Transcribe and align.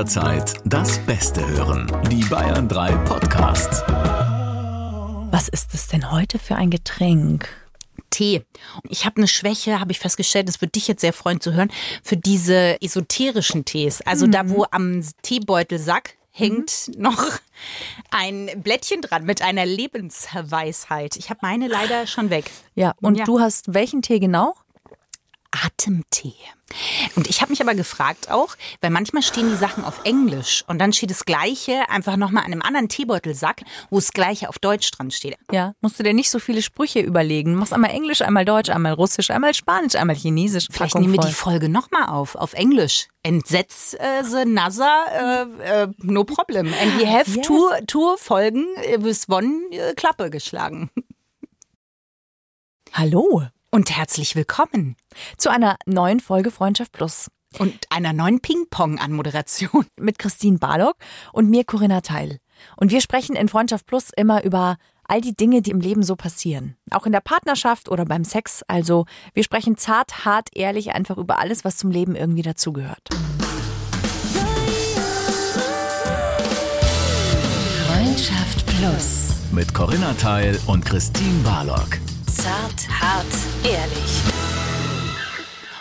jederzeit 0.00 0.54
das 0.64 0.98
Beste 1.00 1.46
hören. 1.46 1.86
Die 2.10 2.24
Bayern 2.24 2.66
3 2.68 2.90
Podcasts. 3.04 3.82
Was 5.30 5.48
ist 5.48 5.74
es 5.74 5.88
denn 5.88 6.10
heute 6.10 6.38
für 6.38 6.56
ein 6.56 6.70
Getränk? 6.70 7.46
Tee. 8.08 8.46
Ich 8.88 9.04
habe 9.04 9.18
eine 9.18 9.28
Schwäche, 9.28 9.78
habe 9.78 9.92
ich 9.92 9.98
festgestellt, 9.98 10.48
das 10.48 10.62
würde 10.62 10.72
dich 10.72 10.88
jetzt 10.88 11.02
sehr 11.02 11.12
freuen 11.12 11.42
zu 11.42 11.52
hören, 11.52 11.70
für 12.02 12.16
diese 12.16 12.80
esoterischen 12.80 13.66
Tees. 13.66 14.00
Also 14.00 14.26
da, 14.26 14.48
wo 14.48 14.64
am 14.70 15.02
Teebeutelsack 15.20 16.14
hängt 16.30 16.92
noch 16.96 17.22
ein 18.10 18.48
Blättchen 18.56 19.02
dran 19.02 19.24
mit 19.24 19.42
einer 19.42 19.66
Lebensweisheit. 19.66 21.16
Ich 21.16 21.28
habe 21.28 21.40
meine 21.42 21.68
leider 21.68 22.06
schon 22.06 22.30
weg. 22.30 22.50
Ja, 22.74 22.94
und 23.02 23.18
Ja. 23.18 23.24
du 23.26 23.38
hast 23.38 23.74
welchen 23.74 24.00
Tee 24.00 24.18
genau? 24.18 24.54
Atemtee. 25.50 26.34
Und 27.16 27.28
ich 27.28 27.40
habe 27.42 27.50
mich 27.50 27.60
aber 27.60 27.74
gefragt 27.74 28.30
auch, 28.30 28.54
weil 28.80 28.90
manchmal 28.90 29.24
stehen 29.24 29.48
die 29.48 29.56
Sachen 29.56 29.84
auf 29.84 30.04
Englisch 30.04 30.62
und 30.68 30.78
dann 30.78 30.92
steht 30.92 31.10
das 31.10 31.24
Gleiche 31.24 31.88
einfach 31.88 32.16
nochmal 32.16 32.44
an 32.44 32.52
einem 32.52 32.62
anderen 32.62 32.88
Teebeutelsack, 32.88 33.62
wo 33.90 33.96
das 33.96 34.12
Gleiche 34.12 34.48
auf 34.48 34.60
Deutsch 34.60 34.88
dran 34.92 35.10
steht. 35.10 35.36
Ja, 35.50 35.74
musst 35.80 35.98
du 35.98 36.04
dir 36.04 36.14
nicht 36.14 36.30
so 36.30 36.38
viele 36.38 36.62
Sprüche 36.62 37.00
überlegen. 37.00 37.56
Machst 37.56 37.72
einmal 37.72 37.90
Englisch, 37.90 38.22
einmal 38.22 38.44
Deutsch, 38.44 38.70
einmal 38.70 38.92
Russisch, 38.92 39.30
einmal 39.32 39.52
Spanisch, 39.54 39.96
einmal 39.96 40.14
Chinesisch. 40.14 40.68
Vielleicht 40.70 40.92
Packung 40.92 41.02
nehmen 41.02 41.14
wir 41.14 41.22
voll. 41.22 41.30
die 41.30 41.34
Folge 41.34 41.68
nochmal 41.68 42.06
auf, 42.08 42.36
auf 42.36 42.52
Englisch. 42.52 43.08
Entsetz 43.24 43.94
äh, 43.94 44.22
the 44.22 44.44
NASA, 44.44 45.46
äh, 45.60 45.82
äh, 45.82 45.88
no 45.98 46.22
problem. 46.22 46.72
And 46.80 47.00
we 47.00 47.06
have 47.10 47.28
Yes. 47.28 47.44
two, 47.46 47.68
two 47.88 48.16
Folgen 48.16 48.66
äh, 48.76 49.02
with 49.02 49.28
one 49.28 49.50
äh, 49.72 49.94
Klappe 49.94 50.30
geschlagen. 50.30 50.90
Hallo 52.92 53.42
Und 53.72 53.96
herzlich 53.96 54.34
willkommen. 54.34 54.96
zu 55.36 55.48
einer 55.48 55.76
neuen 55.86 56.18
Folge 56.18 56.50
Freundschaft 56.50 56.90
Plus 56.90 57.30
Und 57.56 57.86
einer 57.90 58.12
neuen 58.12 58.40
Ping-Pong-Anmoderation. 58.40 59.86
mit 60.00 60.18
Christine 60.18 60.58
Barlock 60.58 60.96
und 61.32 61.48
mir 61.48 61.62
Corinna 61.64 62.00
Teil. 62.00 62.38
Und 62.76 62.90
wir 62.90 63.00
sprechen 63.00 63.36
in 63.36 63.48
Freundschaft 63.48 63.86
Plus 63.86 64.10
immer 64.16 64.42
über 64.42 64.76
all 65.04 65.20
die 65.20 65.36
Dinge, 65.36 65.62
die 65.62 65.70
im 65.70 65.78
Leben 65.78 66.02
so 66.02 66.16
passieren. 66.16 66.76
Auch 66.90 67.06
in 67.06 67.12
der 67.12 67.20
Partnerschaft 67.20 67.88
oder 67.88 68.04
beim 68.04 68.24
Sex. 68.24 68.64
Also 68.66 69.06
wir 69.34 69.44
sprechen 69.44 69.76
zart, 69.76 70.24
hart, 70.24 70.48
ehrlich 70.52 70.92
einfach 70.92 71.16
über 71.16 71.38
alles, 71.38 71.64
was 71.64 71.76
zum 71.76 71.92
Leben 71.92 72.16
irgendwie 72.16 72.42
dazugehört. 72.42 73.08
Freundschaft 77.86 78.66
Plus. 78.66 79.28
Mit 79.52 79.72
Corinna 79.72 80.14
Teil 80.14 80.58
und 80.66 80.84
Christine 80.84 81.44
Barlock. 81.44 82.00
Zart, 82.40 82.88
hart, 82.88 83.26
ehrlich. 83.64 84.22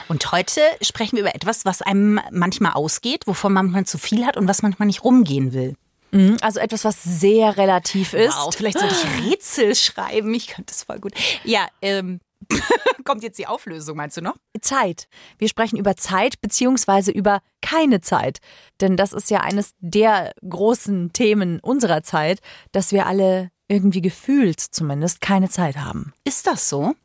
Und 0.10 0.30
heute 0.34 0.60
sprechen 0.82 1.16
wir 1.16 1.22
über 1.22 1.34
etwas, 1.34 1.64
was 1.64 1.82
einem 1.82 2.20
manchmal 2.32 2.74
ausgeht, 2.74 3.26
wovon 3.28 3.54
man 3.54 3.68
manchmal 3.68 3.86
zu 3.86 3.98
viel 3.98 4.26
hat 4.26 4.36
und 4.36 4.48
was 4.50 4.62
manchmal 4.62 4.88
nicht 4.88 5.06
rumgehen 5.06 5.54
will. 5.54 5.76
Mhm, 6.12 6.36
Also 6.42 6.60
etwas, 6.60 6.84
was 6.84 7.02
sehr 7.02 7.56
relativ 7.56 8.14
ist. 8.14 8.36
Wow, 8.36 8.54
vielleicht 8.54 8.78
sollte 8.80 8.94
ich 8.94 9.26
Rätsel 9.32 9.74
schreiben. 9.74 10.34
Ich 10.34 10.48
könnte 10.48 10.74
das 10.74 10.84
voll 10.84 11.00
gut. 11.00 11.14
Ja, 11.46 11.68
ähm, 11.82 12.20
kommt 13.06 13.24
jetzt 13.24 13.40
die 13.40 13.48
Auflösung, 13.48 13.96
meinst 13.96 14.18
du 14.18 14.22
noch? 14.22 14.36
Zeit. 14.60 15.08
Wir 15.38 15.48
sprechen 15.48 15.78
über 15.78 15.96
Zeit 15.96 16.42
beziehungsweise 16.42 17.12
über 17.12 17.40
keine 17.62 18.02
Zeit. 18.02 18.40
Denn 18.82 18.98
das 18.98 19.14
ist 19.14 19.30
ja 19.30 19.40
eines 19.40 19.72
der 19.80 20.34
großen 20.48 21.14
Themen 21.14 21.62
unserer 21.62 22.04
Zeit, 22.04 22.40
dass 22.74 22.92
wir 22.92 23.06
alle 23.06 23.50
irgendwie 23.70 24.02
gefühlt 24.02 24.60
zumindest 24.60 25.22
keine 25.22 25.48
Zeit 25.50 25.78
haben. 25.78 26.12
Ist 26.26 26.46
das 26.48 26.68
so? 26.68 26.96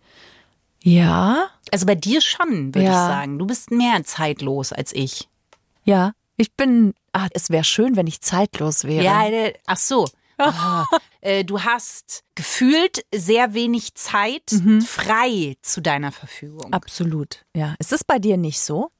Ja, 0.82 1.48
Also 1.72 1.86
bei 1.86 1.94
dir 1.94 2.20
schon, 2.20 2.74
würde 2.74 2.84
Ja. 2.86 2.90
ich 2.90 2.96
sagen. 3.14 3.38
Du 3.38 3.46
bist 3.46 3.70
mehr 3.70 4.02
zeitlos 4.04 4.72
als 4.72 4.92
ich. 4.92 5.28
ja. 5.84 6.12
Ich 6.36 6.52
bin, 6.54 6.94
ah, 7.12 7.28
es 7.32 7.48
wäre 7.50 7.62
schön, 7.62 7.94
wenn 7.94 8.08
ich 8.08 8.20
zeitlos 8.20 8.82
wäre. 8.82 9.04
Ja, 9.04 9.24
äh, 9.28 9.54
ach 9.66 9.76
so. 9.76 10.04
Ah, 10.36 10.84
äh, 11.20 11.44
du 11.44 11.62
hast 11.62 12.24
gefühlt 12.34 13.04
sehr 13.14 13.54
wenig 13.54 13.94
Zeit 13.94 14.42
frei 14.84 15.56
zu 15.62 15.80
deiner 15.80 16.10
Verfügung. 16.10 16.72
Absolut. 16.72 17.44
Ja. 17.54 17.76
Ist 17.78 17.92
es 17.92 18.02
bei 18.02 18.18
dir 18.18 18.36
nicht 18.36 18.58
so? 18.60 18.90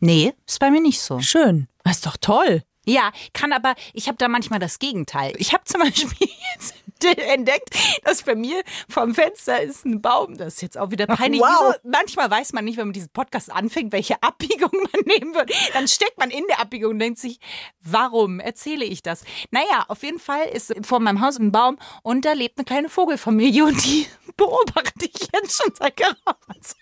Nee, 0.00 0.32
ist 0.46 0.60
bei 0.60 0.70
mir 0.70 0.80
nicht 0.80 1.02
so. 1.02 1.20
Schön. 1.20 1.68
Das 1.84 1.96
ist 1.96 2.06
doch 2.06 2.16
toll. 2.16 2.62
Ja, 2.90 3.12
kann 3.32 3.52
aber, 3.52 3.76
ich 3.92 4.08
habe 4.08 4.18
da 4.18 4.26
manchmal 4.26 4.58
das 4.58 4.80
Gegenteil. 4.80 5.32
Ich 5.36 5.52
habe 5.52 5.62
zum 5.64 5.80
Beispiel 5.84 6.28
jetzt 6.54 6.74
entdeckt, 7.04 7.70
dass 8.04 8.24
bei 8.24 8.34
mir 8.34 8.62
vom 8.88 9.14
Fenster 9.14 9.62
ist 9.62 9.86
ein 9.86 10.02
Baum. 10.02 10.36
Das 10.36 10.54
ist 10.54 10.62
jetzt 10.62 10.76
auch 10.76 10.90
wieder 10.90 11.06
peinlich. 11.06 11.40
Wow. 11.40 11.76
Wieso? 11.76 11.88
Manchmal 11.88 12.28
weiß 12.30 12.52
man 12.52 12.64
nicht, 12.64 12.78
wenn 12.78 12.88
man 12.88 12.92
diesen 12.92 13.10
Podcast 13.10 13.52
anfängt, 13.52 13.92
welche 13.92 14.20
Abbiegung 14.22 14.72
man 14.72 15.02
nehmen 15.04 15.34
wird. 15.34 15.52
Dann 15.72 15.86
steckt 15.86 16.18
man 16.18 16.30
in 16.30 16.44
der 16.48 16.58
Abbiegung 16.58 16.92
und 16.92 16.98
denkt 16.98 17.20
sich, 17.20 17.38
warum 17.80 18.40
erzähle 18.40 18.84
ich 18.84 19.02
das? 19.02 19.22
Naja, 19.52 19.84
auf 19.86 20.02
jeden 20.02 20.18
Fall 20.18 20.48
ist 20.48 20.74
vor 20.82 20.98
meinem 20.98 21.20
Haus 21.20 21.38
ein 21.38 21.52
Baum 21.52 21.78
und 22.02 22.24
da 22.24 22.32
lebt 22.32 22.58
eine 22.58 22.64
kleine 22.64 22.88
Vogelfamilie 22.88 23.64
und 23.66 23.84
die 23.84 24.06
beobachte 24.36 25.06
ich 25.06 25.28
jetzt 25.32 25.62
schon 25.62 25.72
seit 25.76 25.96
geraumer 25.96 26.60
Zeit. 26.60 26.76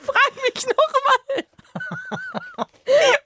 Frag 0.00 0.32
mich 0.54 0.66
nochmal 0.66 1.44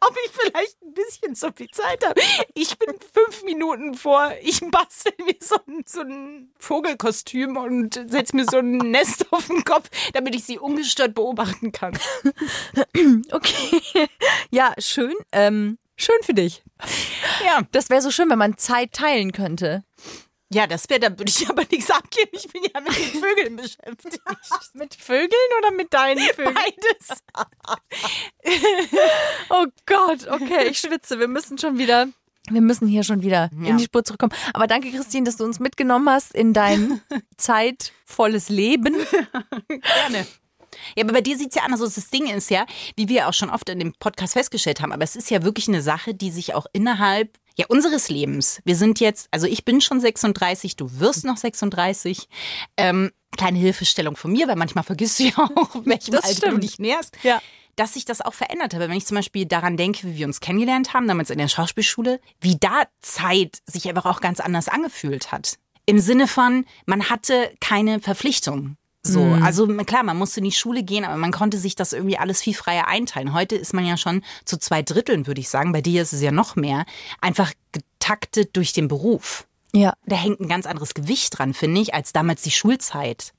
ob 0.01 0.17
ich 0.25 0.31
vielleicht 0.33 0.83
ein 0.83 0.95
bisschen 0.95 1.35
zu 1.35 1.53
viel 1.53 1.69
Zeit 1.71 2.05
habe. 2.07 2.21
Ich 2.55 2.79
bin 2.79 2.95
fünf 3.13 3.43
Minuten 3.45 3.95
vor, 3.95 4.33
ich 4.43 4.61
bastel 4.71 5.13
mir 5.25 5.37
so 5.41 5.57
ein, 5.67 5.83
so 5.87 6.01
ein 6.01 6.53
Vogelkostüm 6.59 7.57
und 7.57 7.95
setze 8.07 8.37
mir 8.37 8.45
so 8.45 8.59
ein 8.59 8.77
Nest 8.79 9.27
auf 9.33 9.47
den 9.47 9.65
Kopf, 9.65 9.89
damit 10.13 10.35
ich 10.35 10.45
sie 10.45 10.59
ungestört 10.59 11.15
beobachten 11.15 11.73
kann. 11.73 11.99
Okay. 13.33 14.09
Ja, 14.51 14.73
schön. 14.79 15.15
Ähm, 15.33 15.79
schön 15.97 16.17
für 16.23 16.35
dich. 16.35 16.63
Ja, 17.45 17.63
Das 17.73 17.91
wäre 17.91 18.01
so 18.03 18.11
schön, 18.11 18.31
wenn 18.31 18.39
man 18.39 18.57
Zeit 18.57 18.93
teilen 18.93 19.33
könnte. 19.33 19.85
Ja 20.55 20.67
das 20.67 20.89
wäre, 20.89 21.01
da 21.01 21.11
würde 21.11 21.27
ich 21.29 21.49
aber 21.51 21.63
nichts 21.71 21.91
abgeben. 21.91 22.31
Ich 22.33 22.49
bin 22.49 22.63
ja 22.63 22.81
mit 22.81 22.97
den 22.97 23.21
Vögeln 23.21 23.57
beschäftigt. 23.57 24.23
Mit 24.75 24.95
Vögeln 24.95 25.31
oder 25.59 25.71
mit 25.73 25.93
deinen 25.93 26.21
Vögeln? 26.35 26.55
Beides. 26.55 27.23
Oh 29.51 29.67
Gott, 29.87 30.27
okay, 30.29 30.69
ich 30.71 30.79
schwitze. 30.81 31.19
Wir 31.19 31.29
müssen 31.29 31.59
schon 31.59 31.79
wieder. 31.79 32.09
Wir 32.51 32.61
müssen 32.61 32.87
hier 32.87 33.05
schon 33.05 33.23
wieder 33.23 33.51
Ja. 33.63 33.69
in 33.71 33.79
die 33.79 33.85
Spur 33.85 34.05
zurückkommen. 34.05 34.33
Aber 34.53 34.67
danke, 34.67 34.91
Christine, 34.91 35.25
dass 35.25 35.37
du 35.37 35.45
uns 35.45 35.61
mitgenommen 35.61 36.09
hast 36.11 36.35
in 36.35 36.53
dein 36.53 37.01
zeitvolles 37.37 38.49
Leben. 38.51 38.95
Gerne. 39.69 40.27
Ja, 40.97 41.05
aber 41.05 41.13
bei 41.15 41.21
dir 41.23 41.39
sieht 41.39 41.51
es 41.51 41.55
ja 41.57 41.63
anders 41.63 41.81
aus. 41.81 41.95
Das 41.95 42.11
Ding 42.11 42.27
ist 42.27 42.51
ja, 42.51 42.67
wie 42.97 43.09
wir 43.09 43.29
auch 43.29 43.33
schon 43.33 43.49
oft 43.49 43.69
in 43.71 43.79
dem 43.79 43.95
Podcast 43.95 44.35
festgestellt 44.35 44.81
haben, 44.83 44.93
aber 44.93 45.05
es 45.05 45.17
ist 45.17 45.31
ja 45.31 45.43
wirklich 45.43 45.69
eine 45.69 45.81
Sache, 45.83 46.15
die 46.15 46.31
sich 46.31 46.53
auch 46.55 46.67
innerhalb 46.73 47.39
ja, 47.57 47.67
unseres 47.69 48.09
Lebens, 48.09 48.61
wir 48.65 48.77
sind 48.77 49.01
jetzt, 49.01 49.29
also 49.31 49.47
ich 49.47 49.65
bin 49.65 49.81
schon 49.81 50.01
36, 50.01 50.77
du 50.77 50.99
wirst 50.99 51.25
noch 51.25 51.37
36, 51.37 52.29
ähm, 52.77 53.13
kleine 53.37 53.59
Hilfestellung 53.59 54.17
von 54.17 54.33
mir, 54.33 54.49
weil 54.49 54.57
manchmal 54.57 54.85
vergisst 54.85 55.19
du 55.19 55.25
ja 55.25 55.39
auch, 55.39 55.75
welchem 55.85 56.13
Das 56.13 56.25
Alter 56.25 56.51
du 56.51 56.59
dich 56.59 56.79
näherst. 56.79 57.17
Ja. 57.23 57.41
Dass 57.77 57.95
sich 57.95 58.05
das 58.05 58.21
auch 58.21 58.35
verändert 58.35 58.73
hat. 58.73 58.81
Wenn 58.81 58.93
ich 58.93 59.07
zum 59.07 59.17
Beispiel 59.17 59.47
daran 59.47 59.77
denke, 59.77 60.07
wie 60.07 60.17
wir 60.17 60.27
uns 60.27 60.39
kennengelernt 60.39 60.95
haben, 60.95 61.09
damals 61.09 61.31
in 61.31 61.39
der 61.39 61.49
Schauspielschule, 61.49 62.21
wie 62.41 62.57
da 62.57 62.85
Zeit 63.01 63.59
sich 63.67 63.89
einfach 63.89 64.07
auch 64.07 64.21
ganz 64.21 64.39
anders 64.39 64.69
angefühlt 64.69 65.33
hat. 65.33 65.59
Im 65.87 65.99
Sinne 65.99 66.29
von, 66.29 66.67
man 66.87 67.11
hatte 67.11 67.53
keine 67.61 67.99
Verpflichtung. 68.01 68.77
So, 69.07 69.23
also 69.43 69.67
klar, 69.67 70.03
man 70.03 70.17
musste 70.17 70.41
in 70.41 70.45
die 70.45 70.53
Schule 70.53 70.83
gehen, 70.83 71.05
aber 71.05 71.19
man 71.19 71.31
konnte 71.31 71.59
sich 71.59 71.77
das 71.77 71.93
irgendwie 71.93 72.17
alles 72.17 72.41
viel 72.41 72.55
freier 72.55 72.89
einteilen. 72.89 73.35
Heute 73.35 73.55
ist 73.55 73.75
man 73.75 73.85
ja 73.85 73.99
schon 73.99 74.23
zu 74.47 74.57
zwei 74.59 74.83
Dritteln, 74.83 75.27
würde 75.27 75.43
ich 75.43 75.51
sagen. 75.51 75.73
Bei 75.73 75.83
dir 75.83 76.01
ist 76.01 76.15
es 76.15 76.23
ja 76.23 76.33
noch 76.33 76.57
mehr. 76.57 76.87
Einfach 77.21 77.53
getaktet 77.73 78.57
durch 78.57 78.73
den 78.73 78.89
Beruf. 78.89 79.47
Ja. 79.75 79.93
Da 80.07 80.17
hängt 80.17 80.41
ein 80.41 80.49
ganz 80.49 80.67
anderes 80.67 80.95
Gewicht 80.95 81.39
dran, 81.39 81.53
finde 81.53 81.83
ich, 81.83 81.93
als 81.93 82.13
damals 82.13 82.43
die 82.43 82.51
Schulzeit. 82.51 83.35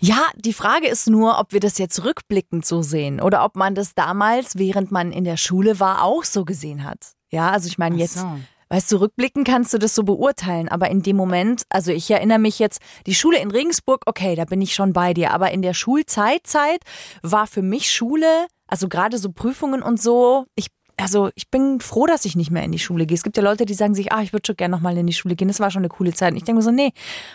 Ja, 0.00 0.26
die 0.34 0.52
Frage 0.52 0.88
ist 0.88 1.08
nur, 1.08 1.38
ob 1.38 1.52
wir 1.52 1.60
das 1.60 1.78
jetzt 1.78 2.04
rückblickend 2.04 2.66
so 2.66 2.82
sehen 2.82 3.20
oder 3.20 3.44
ob 3.44 3.56
man 3.56 3.74
das 3.74 3.94
damals, 3.94 4.58
während 4.58 4.90
man 4.90 5.12
in 5.12 5.24
der 5.24 5.36
Schule 5.36 5.78
war, 5.78 6.02
auch 6.02 6.24
so 6.24 6.44
gesehen 6.44 6.84
hat. 6.84 6.98
Ja, 7.30 7.50
also 7.50 7.68
ich 7.68 7.78
meine 7.78 7.96
Ach 7.96 8.00
jetzt, 8.00 8.18
so. 8.18 8.38
Weißt 8.68 8.92
du, 8.92 8.96
rückblickend 8.96 9.46
kannst 9.46 9.72
du 9.74 9.78
das 9.78 9.94
so 9.94 10.02
beurteilen, 10.02 10.68
aber 10.68 10.90
in 10.90 11.02
dem 11.02 11.16
Moment, 11.16 11.62
also 11.68 11.92
ich 11.92 12.10
erinnere 12.10 12.38
mich 12.38 12.58
jetzt, 12.58 12.80
die 13.06 13.14
Schule 13.14 13.38
in 13.38 13.50
Regensburg, 13.50 14.02
okay, 14.06 14.34
da 14.34 14.44
bin 14.44 14.60
ich 14.60 14.74
schon 14.74 14.92
bei 14.92 15.14
dir, 15.14 15.32
aber 15.32 15.50
in 15.52 15.62
der 15.62 15.74
Schulzeit, 15.74 16.46
Zeit 16.46 16.80
war 17.22 17.46
für 17.46 17.62
mich 17.62 17.92
Schule, 17.92 18.46
also 18.66 18.88
gerade 18.88 19.18
so 19.18 19.30
Prüfungen 19.30 19.82
und 19.82 20.00
so, 20.00 20.46
ich 20.54 20.68
also 20.98 21.30
ich 21.34 21.50
bin 21.50 21.80
froh, 21.80 22.06
dass 22.06 22.24
ich 22.24 22.36
nicht 22.36 22.50
mehr 22.50 22.64
in 22.64 22.72
die 22.72 22.78
Schule 22.78 23.04
gehe. 23.04 23.16
Es 23.16 23.22
gibt 23.22 23.36
ja 23.36 23.42
Leute, 23.42 23.66
die 23.66 23.74
sagen 23.74 23.94
sich, 23.94 24.12
ah, 24.12 24.22
ich 24.22 24.32
würde 24.32 24.46
schon 24.46 24.56
gerne 24.56 24.74
nochmal 24.74 24.96
in 24.96 25.06
die 25.06 25.12
Schule 25.12 25.36
gehen. 25.36 25.48
Das 25.48 25.60
war 25.60 25.70
schon 25.70 25.80
eine 25.80 25.90
coole 25.90 26.14
Zeit. 26.14 26.30
Und 26.30 26.38
ich 26.38 26.44
denke 26.44 26.60
mir 26.60 26.62
so, 26.62 26.70
nee, 26.70 26.92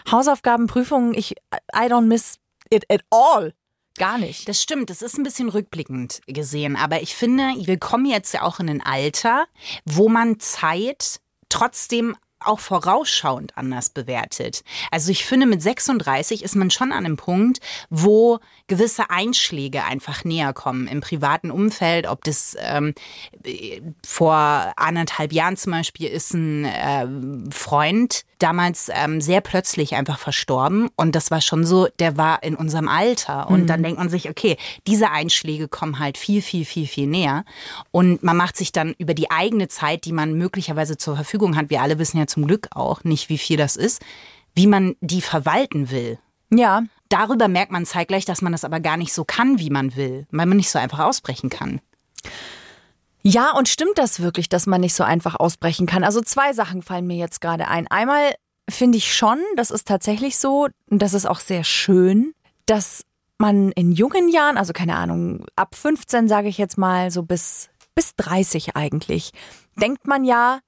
Hausaufgaben, 0.10 0.66
Prüfungen, 0.66 1.14
ich, 1.14 1.36
I 1.76 1.86
don't 1.88 2.08
miss 2.08 2.38
it 2.72 2.86
at 2.90 3.02
all. 3.12 3.54
Gar 3.98 4.18
nicht. 4.18 4.48
Das 4.48 4.62
stimmt, 4.62 4.90
das 4.90 5.02
ist 5.02 5.18
ein 5.18 5.24
bisschen 5.24 5.50
rückblickend 5.50 6.22
gesehen. 6.28 6.76
Aber 6.76 7.02
ich 7.02 7.16
finde, 7.16 7.54
wir 7.58 7.78
kommen 7.78 8.06
jetzt 8.06 8.34
ja 8.34 8.44
auch 8.44 8.60
in 8.60 8.70
ein 8.70 8.82
Alter, 8.82 9.46
wo 9.86 10.10
man 10.10 10.40
Zeit 10.40 11.20
trotzdem 11.50 12.16
auch 12.44 12.60
vorausschauend 12.60 13.58
anders 13.58 13.90
bewertet. 13.90 14.64
Also 14.90 15.12
ich 15.12 15.26
finde, 15.26 15.46
mit 15.46 15.62
36 15.62 16.44
ist 16.44 16.56
man 16.56 16.72
schon 16.72 16.92
an 16.92 17.06
einem 17.06 17.18
Punkt, 17.18 17.60
wo 17.90 18.40
gewisse 18.68 19.10
Einschläge 19.10 19.84
einfach 19.84 20.24
näher 20.24 20.54
kommen 20.54 20.88
im 20.88 21.02
privaten 21.02 21.52
Umfeld. 21.52 22.08
Ob 22.08 22.24
das 22.24 22.56
ähm, 22.60 22.94
vor 24.06 24.74
anderthalb 24.76 25.34
Jahren 25.34 25.58
zum 25.58 25.72
Beispiel 25.74 26.10
ist 26.10 26.34
ein 26.34 26.66
äh, 26.66 27.08
Freund 27.52 28.24
damals 28.42 28.90
ähm, 28.94 29.22
sehr 29.22 29.42
plötzlich 29.42 29.96
einfach 29.96 30.20
verstorben 30.20 30.90
und 30.96 31.16
das 31.16 31.32
war 31.32 31.42
schon 31.42 31.66
so, 31.66 31.88
der 32.00 32.18
war 32.18 32.44
in 32.44 32.56
unserem 32.56 32.88
Alter 32.88 33.50
und 33.50 33.62
mhm. 33.62 33.68
dann 33.68 33.84
denkt 33.84 34.00
man 34.00 34.10
sich, 34.10 34.30
okay, 34.30 34.58
diese 34.88 35.12
Einschläge 35.12 35.68
kommen 35.68 36.00
halt 36.00 36.18
viel, 36.18 36.42
viel, 36.42 36.66
viel, 36.66 36.88
viel 36.88 37.08
näher 37.08 37.46
und 37.92 38.24
man 38.24 38.38
macht 38.38 38.58
sich 38.58 38.72
dann 38.72 38.96
über 38.98 39.14
die 39.14 39.32
eigene 39.32 39.68
Zeit, 39.68 40.06
die 40.06 40.14
man 40.14 40.34
möglicherweise 40.34 40.98
zur 40.98 41.16
Verfügung 41.16 41.56
hat, 41.56 41.70
wir 41.70 41.82
alle 41.82 42.00
wissen 42.00 42.18
ja 42.18 42.28
zum 42.28 42.48
Glück 42.48 42.68
auch 42.72 43.04
nicht, 43.04 43.30
wie 43.30 43.38
viel 43.38 43.58
das 43.58 43.76
ist, 43.76 44.02
wie 44.54 44.68
man 44.68 44.96
die 45.02 45.22
verwalten 45.22 45.92
will. 45.92 46.20
Ja. 46.54 46.84
Darüber 47.10 47.48
merkt 47.48 47.72
man 47.72 47.86
zeitgleich, 47.86 48.26
dass 48.26 48.42
man 48.42 48.52
das 48.52 48.64
aber 48.64 48.80
gar 48.80 48.98
nicht 48.98 49.14
so 49.14 49.26
kann, 49.26 49.60
wie 49.60 49.70
man 49.70 49.96
will, 49.96 50.28
weil 50.32 50.46
man 50.46 50.58
nicht 50.58 50.70
so 50.70 50.80
einfach 50.80 51.00
ausbrechen 51.00 51.50
kann. 51.50 51.82
Ja, 53.24 53.52
und 53.52 53.70
stimmt 53.70 53.98
das 53.98 54.20
wirklich, 54.20 54.50
dass 54.50 54.66
man 54.66 54.82
nicht 54.82 54.96
so 54.96 55.04
einfach 55.04 55.36
ausbrechen 55.36 55.86
kann? 55.86 56.04
Also 56.04 56.22
zwei 56.22 56.54
Sachen 56.54 56.82
fallen 56.82 57.06
mir 57.06 57.18
jetzt 57.18 57.42
gerade 57.42 57.68
ein. 57.68 57.88
Einmal 57.88 58.34
finde 58.70 58.98
ich 58.98 59.14
schon, 59.14 59.40
das 59.56 59.72
ist 59.72 59.88
tatsächlich 59.88 60.38
so, 60.38 60.68
und 60.90 61.02
das 61.02 61.14
ist 61.14 61.28
auch 61.28 61.40
sehr 61.40 61.64
schön, 61.64 62.34
dass 62.66 63.04
man 63.38 63.72
in 63.74 63.92
jungen 63.92 64.30
Jahren, 64.30 64.58
also 64.58 64.74
keine 64.74 64.96
Ahnung, 64.96 65.46
ab 65.56 65.76
15 65.76 66.28
sage 66.28 66.48
ich 66.48 66.58
jetzt 66.58 66.78
mal, 66.78 67.12
so 67.12 67.24
bis, 67.24 67.70
bis 67.96 68.16
30 68.16 68.76
eigentlich, 68.76 69.32
denkt 69.76 70.08
man 70.08 70.24
ja, 70.24 70.60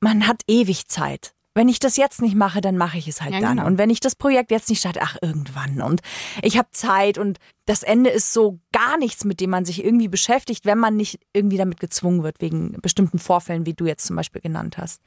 man 0.00 0.26
hat 0.26 0.42
ewig 0.48 0.88
Zeit 0.88 1.32
wenn 1.54 1.68
ich 1.68 1.78
das 1.78 1.96
jetzt 1.96 2.22
nicht 2.22 2.34
mache, 2.34 2.60
dann 2.60 2.76
mache 2.76 2.98
ich 2.98 3.08
es 3.08 3.20
halt 3.20 3.34
ja, 3.34 3.40
dann. 3.40 3.56
Genau. 3.56 3.66
Und 3.66 3.78
wenn 3.78 3.90
ich 3.90 4.00
das 4.00 4.16
Projekt 4.16 4.50
jetzt 4.50 4.68
nicht 4.68 4.80
starte, 4.80 5.00
ach, 5.02 5.16
irgendwann. 5.20 5.82
Und 5.82 6.00
ich 6.42 6.56
habe 6.56 6.68
Zeit 6.72 7.18
und 7.18 7.38
das 7.66 7.82
Ende 7.82 8.10
ist 8.10 8.32
so 8.32 8.58
gar 8.72 8.96
nichts, 8.96 9.24
mit 9.24 9.40
dem 9.40 9.50
man 9.50 9.64
sich 9.64 9.84
irgendwie 9.84 10.08
beschäftigt, 10.08 10.64
wenn 10.64 10.78
man 10.78 10.96
nicht 10.96 11.20
irgendwie 11.32 11.58
damit 11.58 11.78
gezwungen 11.78 12.22
wird, 12.22 12.40
wegen 12.40 12.80
bestimmten 12.80 13.18
Vorfällen, 13.18 13.66
wie 13.66 13.74
du 13.74 13.86
jetzt 13.86 14.06
zum 14.06 14.16
Beispiel 14.16 14.40
genannt 14.40 14.78
hast. 14.78 15.02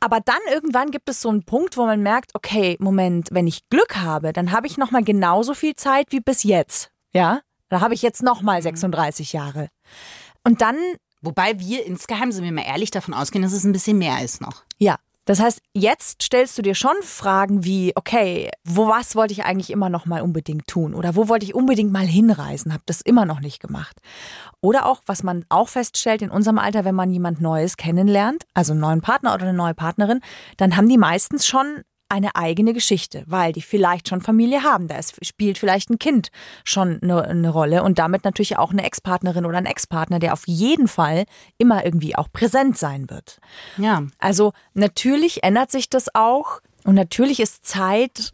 Aber 0.00 0.18
dann 0.20 0.40
irgendwann 0.52 0.90
gibt 0.90 1.08
es 1.08 1.20
so 1.20 1.28
einen 1.28 1.44
Punkt, 1.44 1.76
wo 1.76 1.86
man 1.86 2.02
merkt, 2.02 2.34
okay, 2.34 2.76
Moment, 2.80 3.28
wenn 3.30 3.46
ich 3.46 3.68
Glück 3.68 3.96
habe, 3.96 4.32
dann 4.32 4.50
habe 4.50 4.66
ich 4.66 4.76
noch 4.76 4.90
mal 4.90 5.04
genauso 5.04 5.54
viel 5.54 5.76
Zeit 5.76 6.08
wie 6.10 6.20
bis 6.20 6.42
jetzt. 6.42 6.90
Ja? 7.14 7.40
Da 7.68 7.80
habe 7.80 7.94
ich 7.94 8.02
jetzt 8.02 8.22
noch 8.22 8.42
mal 8.42 8.60
36 8.60 9.32
mhm. 9.32 9.38
Jahre. 9.38 9.68
Und 10.44 10.60
dann 10.60 10.76
Wobei 11.22 11.60
wir 11.60 11.86
insgeheim, 11.86 12.32
sind 12.32 12.44
wir 12.44 12.52
mal 12.52 12.66
ehrlich, 12.66 12.90
davon 12.90 13.14
ausgehen, 13.14 13.42
dass 13.42 13.52
es 13.52 13.62
ein 13.62 13.72
bisschen 13.72 13.96
mehr 13.96 14.22
ist 14.22 14.40
noch. 14.40 14.64
Ja, 14.78 14.98
das 15.24 15.40
heißt, 15.40 15.60
jetzt 15.72 16.22
stellst 16.22 16.58
du 16.58 16.62
dir 16.62 16.74
schon 16.74 16.96
Fragen 17.02 17.64
wie, 17.64 17.92
okay, 17.94 18.50
wo 18.64 18.88
was 18.88 19.14
wollte 19.14 19.32
ich 19.32 19.44
eigentlich 19.44 19.70
immer 19.70 19.88
noch 19.88 20.04
mal 20.04 20.22
unbedingt 20.22 20.66
tun 20.66 20.94
oder 20.94 21.14
wo 21.14 21.28
wollte 21.28 21.44
ich 21.46 21.54
unbedingt 21.54 21.92
mal 21.92 22.06
hinreisen, 22.06 22.72
habe 22.72 22.82
das 22.86 23.00
immer 23.00 23.24
noch 23.24 23.40
nicht 23.40 23.60
gemacht. 23.60 23.96
Oder 24.60 24.86
auch, 24.86 25.00
was 25.06 25.22
man 25.22 25.44
auch 25.48 25.68
feststellt 25.68 26.22
in 26.22 26.30
unserem 26.30 26.58
Alter, 26.58 26.84
wenn 26.84 26.94
man 26.94 27.12
jemand 27.12 27.40
Neues 27.40 27.76
kennenlernt, 27.76 28.44
also 28.54 28.72
einen 28.72 28.80
neuen 28.80 29.00
Partner 29.00 29.34
oder 29.34 29.44
eine 29.44 29.56
neue 29.56 29.74
Partnerin, 29.74 30.20
dann 30.56 30.76
haben 30.76 30.88
die 30.88 30.98
meistens 30.98 31.46
schon 31.46 31.82
eine 32.12 32.36
eigene 32.36 32.74
Geschichte, 32.74 33.24
weil 33.26 33.52
die 33.52 33.62
vielleicht 33.62 34.08
schon 34.08 34.20
Familie 34.20 34.62
haben. 34.62 34.86
Da 34.86 34.96
ist, 34.96 35.24
spielt 35.24 35.56
vielleicht 35.56 35.88
ein 35.88 35.98
Kind 35.98 36.28
schon 36.62 37.00
eine, 37.02 37.24
eine 37.24 37.48
Rolle 37.48 37.82
und 37.82 37.98
damit 37.98 38.24
natürlich 38.24 38.58
auch 38.58 38.70
eine 38.70 38.84
Ex-Partnerin 38.84 39.46
oder 39.46 39.58
ein 39.58 39.66
Ex-Partner, 39.66 40.18
der 40.18 40.34
auf 40.34 40.46
jeden 40.46 40.88
Fall 40.88 41.24
immer 41.56 41.84
irgendwie 41.84 42.14
auch 42.14 42.28
präsent 42.30 42.76
sein 42.76 43.08
wird. 43.08 43.38
Ja. 43.78 44.04
Also 44.18 44.52
natürlich 44.74 45.42
ändert 45.42 45.70
sich 45.70 45.88
das 45.88 46.14
auch 46.14 46.60
und 46.84 46.94
natürlich 46.94 47.40
ist 47.40 47.66
Zeit 47.66 48.32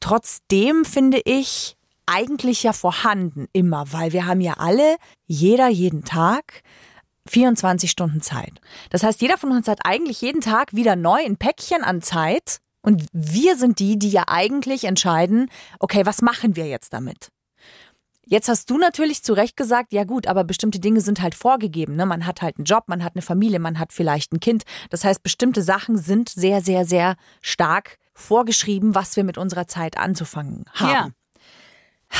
trotzdem, 0.00 0.84
finde 0.84 1.20
ich, 1.24 1.74
eigentlich 2.04 2.62
ja 2.62 2.72
vorhanden 2.72 3.46
immer, 3.52 3.92
weil 3.92 4.12
wir 4.12 4.26
haben 4.26 4.42
ja 4.42 4.54
alle, 4.58 4.96
jeder 5.26 5.68
jeden 5.68 6.04
Tag 6.04 6.62
24 7.28 7.90
Stunden 7.90 8.20
Zeit. 8.20 8.60
Das 8.90 9.02
heißt, 9.02 9.20
jeder 9.22 9.38
von 9.38 9.50
uns 9.50 9.66
hat 9.66 9.80
eigentlich 9.84 10.20
jeden 10.20 10.42
Tag 10.42 10.74
wieder 10.74 10.94
neu 10.94 11.24
ein 11.24 11.38
Päckchen 11.38 11.82
an 11.82 12.02
Zeit, 12.02 12.60
und 12.86 13.04
wir 13.12 13.56
sind 13.56 13.80
die, 13.80 13.98
die 13.98 14.10
ja 14.10 14.22
eigentlich 14.28 14.84
entscheiden, 14.84 15.50
okay, 15.80 16.06
was 16.06 16.22
machen 16.22 16.54
wir 16.54 16.68
jetzt 16.68 16.92
damit? 16.92 17.32
Jetzt 18.24 18.48
hast 18.48 18.70
du 18.70 18.78
natürlich 18.78 19.24
zu 19.24 19.32
Recht 19.32 19.56
gesagt, 19.56 19.92
ja 19.92 20.04
gut, 20.04 20.28
aber 20.28 20.44
bestimmte 20.44 20.78
Dinge 20.78 21.00
sind 21.00 21.20
halt 21.20 21.34
vorgegeben. 21.34 21.96
Ne? 21.96 22.06
Man 22.06 22.26
hat 22.26 22.42
halt 22.42 22.58
einen 22.58 22.64
Job, 22.64 22.84
man 22.86 23.02
hat 23.02 23.16
eine 23.16 23.22
Familie, 23.22 23.58
man 23.58 23.80
hat 23.80 23.92
vielleicht 23.92 24.32
ein 24.32 24.38
Kind. 24.38 24.62
Das 24.90 25.04
heißt, 25.04 25.24
bestimmte 25.24 25.62
Sachen 25.62 25.98
sind 25.98 26.28
sehr, 26.28 26.62
sehr, 26.62 26.84
sehr 26.84 27.16
stark 27.40 27.98
vorgeschrieben, 28.14 28.94
was 28.94 29.16
wir 29.16 29.24
mit 29.24 29.36
unserer 29.36 29.66
Zeit 29.66 29.98
anzufangen 29.98 30.64
haben. 30.72 31.14
Ja. 32.10 32.18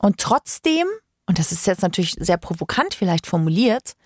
Und 0.00 0.18
trotzdem, 0.18 0.86
und 1.26 1.38
das 1.38 1.52
ist 1.52 1.66
jetzt 1.66 1.82
natürlich 1.82 2.14
sehr 2.18 2.38
provokant 2.38 2.94
vielleicht 2.94 3.26
formuliert, 3.26 3.96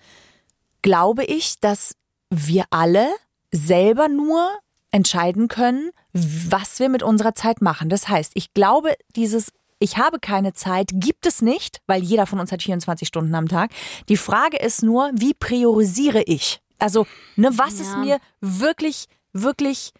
glaube 0.81 1.23
ich, 1.23 1.61
dass 1.61 1.95
wir 2.29 2.65
alle 2.69 3.07
selber 3.51 4.09
nur 4.09 4.51
entscheiden 4.95 5.49
können, 5.49 5.91
was 6.13 6.79
wir 6.79 6.87
mit 6.87 7.03
unserer 7.03 7.35
Zeit 7.35 7.61
machen. 7.61 7.89
Das 7.89 8.07
heißt, 8.07 8.31
ich 8.35 8.53
glaube, 8.53 8.93
dieses 9.17 9.51
ich 9.77 9.97
habe 9.97 10.19
keine 10.19 10.53
Zeit, 10.53 10.89
gibt 10.93 11.25
es 11.25 11.41
nicht, 11.41 11.81
weil 11.85 12.01
jeder 12.01 12.25
von 12.25 12.39
uns 12.39 12.53
hat 12.53 12.63
24 12.63 13.05
Stunden 13.05 13.35
am 13.35 13.49
Tag. 13.49 13.71
Die 14.07 14.15
Frage 14.15 14.55
ist 14.55 14.83
nur, 14.83 15.11
wie 15.13 15.33
priorisiere 15.33 16.23
ich? 16.23 16.61
Also, 16.79 17.05
ne, 17.35 17.49
was 17.57 17.77
ja. 17.77 17.81
ist 17.81 17.97
mir 17.97 18.19
wirklich, 18.39 19.07
wirklich 19.33 19.91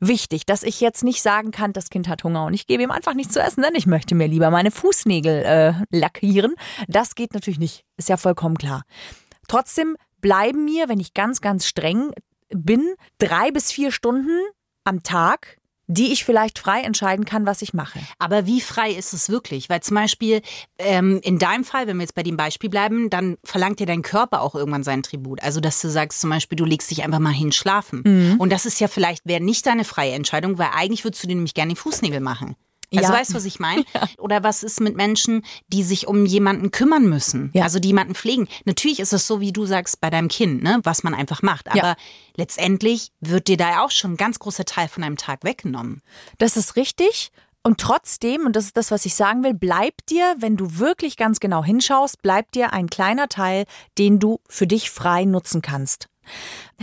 wichtig, 0.00 0.46
dass 0.46 0.64
ich 0.64 0.80
jetzt 0.80 1.04
nicht 1.04 1.22
sagen 1.22 1.52
kann, 1.52 1.72
das 1.72 1.90
Kind 1.90 2.08
hat 2.08 2.24
Hunger 2.24 2.44
und 2.46 2.54
ich 2.54 2.66
gebe 2.66 2.82
ihm 2.82 2.90
einfach 2.90 3.14
nichts 3.14 3.34
zu 3.34 3.40
essen, 3.40 3.62
denn 3.62 3.76
ich 3.76 3.86
möchte 3.86 4.16
mir 4.16 4.26
lieber 4.26 4.50
meine 4.50 4.72
Fußnägel 4.72 5.44
äh, 5.44 5.96
lackieren. 5.96 6.56
Das 6.88 7.14
geht 7.14 7.34
natürlich 7.34 7.60
nicht, 7.60 7.84
ist 7.98 8.08
ja 8.08 8.16
vollkommen 8.16 8.58
klar. 8.58 8.82
Trotzdem 9.46 9.96
bleiben 10.20 10.64
mir, 10.64 10.88
wenn 10.88 10.98
ich 10.98 11.14
ganz, 11.14 11.40
ganz 11.40 11.66
streng 11.66 12.10
bin, 12.50 12.94
drei 13.18 13.50
bis 13.50 13.72
vier 13.72 13.92
Stunden 13.92 14.38
am 14.84 15.02
Tag 15.02 15.60
die 15.92 16.12
ich 16.12 16.24
vielleicht 16.24 16.60
frei 16.60 16.82
entscheiden 16.82 17.24
kann, 17.24 17.46
was 17.46 17.62
ich 17.62 17.74
mache. 17.74 17.98
Aber 18.20 18.46
wie 18.46 18.60
frei 18.60 18.92
ist 18.92 19.12
es 19.12 19.28
wirklich? 19.28 19.68
Weil 19.68 19.80
zum 19.80 19.96
Beispiel 19.96 20.40
ähm, 20.78 21.18
in 21.24 21.40
deinem 21.40 21.64
Fall, 21.64 21.88
wenn 21.88 21.96
wir 21.96 22.02
jetzt 22.02 22.14
bei 22.14 22.22
dem 22.22 22.36
Beispiel 22.36 22.70
bleiben, 22.70 23.10
dann 23.10 23.38
verlangt 23.42 23.80
dir 23.80 23.86
dein 23.86 24.02
Körper 24.02 24.40
auch 24.40 24.54
irgendwann 24.54 24.84
seinen 24.84 25.02
Tribut. 25.02 25.42
Also 25.42 25.58
dass 25.58 25.80
du 25.80 25.90
sagst 25.90 26.20
zum 26.20 26.30
Beispiel, 26.30 26.54
du 26.54 26.64
legst 26.64 26.92
dich 26.92 27.02
einfach 27.02 27.18
mal 27.18 27.32
hin 27.32 27.50
schlafen. 27.50 28.02
Mhm. 28.04 28.36
Und 28.38 28.52
das 28.52 28.66
ist 28.66 28.78
ja 28.78 28.86
vielleicht, 28.86 29.26
wäre 29.26 29.42
nicht 29.42 29.66
deine 29.66 29.82
freie 29.82 30.12
Entscheidung, 30.12 30.58
weil 30.58 30.68
eigentlich 30.72 31.02
würdest 31.02 31.24
du 31.24 31.26
dir 31.26 31.34
nämlich 31.34 31.54
gerne 31.54 31.70
die 31.70 31.80
Fußnägel 31.80 32.20
machen. 32.20 32.54
Also 32.94 33.12
ja. 33.12 33.18
weißt 33.18 33.30
du, 33.30 33.34
was 33.34 33.44
ich 33.44 33.58
meine? 33.58 33.84
Ja. 33.94 34.06
Oder 34.18 34.44
was 34.44 34.62
ist 34.62 34.80
mit 34.80 34.96
Menschen, 34.96 35.42
die 35.68 35.82
sich 35.82 36.06
um 36.06 36.24
jemanden 36.24 36.70
kümmern 36.70 37.08
müssen? 37.08 37.50
Ja. 37.54 37.64
Also 37.64 37.80
die 37.80 37.88
jemanden 37.88 38.14
pflegen. 38.14 38.46
Natürlich 38.64 39.00
ist 39.00 39.12
es 39.12 39.26
so, 39.26 39.40
wie 39.40 39.52
du 39.52 39.66
sagst, 39.66 40.00
bei 40.00 40.10
deinem 40.10 40.28
Kind, 40.28 40.62
ne, 40.62 40.80
was 40.84 41.02
man 41.02 41.14
einfach 41.14 41.42
macht. 41.42 41.68
Aber 41.68 41.76
ja. 41.76 41.96
letztendlich 42.36 43.10
wird 43.20 43.48
dir 43.48 43.56
da 43.56 43.82
auch 43.82 43.90
schon 43.90 44.12
ein 44.12 44.16
ganz 44.16 44.38
großer 44.38 44.64
Teil 44.64 44.88
von 44.88 45.02
einem 45.02 45.16
Tag 45.16 45.42
weggenommen. 45.42 46.02
Das 46.38 46.56
ist 46.56 46.76
richtig. 46.76 47.32
Und 47.62 47.80
trotzdem, 47.80 48.46
und 48.46 48.56
das 48.56 48.66
ist 48.66 48.76
das, 48.76 48.90
was 48.90 49.04
ich 49.04 49.14
sagen 49.14 49.42
will, 49.42 49.54
bleibt 49.54 50.10
dir, 50.10 50.34
wenn 50.38 50.56
du 50.56 50.78
wirklich 50.78 51.16
ganz 51.16 51.40
genau 51.40 51.64
hinschaust, 51.64 52.22
bleibt 52.22 52.54
dir 52.54 52.72
ein 52.72 52.88
kleiner 52.88 53.28
Teil, 53.28 53.64
den 53.98 54.18
du 54.18 54.40
für 54.48 54.66
dich 54.66 54.90
frei 54.90 55.24
nutzen 55.24 55.62
kannst. 55.62 56.09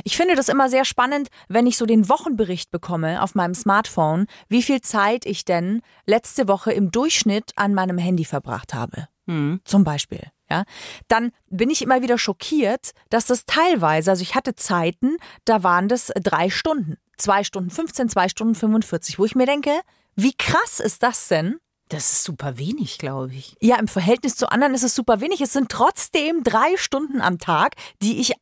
Ich 0.04 0.18
finde 0.18 0.36
das 0.36 0.50
immer 0.50 0.70
sehr 0.70 0.86
spannend, 0.86 1.30
wenn 1.48 1.68
ich 1.68 1.78
so 1.78 1.86
den 1.86 2.10
Wochenbericht 2.10 2.72
bekomme 2.72 3.22
auf 3.22 3.36
meinem 3.36 3.56
Smartphone, 3.56 4.28
wie 4.48 4.62
viel 4.62 4.82
Zeit 4.82 5.26
ich 5.26 5.46
denn 5.46 5.82
letzte 6.06 6.48
Woche 6.48 6.72
im 6.72 6.92
Durchschnitt 6.92 7.52
an 7.56 7.74
meinem 7.74 7.98
Handy 7.98 8.26
verbracht 8.26 8.74
habe. 8.74 9.08
Mhm. 9.26 9.60
Zum 9.64 9.84
Beispiel. 9.84 10.22
Ja, 10.50 10.64
dann 11.10 11.32
bin 11.50 11.70
ich 11.70 11.82
immer 11.82 12.02
wieder 12.02 12.18
schockiert, 12.18 12.92
dass 13.10 13.26
das 13.26 13.46
teilweise, 13.46 14.12
also 14.12 14.22
ich 14.22 14.34
hatte 14.34 14.56
Zeiten, 14.56 15.18
da 15.44 15.62
waren 15.62 15.90
das 15.90 16.12
drei 16.22 16.50
Stunden, 16.50 16.96
zwei 17.18 17.44
Stunden 17.44 17.70
15, 17.70 18.08
zwei 18.08 18.30
Stunden 18.30 18.56
45, 18.56 19.20
wo 19.20 19.26
ich 19.26 19.36
mir 19.36 19.46
denke, 19.46 19.72
wie 20.16 20.34
krass 20.34 20.80
ist 20.80 21.04
das 21.04 21.28
denn? 21.28 21.60
Das 21.90 22.12
ist 22.12 22.24
super 22.24 22.58
wenig, 22.58 22.98
glaube 22.98 23.34
ich. 23.34 23.56
Ja, 23.62 23.78
im 23.78 23.88
Verhältnis 23.88 24.36
zu 24.36 24.50
anderen 24.50 24.74
ist 24.74 24.84
es 24.84 24.96
super 24.96 25.22
wenig. 25.22 25.40
Es 25.42 25.54
sind 25.54 25.70
trotzdem 25.70 26.44
drei 26.44 26.76
Stunden 26.76 27.22
am 27.22 27.38
Tag, 27.38 27.76
die 28.02 28.20
ich 28.20 28.34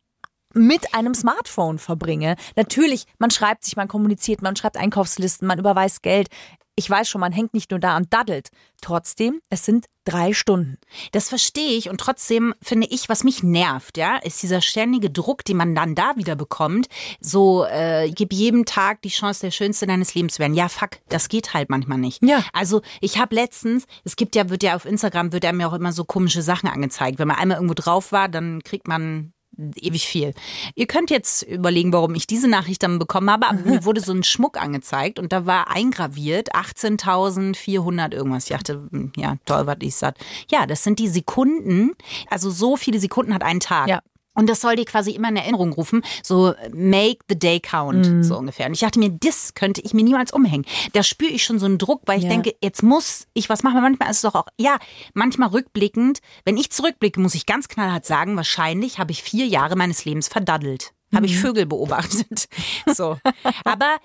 mit 0.55 0.93
einem 0.93 1.13
Smartphone 1.13 1.77
verbringe. 1.77 2.35
Natürlich, 2.55 3.05
man 3.19 3.29
schreibt 3.29 3.63
sich, 3.63 3.75
man 3.75 3.87
kommuniziert, 3.87 4.41
man 4.41 4.55
schreibt 4.55 4.77
Einkaufslisten, 4.77 5.47
man 5.47 5.59
überweist 5.59 6.01
Geld. 6.01 6.29
Ich 6.77 6.89
weiß 6.89 7.07
schon, 7.07 7.21
man 7.21 7.31
hängt 7.31 7.53
nicht 7.53 7.71
nur 7.71 7.79
da 7.79 7.95
und 7.95 8.13
daddelt. 8.13 8.49
Trotzdem, 8.81 9.39
es 9.49 9.63
sind 9.63 9.85
drei 10.03 10.33
Stunden. 10.33 10.77
Das 11.13 11.29
verstehe 11.29 11.77
ich 11.77 11.89
und 11.89 11.99
trotzdem 11.99 12.53
finde 12.61 12.87
ich, 12.87 13.07
was 13.09 13.23
mich 13.23 13.43
nervt, 13.43 13.97
ja, 13.97 14.17
ist 14.17 14.43
dieser 14.43 14.61
ständige 14.61 15.09
Druck, 15.09 15.45
den 15.45 15.57
man 15.57 15.73
dann 15.73 15.95
da 15.95 16.17
wieder 16.17 16.35
bekommt. 16.35 16.87
So, 17.19 17.65
äh, 17.65 18.11
gib 18.13 18.33
jedem 18.33 18.65
Tag 18.65 19.01
die 19.01 19.09
Chance, 19.09 19.41
der 19.41 19.51
Schönste 19.51 19.87
deines 19.87 20.13
Lebens 20.15 20.35
zu 20.35 20.39
werden. 20.39 20.53
Ja, 20.53 20.67
fuck, 20.67 20.99
das 21.07 21.29
geht 21.29 21.53
halt 21.53 21.69
manchmal 21.69 21.97
nicht. 21.97 22.21
Ja. 22.23 22.43
Also 22.53 22.81
ich 22.99 23.17
habe 23.17 23.35
letztens, 23.35 23.85
es 24.03 24.17
gibt 24.17 24.35
ja, 24.35 24.49
wird 24.49 24.61
ja 24.61 24.75
auf 24.75 24.85
Instagram, 24.85 25.31
wird 25.31 25.45
ja 25.45 25.53
mir 25.53 25.67
auch 25.67 25.73
immer 25.73 25.93
so 25.93 26.03
komische 26.03 26.41
Sachen 26.41 26.69
angezeigt. 26.69 27.19
Wenn 27.19 27.27
man 27.27 27.37
einmal 27.37 27.57
irgendwo 27.57 27.73
drauf 27.73 28.11
war, 28.11 28.27
dann 28.27 28.61
kriegt 28.63 28.87
man 28.87 29.33
ewig 29.57 30.07
viel. 30.07 30.33
Ihr 30.75 30.87
könnt 30.87 31.09
jetzt 31.09 31.43
überlegen, 31.43 31.93
warum 31.93 32.15
ich 32.15 32.27
diese 32.27 32.47
Nachricht 32.47 32.83
dann 32.83 32.99
bekommen 32.99 33.29
habe, 33.29 33.47
aber 33.47 33.59
mir 33.59 33.83
wurde 33.85 34.01
so 34.01 34.13
ein 34.13 34.23
Schmuck 34.23 34.61
angezeigt 34.61 35.19
und 35.19 35.31
da 35.31 35.45
war 35.45 35.71
eingraviert 35.71 36.53
18.400 36.55 38.13
irgendwas. 38.13 38.45
Ich 38.45 38.49
dachte, 38.49 38.87
hm, 38.91 39.11
ja, 39.15 39.35
toll, 39.45 39.67
was 39.67 39.77
ich 39.81 39.95
sag. 39.95 40.15
Ja, 40.49 40.65
das 40.65 40.83
sind 40.83 40.99
die 40.99 41.07
Sekunden. 41.07 41.91
Also 42.29 42.49
so 42.49 42.77
viele 42.77 42.99
Sekunden 42.99 43.33
hat 43.33 43.43
ein 43.43 43.59
Tag. 43.59 43.87
Ja. 43.87 44.01
Und 44.35 44.47
das 44.49 44.61
soll 44.61 44.75
dir 44.75 44.85
quasi 44.85 45.11
immer 45.11 45.29
in 45.29 45.37
Erinnerung 45.37 45.73
rufen, 45.73 46.03
so 46.21 46.53
make 46.73 47.19
the 47.27 47.37
day 47.39 47.59
count, 47.59 48.05
Mhm. 48.07 48.23
so 48.23 48.37
ungefähr. 48.37 48.67
Und 48.67 48.73
ich 48.73 48.81
dachte 48.81 48.99
mir, 48.99 49.09
das 49.09 49.53
könnte 49.55 49.81
ich 49.81 49.93
mir 49.93 50.03
niemals 50.03 50.31
umhängen. 50.31 50.65
Da 50.93 51.01
spüre 51.03 51.31
ich 51.31 51.43
schon 51.43 51.57
so 51.59 51.65
einen 51.65 51.77
Druck, 51.77 52.01
weil 52.05 52.17
ich 52.19 52.25
Ja. 52.25 52.29
denke, 52.29 52.53
jetzt 52.61 52.83
muss 52.83 53.27
ich 53.33 53.49
was 53.49 53.63
machen. 53.63 53.81
Manchmal 53.81 54.09
ist 54.11 54.17
es 54.17 54.21
doch 54.21 54.35
auch, 54.35 54.47
ja, 54.57 54.77
manchmal 55.13 55.49
rückblickend, 55.49 56.19
wenn 56.43 56.57
ich 56.57 56.69
zurückblicke, 56.71 57.19
muss 57.19 57.35
ich 57.35 57.45
ganz 57.45 57.67
knallhart 57.67 58.05
sagen, 58.05 58.35
wahrscheinlich 58.35 58.99
habe 58.99 59.11
ich 59.11 59.23
vier 59.23 59.45
Jahre 59.47 59.75
meines 59.75 60.05
Lebens 60.05 60.27
verdaddelt. 60.27 60.91
Habe 61.13 61.21
Mhm. 61.27 61.33
ich 61.33 61.39
Vögel 61.39 61.65
beobachtet. 61.65 62.47
So. 62.93 63.17
Aber 63.63 63.97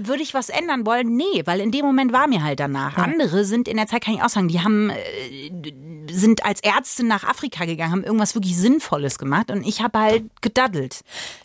würde 0.00 0.22
ich 0.22 0.32
was 0.34 0.48
ändern 0.48 0.86
wollen? 0.86 1.16
Nee, 1.16 1.42
weil 1.44 1.60
in 1.60 1.70
dem 1.70 1.84
Moment 1.84 2.12
war 2.12 2.28
mir 2.28 2.42
halt 2.42 2.60
danach. 2.60 2.96
Andere 2.96 3.44
sind 3.44 3.68
in 3.68 3.76
der 3.76 3.86
Zeit, 3.86 4.02
kann 4.04 4.14
ich 4.14 4.22
auch 4.22 4.28
sagen, 4.28 4.48
die 4.48 4.60
haben, 4.60 4.90
äh, 4.90 5.50
sind 6.10 6.44
als 6.44 6.60
Ärzte 6.62 7.04
nach 7.04 7.24
Afrika 7.24 7.64
gegangen, 7.64 7.92
haben 7.92 8.04
irgendwas 8.04 8.34
wirklich 8.34 8.56
Sinnvolles 8.56 9.18
gemacht 9.18 9.50
und 9.50 9.66
ich 9.66 9.82
habe 9.82 9.98
halt 9.98 10.24
gedaddelt. 10.40 11.00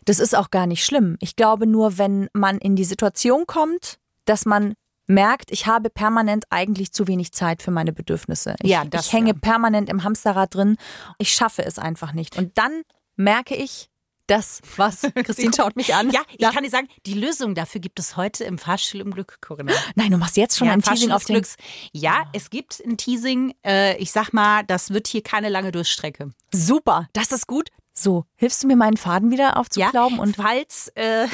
Das 0.05 0.20
ist 0.20 0.36
auch 0.36 0.50
gar 0.51 0.67
nicht 0.67 0.86
schlimm. 0.86 1.17
Ich 1.20 1.36
glaube 1.36 1.67
nur, 1.67 1.98
wenn 1.98 2.29
man 2.34 2.58
in 2.60 2.75
die 2.75 2.86
Situation 2.86 3.46
kommt, 3.48 3.98
dass 4.25 4.46
man 4.46 4.74
merkt, 5.08 5.51
ich 5.51 5.67
habe 5.67 5.89
permanent 5.89 6.46
eigentlich 6.50 6.93
zu 6.93 7.08
wenig 7.08 7.34
Zeit 7.34 7.62
für 7.62 7.72
meine 7.72 7.91
Bedürfnisse. 7.91 8.55
Ich, 8.62 8.70
Ja, 8.70 8.86
das 8.86 9.08
ich 9.08 9.13
hänge 9.13 9.32
ja. 9.32 9.38
permanent 9.39 9.89
im 9.89 10.03
Hamsterrad 10.03 10.55
drin. 10.55 10.77
Ich 11.17 11.34
schaffe 11.34 11.65
es 11.65 11.77
einfach 11.77 12.13
nicht. 12.13 12.38
Und 12.38 12.58
dann 12.58 12.84
merke 13.17 13.55
ich, 13.55 13.89
das, 14.27 14.62
was, 14.77 15.01
Christine 15.24 15.51
schaut 15.56 15.75
mich 15.75 15.94
an. 15.94 16.10
Ja, 16.12 16.22
ich 16.38 16.50
kann 16.50 16.63
dir 16.63 16.70
sagen, 16.70 16.88
die 17.06 17.13
Lösung 17.13 17.56
dafür 17.56 17.82
gibt 17.82 18.00
es 18.00 18.15
heute 18.18 18.44
im 18.44 18.58
Fahrstuhl 18.58 19.01
im 19.01 19.12
Glück, 19.12 19.38
Corinna. 19.42 19.74
Nein, 19.96 20.12
du 20.12 20.18
machst 20.18 20.38
jetzt 20.38 20.58
schon 20.58 20.68
Ja, 20.68 20.74
ein 20.74 20.82
Teasing 20.82 21.12
auf 21.12 21.25
den 21.25 21.36
Glücks. 21.36 21.56
Ja, 21.92 22.25
es 22.34 22.50
gibt 22.50 22.82
ein 22.86 22.98
Teasing. 22.98 23.53
Äh, 23.65 23.98
ich 23.98 24.12
sag 24.12 24.32
mal, 24.34 24.63
das 24.63 24.92
wird 24.92 25.08
hier 25.08 25.24
keine 25.24 25.50
lange 25.50 25.72
Durchstrecke. 25.72 26.32
Super, 26.53 27.08
das 27.13 27.32
ist 27.32 27.48
gut. 27.48 27.70
So, 28.03 28.25
hilfst 28.36 28.62
du 28.62 28.67
mir 28.67 28.75
meinen 28.75 28.98
Faden 28.98 29.31
wieder 29.31 29.55
aufzuklauben? 29.55 30.17
ja, 30.17 30.22
und 30.22 30.36
falls, 30.36 30.89
äh, 30.95 31.25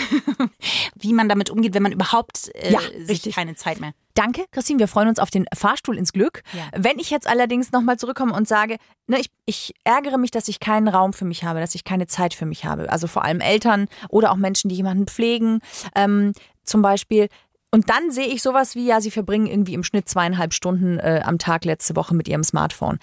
wie 0.95 1.13
man 1.13 1.27
damit 1.27 1.49
umgeht, 1.49 1.73
wenn 1.73 1.81
man 1.81 1.91
überhaupt 1.91 2.51
äh, 2.53 2.71
Ja, 2.71 2.79
sich 2.79 3.09
richtig. 3.09 3.35
keine 3.35 3.55
Zeit 3.55 3.79
mehr. 3.79 3.93
Danke, 4.13 4.45
Christine. 4.51 4.77
Wir 4.77 4.87
freuen 4.87 5.07
uns 5.07 5.17
auf 5.17 5.31
den 5.31 5.45
Fahrstuhl 5.51 5.97
ins 5.97 6.13
Glück. 6.13 6.43
Ja. 6.53 6.61
Wenn 6.77 6.99
ich 6.99 7.09
jetzt 7.09 7.27
allerdings 7.27 7.71
nochmal 7.71 7.97
zurückkomme 7.97 8.33
und 8.33 8.47
sage, 8.47 8.77
ne, 9.07 9.19
ich, 9.19 9.31
ich 9.45 9.73
ärgere 9.83 10.19
mich, 10.19 10.29
dass 10.29 10.47
ich 10.47 10.59
keinen 10.59 10.87
Raum 10.87 11.11
für 11.13 11.25
mich 11.25 11.43
habe, 11.43 11.59
dass 11.59 11.73
ich 11.73 11.83
keine 11.83 12.05
Zeit 12.05 12.35
für 12.35 12.45
mich 12.45 12.65
habe. 12.65 12.91
Also 12.91 13.07
vor 13.07 13.23
allem 13.23 13.39
Eltern 13.41 13.87
oder 14.09 14.31
auch 14.31 14.35
Menschen, 14.35 14.69
die 14.69 14.75
jemanden 14.75 15.07
pflegen, 15.07 15.61
ähm, 15.95 16.33
zum 16.63 16.83
Beispiel. 16.83 17.29
Und 17.71 17.89
dann 17.89 18.11
sehe 18.11 18.27
ich 18.27 18.41
sowas 18.43 18.75
wie, 18.75 18.85
ja, 18.85 18.99
sie 19.01 19.11
verbringen 19.11 19.47
irgendwie 19.47 19.73
im 19.73 19.83
Schnitt 19.83 20.09
zweieinhalb 20.09 20.53
Stunden 20.53 20.99
äh, 20.99 21.21
am 21.23 21.37
Tag 21.39 21.65
letzte 21.65 21.95
Woche 21.95 22.13
mit 22.13 22.27
ihrem 22.27 22.43
Smartphone. 22.43 22.99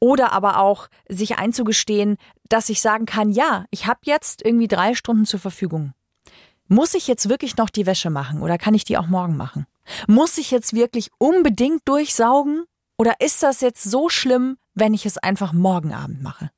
Oder 0.00 0.32
aber 0.32 0.58
auch 0.58 0.88
sich 1.08 1.38
einzugestehen, 1.38 2.16
dass 2.48 2.68
ich 2.68 2.80
sagen 2.80 3.06
kann, 3.06 3.30
ja, 3.30 3.64
ich 3.70 3.86
habe 3.86 4.00
jetzt 4.04 4.44
irgendwie 4.44 4.68
drei 4.68 4.94
Stunden 4.94 5.26
zur 5.26 5.40
Verfügung. 5.40 5.92
Muss 6.68 6.94
ich 6.94 7.08
jetzt 7.08 7.28
wirklich 7.28 7.56
noch 7.56 7.70
die 7.70 7.86
Wäsche 7.86 8.10
machen 8.10 8.42
oder 8.42 8.58
kann 8.58 8.74
ich 8.74 8.84
die 8.84 8.98
auch 8.98 9.06
morgen 9.06 9.36
machen? 9.36 9.66
Muss 10.06 10.36
ich 10.38 10.50
jetzt 10.50 10.74
wirklich 10.74 11.10
unbedingt 11.18 11.80
durchsaugen 11.86 12.64
oder 12.98 13.14
ist 13.20 13.42
das 13.42 13.60
jetzt 13.60 13.84
so 13.84 14.08
schlimm, 14.08 14.58
wenn 14.74 14.92
ich 14.92 15.06
es 15.06 15.18
einfach 15.18 15.52
morgen 15.52 15.94
Abend 15.94 16.22
mache? 16.22 16.50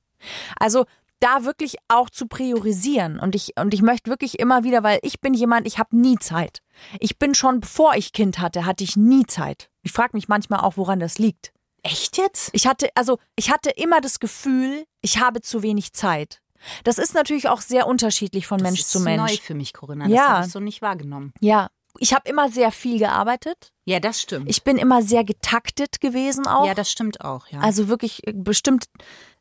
Also 0.59 0.85
da 1.21 1.45
wirklich 1.45 1.77
auch 1.89 2.11
zu 2.11 2.27
priorisieren 2.27 3.21
und 3.21 3.35
ich 3.35 3.53
und 3.61 3.75
ich 3.75 3.83
möchte 3.83 4.11
wirklich 4.11 4.41
immer 4.41 4.65
wieder, 4.65 4.83
weil 4.83 4.99
ich 5.03 5.21
bin 5.21 5.35
jemand, 5.35 5.67
ich 5.67 5.79
habe 5.79 5.97
nie 5.97 6.19
Zeit. 6.19 6.63
Ich 6.99 7.19
bin 7.19 7.35
schon 7.35 7.61
bevor 7.61 7.95
ich 7.95 8.13
Kind 8.13 8.39
hatte, 8.39 8.65
hatte 8.65 8.85
ich 8.85 8.97
nie 8.97 9.27
Zeit. 9.27 9.71
Ich 9.83 9.93
frage 9.93 10.11
mich 10.15 10.29
manchmal 10.29 10.61
auch, 10.61 10.77
woran 10.77 10.99
das 10.99 11.19
liegt. 11.19 11.53
Echt 11.83 12.17
jetzt? 12.19 12.51
Ich 12.53 12.67
hatte, 12.67 12.89
also 12.95 13.19
ich 13.37 13.51
hatte 13.51 13.71
immer 13.71 14.01
das 14.01 14.21
Gefühl, 14.21 14.85
ich 15.01 15.19
habe 15.19 15.41
zu 15.41 15.63
wenig 15.63 15.93
Zeit. 15.93 16.41
Das 16.85 16.99
ist 16.99 17.15
natürlich 17.15 17.49
auch 17.49 17.61
sehr 17.63 17.87
unterschiedlich 17.87 18.47
von 18.47 18.61
Mensch 18.61 18.81
das 18.81 18.87
ist 18.87 18.93
zu 18.93 19.01
Mensch. 19.01 19.33
neu 19.33 19.37
für 19.39 19.55
mich, 19.55 19.73
Corinna. 19.73 20.05
Das 20.05 20.13
Ja. 20.15 20.29
habe 20.29 20.47
ich 20.47 20.53
so 20.53 20.61
nicht 20.61 20.83
wahrgenommen. 20.83 21.33
Ja, 21.41 21.71
ich 21.99 22.13
habe 22.15 22.29
immer 22.29 22.49
sehr 22.51 22.71
viel 22.71 22.99
gearbeitet. 22.99 23.73
Ja, 23.85 23.99
das 23.99 24.21
stimmt. 24.21 24.49
Ich 24.49 24.63
bin 24.63 24.77
immer 24.79 25.03
sehr 25.03 25.25
getaktet 25.25 26.01
gewesen 26.01 26.47
auch. 26.47 26.67
ja, 26.67 26.75
das 26.75 26.91
stimmt 26.91 27.23
auch, 27.23 27.49
ja. 27.49 27.61
also 27.61 27.89
wirklich 27.89 28.27
äh, 28.27 28.33
bestimmt 28.35 28.85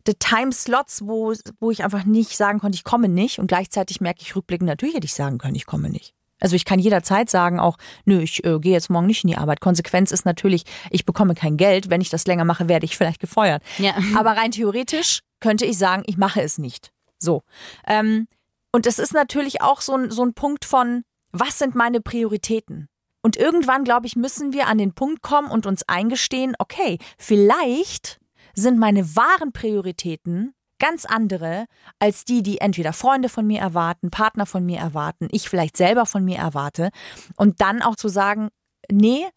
die 0.08 0.15
Timeslots, 0.15 1.01
wo, 1.05 1.34
wo 1.60 1.72
ich 1.72 1.84
einfach 1.84 2.05
nicht 2.05 2.38
sagen 2.38 2.60
konnte, 2.60 2.75
ich 2.77 2.84
komme 2.86 3.10
nicht. 3.10 3.38
Und 3.39 3.48
gleichzeitig 3.48 4.00
merke 4.01 4.22
ich 4.22 4.36
rückblickend, 4.36 4.67
natürlich 4.67 4.96
hätte 4.96 5.05
ich 5.05 5.13
sagen 5.13 5.38
können, 5.38 5.55
ich 5.55 5.65
komme 5.65 5.89
nicht. 5.89 6.15
Also 6.39 6.55
ich 6.55 6.65
kann 6.65 6.79
jederzeit 6.79 7.29
sagen 7.29 7.60
auch, 7.60 7.77
nö, 8.05 8.19
ich 8.19 8.43
äh, 8.46 8.60
gehe 8.60 8.74
jetzt 8.74 8.89
morgen 8.89 9.08
nicht 9.08 9.24
in 9.24 9.29
die 9.29 9.38
Arbeit. 9.38 9.62
Konsequenz 9.62 10.12
ist 10.12 10.25
natürlich, 10.25 10.63
ich 10.89 11.05
bekomme 11.05 11.36
kein 11.36 11.58
Geld. 11.58 11.89
Wenn 11.89 12.01
ich 12.01 12.10
das 12.10 12.25
länger 12.27 12.46
mache, 12.46 12.67
werde 12.67 12.86
ich 12.86 12.98
vielleicht 12.98 13.19
gefeuert. 13.19 13.62
Ja. 13.77 13.93
Aber 14.17 14.31
rein 14.31 14.51
theoretisch 14.51 15.22
könnte 15.39 15.65
ich 15.65 15.77
sagen, 15.77 16.03
ich 16.05 16.17
mache 16.17 16.41
es 16.41 16.58
nicht. 16.58 16.91
So. 17.17 17.43
Ähm, 17.88 18.27
und 18.72 18.86
es 18.86 19.00
ist 19.00 19.13
natürlich 19.13 19.62
auch 19.62 19.81
so 19.81 19.96
ein, 19.96 20.12
so 20.12 20.24
ein 20.24 20.34
Punkt 20.34 20.65
von, 20.65 21.03
was 21.31 21.60
sind 21.60 21.75
meine 21.75 22.01
Prioritäten? 22.01 22.88
Und 23.22 23.36
irgendwann, 23.36 23.84
glaube 23.84 24.08
ich, 24.08 24.15
müssen 24.15 24.53
wir 24.53 24.67
an 24.67 24.77
den 24.77 24.93
Punkt 24.93 25.22
kommen 25.22 25.51
und 25.51 25.65
uns 25.65 25.84
eingestehen, 25.88 26.55
okay, 26.60 27.00
vielleicht 27.17 28.19
sind 28.53 28.79
meine 28.79 29.15
wahren 29.15 29.51
Prioritäten 29.51 30.53
ganz 30.80 31.06
andere 31.06 31.66
als 32.00 32.26
die, 32.26 32.42
die 32.42 32.60
entweder 32.60 32.94
Freunde 32.94 33.30
von 33.30 33.46
mir 33.46 33.60
erwarten, 33.60 34.10
Partner 34.10 34.46
von 34.46 34.66
mir 34.66 34.80
erwarten, 34.80 35.28
ich 35.32 35.50
vielleicht 35.50 35.78
selber 35.78 36.06
von 36.06 36.26
mir 36.26 36.38
erwarte. 36.38 36.90
Und 37.36 37.62
dann 37.62 37.82
auch 37.82 37.96
zu 37.96 38.08
sagen, 38.08 38.50
nee, 38.92 39.28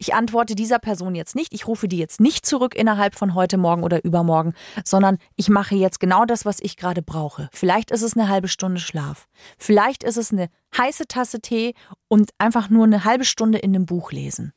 ich 0.00 0.14
antworte 0.14 0.54
dieser 0.54 0.78
Person 0.78 1.14
jetzt 1.14 1.36
nicht, 1.36 1.52
ich 1.52 1.68
rufe 1.68 1.86
die 1.86 1.98
jetzt 1.98 2.20
nicht 2.20 2.46
zurück 2.46 2.74
innerhalb 2.74 3.14
von 3.14 3.34
heute 3.34 3.58
Morgen 3.58 3.82
oder 3.82 4.02
übermorgen, 4.02 4.54
sondern 4.82 5.18
ich 5.36 5.50
mache 5.50 5.74
jetzt 5.74 6.00
genau 6.00 6.24
das, 6.24 6.46
was 6.46 6.58
ich 6.60 6.78
gerade 6.78 7.02
brauche. 7.02 7.50
Vielleicht 7.52 7.90
ist 7.90 8.02
es 8.02 8.16
eine 8.16 8.28
halbe 8.28 8.48
Stunde 8.48 8.80
Schlaf. 8.80 9.26
Vielleicht 9.58 10.02
ist 10.02 10.16
es 10.16 10.32
eine 10.32 10.48
heiße 10.76 11.06
Tasse 11.06 11.40
Tee 11.40 11.74
und 12.08 12.30
einfach 12.38 12.70
nur 12.70 12.84
eine 12.84 13.04
halbe 13.04 13.26
Stunde 13.26 13.58
in 13.58 13.74
einem 13.74 13.84
Buch 13.84 14.10
lesen. 14.10 14.54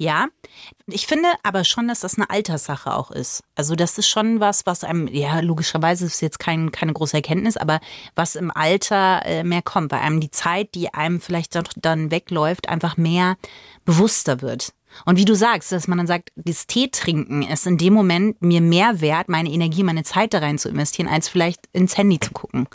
Ja, 0.00 0.28
ich 0.86 1.06
finde 1.06 1.28
aber 1.42 1.62
schon, 1.62 1.86
dass 1.86 2.00
das 2.00 2.16
eine 2.16 2.30
Alterssache 2.30 2.96
auch 2.96 3.10
ist. 3.10 3.42
Also 3.54 3.74
das 3.76 3.98
ist 3.98 4.08
schon 4.08 4.40
was, 4.40 4.64
was 4.64 4.82
einem, 4.82 5.06
ja, 5.08 5.40
logischerweise 5.40 6.06
ist 6.06 6.22
jetzt 6.22 6.38
kein, 6.38 6.72
keine 6.72 6.94
große 6.94 7.18
Erkenntnis, 7.18 7.58
aber 7.58 7.80
was 8.14 8.34
im 8.34 8.50
Alter 8.50 9.20
äh, 9.26 9.44
mehr 9.44 9.60
kommt, 9.60 9.92
weil 9.92 10.00
einem 10.00 10.20
die 10.20 10.30
Zeit, 10.30 10.74
die 10.74 10.94
einem 10.94 11.20
vielleicht 11.20 11.58
dann 11.76 12.10
wegläuft, 12.10 12.70
einfach 12.70 12.96
mehr 12.96 13.36
bewusster 13.84 14.40
wird. 14.40 14.72
Und 15.04 15.18
wie 15.18 15.26
du 15.26 15.34
sagst, 15.34 15.70
dass 15.70 15.86
man 15.86 15.98
dann 15.98 16.06
sagt, 16.06 16.30
das 16.34 16.66
Tee 16.66 16.88
trinken 16.88 17.42
ist 17.42 17.66
in 17.66 17.76
dem 17.76 17.92
Moment 17.92 18.40
mir 18.40 18.62
mehr 18.62 19.02
wert, 19.02 19.28
meine 19.28 19.50
Energie, 19.50 19.82
meine 19.82 20.04
Zeit 20.04 20.32
da 20.32 20.38
rein 20.38 20.56
zu 20.56 20.70
investieren, 20.70 21.08
als 21.08 21.28
vielleicht 21.28 21.68
ins 21.74 21.98
Handy 21.98 22.18
zu 22.18 22.32
gucken. 22.32 22.68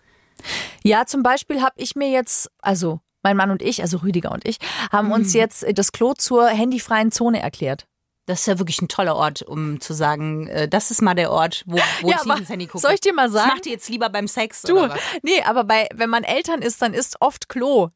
Ja, 0.84 1.08
zum 1.08 1.24
Beispiel 1.24 1.64
habe 1.64 1.74
ich 1.78 1.96
mir 1.96 2.12
jetzt, 2.12 2.52
also 2.62 3.00
mein 3.26 3.36
Mann 3.36 3.50
und 3.52 3.62
ich, 3.64 3.82
also 3.82 3.98
Rüdiger 3.98 4.32
und 4.32 4.48
ich, 4.48 4.58
haben 4.92 5.12
uns 5.12 5.34
jetzt 5.34 5.66
das 5.74 5.92
Klo 5.92 6.14
zur 6.14 6.48
handyfreien 6.48 7.12
Zone 7.12 7.42
erklärt. 7.42 7.88
Das 8.28 8.42
ist 8.42 8.46
ja 8.48 8.60
wirklich 8.60 8.82
ein 8.82 8.88
toller 8.88 9.16
Ort, 9.16 9.42
um 9.42 9.80
zu 9.82 9.94
sagen, 9.94 10.48
äh, 10.48 10.68
das 10.68 10.90
ist 10.92 11.02
mal 11.02 11.14
der 11.16 11.32
Ort, 11.32 11.64
wo, 11.66 11.78
wo 12.02 12.10
Ja, 12.10 12.18
ich 12.24 12.30
aber 12.30 12.40
ins 12.40 12.50
Handy 12.50 12.68
gucke. 12.68 12.80
soll 12.80 12.94
ich 12.94 13.02
dir 13.02 13.14
mal 13.14 13.30
sagen? 13.32 13.48
Das 13.50 13.56
macht 13.56 13.66
ihr 13.66 13.72
jetzt 13.74 13.90
lieber 13.90 14.10
beim 14.10 14.28
Sex 14.28 14.62
Du, 14.64 14.78
oder 14.80 14.90
was? 14.92 15.00
nee, 15.24 15.42
aber 15.44 15.64
bei, 15.64 15.88
wenn 15.94 16.10
man 16.10 16.24
Eltern 16.24 16.62
ist, 16.62 16.82
dann 16.82 16.94
ist 16.94 17.18
oft 17.20 17.50
Klo. 17.50 17.90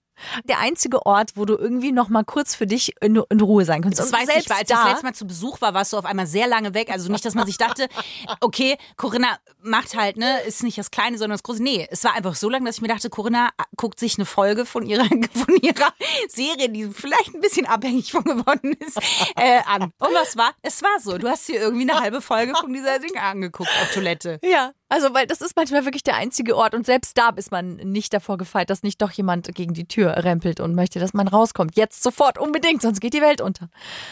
Der 0.45 0.59
einzige 0.59 1.05
Ort, 1.05 1.31
wo 1.35 1.45
du 1.45 1.55
irgendwie 1.55 1.91
noch 1.91 2.09
mal 2.09 2.23
kurz 2.23 2.55
für 2.55 2.67
dich 2.67 2.93
in, 3.01 3.21
in 3.29 3.41
Ruhe 3.41 3.65
sein 3.65 3.81
kannst. 3.81 3.99
Das 3.99 4.07
Und 4.07 4.13
weiß 4.13 4.29
ich, 4.37 4.49
weil 4.49 4.57
als 4.57 4.61
ich 4.61 4.67
da, 4.67 4.83
das 4.83 4.91
letzte 4.91 5.05
Mal 5.05 5.13
zu 5.13 5.27
Besuch 5.27 5.61
war, 5.61 5.73
warst 5.73 5.93
du 5.93 5.97
auf 5.97 6.05
einmal 6.05 6.27
sehr 6.27 6.47
lange 6.47 6.73
weg. 6.73 6.91
Also 6.91 7.11
nicht, 7.11 7.25
dass 7.25 7.35
man 7.35 7.45
sich 7.45 7.57
dachte, 7.57 7.87
okay, 8.41 8.77
Corinna 8.97 9.37
macht 9.61 9.95
halt, 9.95 10.17
ne, 10.17 10.41
ist 10.41 10.63
nicht 10.63 10.77
das 10.77 10.91
Kleine, 10.91 11.17
sondern 11.17 11.35
das 11.35 11.43
Große. 11.43 11.61
Nee, 11.61 11.87
es 11.89 12.03
war 12.03 12.13
einfach 12.13 12.35
so 12.35 12.49
lange, 12.49 12.65
dass 12.65 12.77
ich 12.77 12.81
mir 12.81 12.87
dachte, 12.87 13.09
Corinna 13.09 13.49
guckt 13.77 13.99
sich 13.99 14.17
eine 14.17 14.25
Folge 14.25 14.65
von 14.65 14.85
ihrer, 14.85 15.05
von 15.33 15.55
ihrer 15.61 15.93
Serie, 16.27 16.69
die 16.69 16.87
vielleicht 16.87 17.33
ein 17.33 17.41
bisschen 17.41 17.65
abhängig 17.65 18.11
von 18.11 18.23
geworden 18.23 18.73
ist, 18.73 18.97
äh, 19.35 19.61
an. 19.65 19.83
Und 19.83 20.13
was 20.13 20.37
war? 20.37 20.53
Es 20.61 20.81
war 20.81 20.99
so. 20.99 21.17
Du 21.17 21.27
hast 21.27 21.47
dir 21.47 21.59
irgendwie 21.59 21.89
eine 21.89 21.99
halbe 21.99 22.21
Folge 22.21 22.53
von 22.59 22.73
dieser 22.73 22.99
Ding 22.99 23.17
angeguckt 23.17 23.69
auf 23.81 23.93
Toilette. 23.93 24.39
Ja, 24.43 24.73
also 24.89 25.13
weil 25.13 25.27
das 25.27 25.41
ist 25.41 25.55
manchmal 25.55 25.85
wirklich 25.85 26.03
der 26.03 26.15
einzige 26.15 26.57
Ort 26.57 26.73
und 26.73 26.85
selbst 26.85 27.17
da 27.17 27.29
ist 27.29 27.51
man 27.51 27.75
nicht 27.75 28.13
davor 28.13 28.37
gefeit, 28.37 28.69
dass 28.69 28.83
nicht 28.83 29.01
doch 29.01 29.11
jemand 29.11 29.53
gegen 29.53 29.73
die 29.73 29.85
Tür 29.85 30.23
rempelt 30.23 30.59
und 30.59 30.73
möchte, 30.73 30.99
dass 30.99 31.13
man 31.13 31.27
rauskommt. 31.27 31.77
Jetzt 31.77 32.01
sofort 32.01 32.39
unbedingt, 32.39 32.81
sonst 32.81 32.99
geht 32.99 33.13
die 33.13 33.21
Welt 33.21 33.39
unter. 33.39 33.69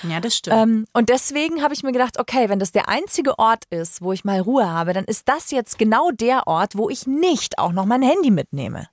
Ja, 0.07 0.19
das 0.19 0.38
stimmt. 0.38 0.55
Ähm, 0.55 0.88
und 0.93 1.10
deswegen 1.10 1.63
habe 1.63 1.74
ich 1.74 1.84
mir 1.84 1.91
gedacht, 1.91 2.19
okay, 2.19 2.48
wenn 2.48 2.60
das 2.60 2.72
der 2.72 2.88
einzige 2.89 3.39
Ort 3.39 3.65
ist, 3.72 4.01
wo 4.01 4.13
ich 4.13 4.24
mal 4.24 4.39
Ruhe 4.39 4.69
habe, 4.69 4.93
dann 4.93 5.05
ist 5.05 5.27
das 5.27 5.51
jetzt 5.51 5.79
genau 5.79 6.12
der 6.12 6.48
Ort, 6.48 6.77
wo 6.77 6.89
ich 6.89 7.07
nicht 7.07 7.57
auch 7.57 7.72
noch 7.72 7.86
mein 7.86 8.03
Handy 8.03 8.29
mitnehme. 8.29 8.88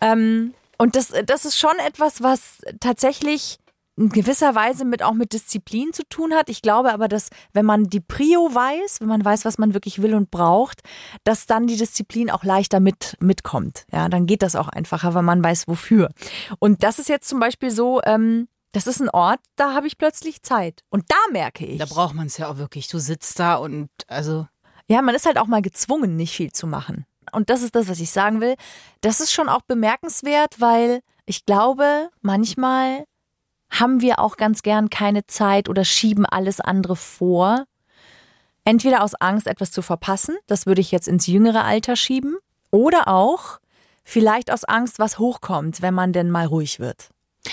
Ähm, 0.00 0.54
und 0.78 0.96
das, 0.96 1.12
das 1.26 1.44
ist 1.44 1.58
schon 1.58 1.76
etwas, 1.86 2.22
was 2.22 2.58
tatsächlich 2.80 3.58
in 3.96 4.08
gewisser 4.08 4.54
Weise 4.54 4.84
mit 4.84 5.02
auch 5.02 5.12
mit 5.12 5.32
Disziplin 5.32 5.92
zu 5.92 6.02
tun 6.08 6.34
hat. 6.34 6.48
Ich 6.48 6.62
glaube 6.62 6.92
aber, 6.92 7.08
dass 7.08 7.28
wenn 7.52 7.64
man 7.64 7.84
die 7.84 8.00
Prio 8.00 8.52
weiß, 8.52 9.00
wenn 9.00 9.08
man 9.08 9.24
weiß, 9.24 9.44
was 9.44 9.58
man 9.58 9.74
wirklich 9.74 10.02
will 10.02 10.14
und 10.14 10.30
braucht, 10.30 10.80
dass 11.22 11.46
dann 11.46 11.66
die 11.66 11.76
Disziplin 11.76 12.30
auch 12.30 12.44
leichter 12.44 12.80
mit 12.80 13.16
mitkommt. 13.20 13.86
Ja, 13.92 14.08
dann 14.08 14.26
geht 14.26 14.42
das 14.42 14.56
auch 14.56 14.68
einfacher, 14.68 15.14
weil 15.14 15.22
man 15.22 15.42
weiß 15.42 15.68
wofür. 15.68 16.10
Und 16.58 16.82
das 16.82 16.98
ist 16.98 17.08
jetzt 17.08 17.28
zum 17.28 17.40
Beispiel 17.40 17.70
so. 17.70 18.00
Ähm, 18.04 18.48
das 18.72 18.88
ist 18.88 19.00
ein 19.00 19.08
Ort, 19.08 19.38
da 19.54 19.72
habe 19.72 19.86
ich 19.86 19.98
plötzlich 19.98 20.42
Zeit. 20.42 20.82
Und 20.90 21.04
da 21.08 21.16
merke 21.30 21.64
ich. 21.64 21.78
Da 21.78 21.86
braucht 21.86 22.14
man 22.14 22.26
es 22.26 22.38
ja 22.38 22.50
auch 22.50 22.56
wirklich. 22.56 22.88
Du 22.88 22.98
sitzt 22.98 23.38
da 23.38 23.54
und 23.54 23.88
also. 24.08 24.48
Ja, 24.88 25.00
man 25.00 25.14
ist 25.14 25.26
halt 25.26 25.38
auch 25.38 25.46
mal 25.46 25.62
gezwungen, 25.62 26.16
nicht 26.16 26.34
viel 26.34 26.50
zu 26.50 26.66
machen. 26.66 27.06
Und 27.30 27.50
das 27.50 27.62
ist 27.62 27.76
das, 27.76 27.88
was 27.88 28.00
ich 28.00 28.10
sagen 28.10 28.40
will. 28.40 28.56
Das 29.00 29.20
ist 29.20 29.32
schon 29.32 29.48
auch 29.48 29.62
bemerkenswert, 29.62 30.60
weil 30.60 31.00
ich 31.24 31.46
glaube, 31.46 32.10
manchmal 32.20 33.04
haben 33.80 34.00
wir 34.00 34.18
auch 34.18 34.36
ganz 34.36 34.62
gern 34.62 34.90
keine 34.90 35.26
Zeit 35.26 35.68
oder 35.68 35.84
schieben 35.84 36.26
alles 36.26 36.60
andere 36.60 36.96
vor. 36.96 37.64
Entweder 38.64 39.02
aus 39.02 39.14
Angst, 39.14 39.46
etwas 39.46 39.70
zu 39.70 39.82
verpassen, 39.82 40.36
das 40.46 40.66
würde 40.66 40.80
ich 40.80 40.90
jetzt 40.90 41.08
ins 41.08 41.26
jüngere 41.26 41.64
Alter 41.64 41.96
schieben, 41.96 42.36
oder 42.70 43.08
auch 43.08 43.60
vielleicht 44.02 44.50
aus 44.50 44.64
Angst, 44.64 44.98
was 44.98 45.18
hochkommt, 45.18 45.82
wenn 45.82 45.94
man 45.94 46.12
denn 46.12 46.30
mal 46.30 46.46
ruhig 46.46 46.80
wird. 46.80 47.10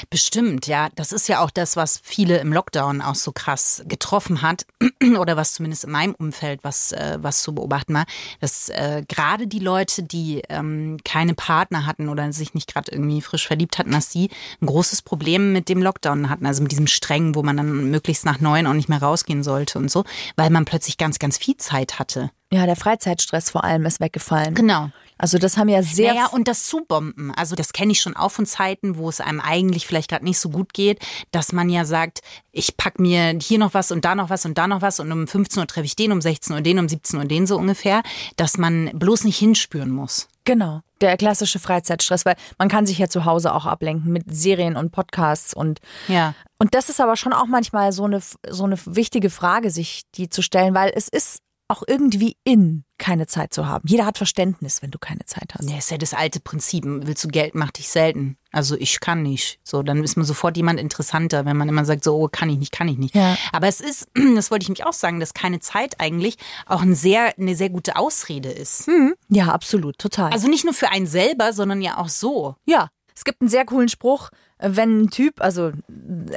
Bestimmt, 0.09 0.67
ja. 0.67 0.89
Das 0.95 1.11
ist 1.11 1.27
ja 1.27 1.43
auch 1.43 1.51
das, 1.51 1.75
was 1.75 1.99
viele 2.03 2.37
im 2.37 2.53
Lockdown 2.53 3.01
auch 3.01 3.15
so 3.15 3.31
krass 3.31 3.83
getroffen 3.87 4.41
hat 4.41 4.65
oder 5.19 5.37
was 5.37 5.53
zumindest 5.53 5.83
in 5.83 5.91
meinem 5.91 6.15
Umfeld 6.15 6.63
was, 6.63 6.91
äh, 6.91 7.17
was 7.21 7.41
zu 7.41 7.53
beobachten 7.53 7.93
war, 7.93 8.05
dass 8.39 8.69
äh, 8.69 9.03
gerade 9.07 9.47
die 9.47 9.59
Leute, 9.59 10.03
die 10.03 10.41
ähm, 10.49 10.97
keine 11.03 11.33
Partner 11.33 11.85
hatten 11.85 12.09
oder 12.09 12.31
sich 12.33 12.53
nicht 12.53 12.71
gerade 12.73 12.91
irgendwie 12.91 13.21
frisch 13.21 13.47
verliebt 13.47 13.77
hatten, 13.77 13.91
dass 13.91 14.09
die 14.09 14.29
ein 14.61 14.65
großes 14.65 15.01
Problem 15.01 15.53
mit 15.53 15.69
dem 15.69 15.81
Lockdown 15.81 16.29
hatten, 16.29 16.45
also 16.45 16.61
mit 16.61 16.71
diesem 16.71 16.87
Strengen, 16.87 17.35
wo 17.35 17.43
man 17.43 17.57
dann 17.57 17.91
möglichst 17.91 18.25
nach 18.25 18.39
neun 18.39 18.67
auch 18.67 18.73
nicht 18.73 18.89
mehr 18.89 19.01
rausgehen 19.01 19.43
sollte 19.43 19.79
und 19.79 19.91
so, 19.91 20.03
weil 20.35 20.49
man 20.49 20.65
plötzlich 20.65 20.97
ganz, 20.97 21.19
ganz 21.19 21.37
viel 21.37 21.57
Zeit 21.57 21.99
hatte. 21.99 22.31
Ja, 22.53 22.65
der 22.65 22.75
Freizeitstress 22.75 23.49
vor 23.49 23.63
allem 23.63 23.85
ist 23.85 24.01
weggefallen. 24.01 24.53
Genau. 24.53 24.89
Also 25.21 25.37
das 25.37 25.55
haben 25.55 25.69
ja 25.69 25.83
sehr 25.83 26.15
Naja, 26.15 26.25
und 26.27 26.47
das 26.47 26.65
Zubomben. 26.65 27.31
Also 27.35 27.55
das 27.55 27.73
kenne 27.73 27.91
ich 27.91 28.01
schon 28.01 28.15
auch 28.15 28.31
von 28.31 28.47
Zeiten, 28.47 28.97
wo 28.97 29.07
es 29.07 29.21
einem 29.21 29.39
eigentlich 29.39 29.85
vielleicht 29.85 30.09
gerade 30.09 30.25
nicht 30.25 30.39
so 30.39 30.49
gut 30.49 30.73
geht, 30.73 30.99
dass 31.29 31.53
man 31.53 31.69
ja 31.69 31.85
sagt, 31.85 32.21
ich 32.51 32.75
pack 32.75 32.99
mir 32.99 33.37
hier 33.39 33.59
noch 33.59 33.75
was 33.75 33.91
und 33.91 34.03
da 34.03 34.15
noch 34.15 34.31
was 34.31 34.45
und 34.45 34.57
da 34.57 34.67
noch 34.67 34.81
was 34.81 34.99
und 34.99 35.11
um 35.11 35.27
15 35.27 35.61
Uhr 35.61 35.67
treffe 35.67 35.85
ich 35.85 35.95
den, 35.95 36.11
um 36.11 36.21
16 36.21 36.55
Uhr 36.55 36.61
den, 36.61 36.79
um 36.79 36.89
17 36.89 37.19
Uhr 37.19 37.25
den 37.25 37.45
so 37.45 37.55
ungefähr, 37.55 38.01
dass 38.35 38.57
man 38.57 38.89
bloß 38.93 39.23
nicht 39.25 39.37
hinspüren 39.37 39.91
muss. 39.91 40.27
Genau, 40.43 40.81
der 41.01 41.15
klassische 41.17 41.59
Freizeitstress, 41.59 42.25
weil 42.25 42.35
man 42.57 42.67
kann 42.67 42.87
sich 42.87 42.97
ja 42.97 43.07
zu 43.07 43.25
Hause 43.25 43.53
auch 43.53 43.67
ablenken 43.67 44.11
mit 44.11 44.23
Serien 44.35 44.75
und 44.75 44.91
Podcasts 44.91 45.53
und 45.53 45.81
Ja. 46.07 46.33
und 46.57 46.73
das 46.73 46.89
ist 46.89 46.99
aber 46.99 47.15
schon 47.15 47.31
auch 47.33 47.45
manchmal 47.45 47.91
so 47.91 48.05
eine 48.05 48.21
so 48.49 48.63
eine 48.63 48.79
wichtige 48.85 49.29
Frage, 49.29 49.69
sich 49.69 50.01
die 50.15 50.29
zu 50.29 50.41
stellen, 50.41 50.73
weil 50.73 50.91
es 50.95 51.07
ist 51.07 51.43
auch 51.71 51.83
irgendwie 51.87 52.35
in, 52.43 52.83
keine 52.97 53.27
Zeit 53.27 53.53
zu 53.53 53.67
haben. 53.67 53.87
Jeder 53.87 54.05
hat 54.05 54.17
Verständnis, 54.17 54.81
wenn 54.81 54.91
du 54.91 54.99
keine 54.99 55.25
Zeit 55.25 55.53
hast. 55.55 55.69
Ja, 55.69 55.77
ist 55.77 55.89
ja 55.89 55.97
das 55.97 56.13
alte 56.13 56.39
Prinzip. 56.39 56.83
Willst 56.85 57.23
du 57.23 57.29
Geld, 57.29 57.55
mach 57.55 57.71
dich 57.71 57.89
selten. 57.89 58.37
Also 58.51 58.75
ich 58.75 58.99
kann 58.99 59.23
nicht. 59.23 59.59
So, 59.63 59.81
dann 59.81 60.03
ist 60.03 60.17
man 60.17 60.25
sofort 60.25 60.57
jemand 60.57 60.79
interessanter, 60.79 61.45
wenn 61.45 61.57
man 61.57 61.69
immer 61.69 61.85
sagt, 61.85 62.03
so, 62.03 62.15
oh, 62.15 62.27
kann 62.29 62.49
ich 62.49 62.59
nicht, 62.59 62.71
kann 62.71 62.87
ich 62.87 62.97
nicht. 62.97 63.15
Ja. 63.15 63.37
Aber 63.53 63.67
es 63.67 63.81
ist, 63.81 64.09
das 64.35 64.51
wollte 64.51 64.63
ich 64.63 64.69
mich 64.69 64.85
auch 64.85 64.93
sagen, 64.93 65.19
dass 65.19 65.33
keine 65.33 65.59
Zeit 65.59 65.99
eigentlich 65.99 66.37
auch 66.65 66.81
ein 66.81 66.93
sehr, 66.93 67.33
eine 67.37 67.55
sehr 67.55 67.69
gute 67.69 67.95
Ausrede 67.95 68.51
ist. 68.51 68.89
Ja, 69.29 69.47
absolut, 69.47 69.97
total. 69.97 70.31
Also 70.31 70.47
nicht 70.47 70.65
nur 70.65 70.73
für 70.73 70.89
einen 70.89 71.07
selber, 71.07 71.53
sondern 71.53 71.81
ja 71.81 71.97
auch 71.97 72.09
so. 72.09 72.55
Ja, 72.65 72.89
es 73.15 73.23
gibt 73.23 73.41
einen 73.41 73.49
sehr 73.49 73.65
coolen 73.65 73.89
Spruch, 73.89 74.29
wenn 74.59 75.01
ein 75.01 75.09
Typ, 75.09 75.41
also 75.41 75.71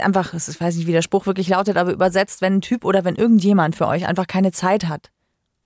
einfach, 0.03 0.35
ich 0.35 0.61
weiß 0.61 0.77
nicht, 0.77 0.87
wie 0.87 0.93
der 0.93 1.03
Spruch 1.03 1.27
wirklich 1.27 1.49
lautet, 1.49 1.77
aber 1.77 1.93
übersetzt, 1.93 2.41
wenn 2.41 2.57
ein 2.57 2.61
Typ 2.61 2.85
oder 2.85 3.05
wenn 3.05 3.17
irgendjemand 3.17 3.77
für 3.77 3.87
euch 3.87 4.07
einfach 4.07 4.27
keine 4.27 4.53
Zeit 4.53 4.87
hat, 4.89 5.11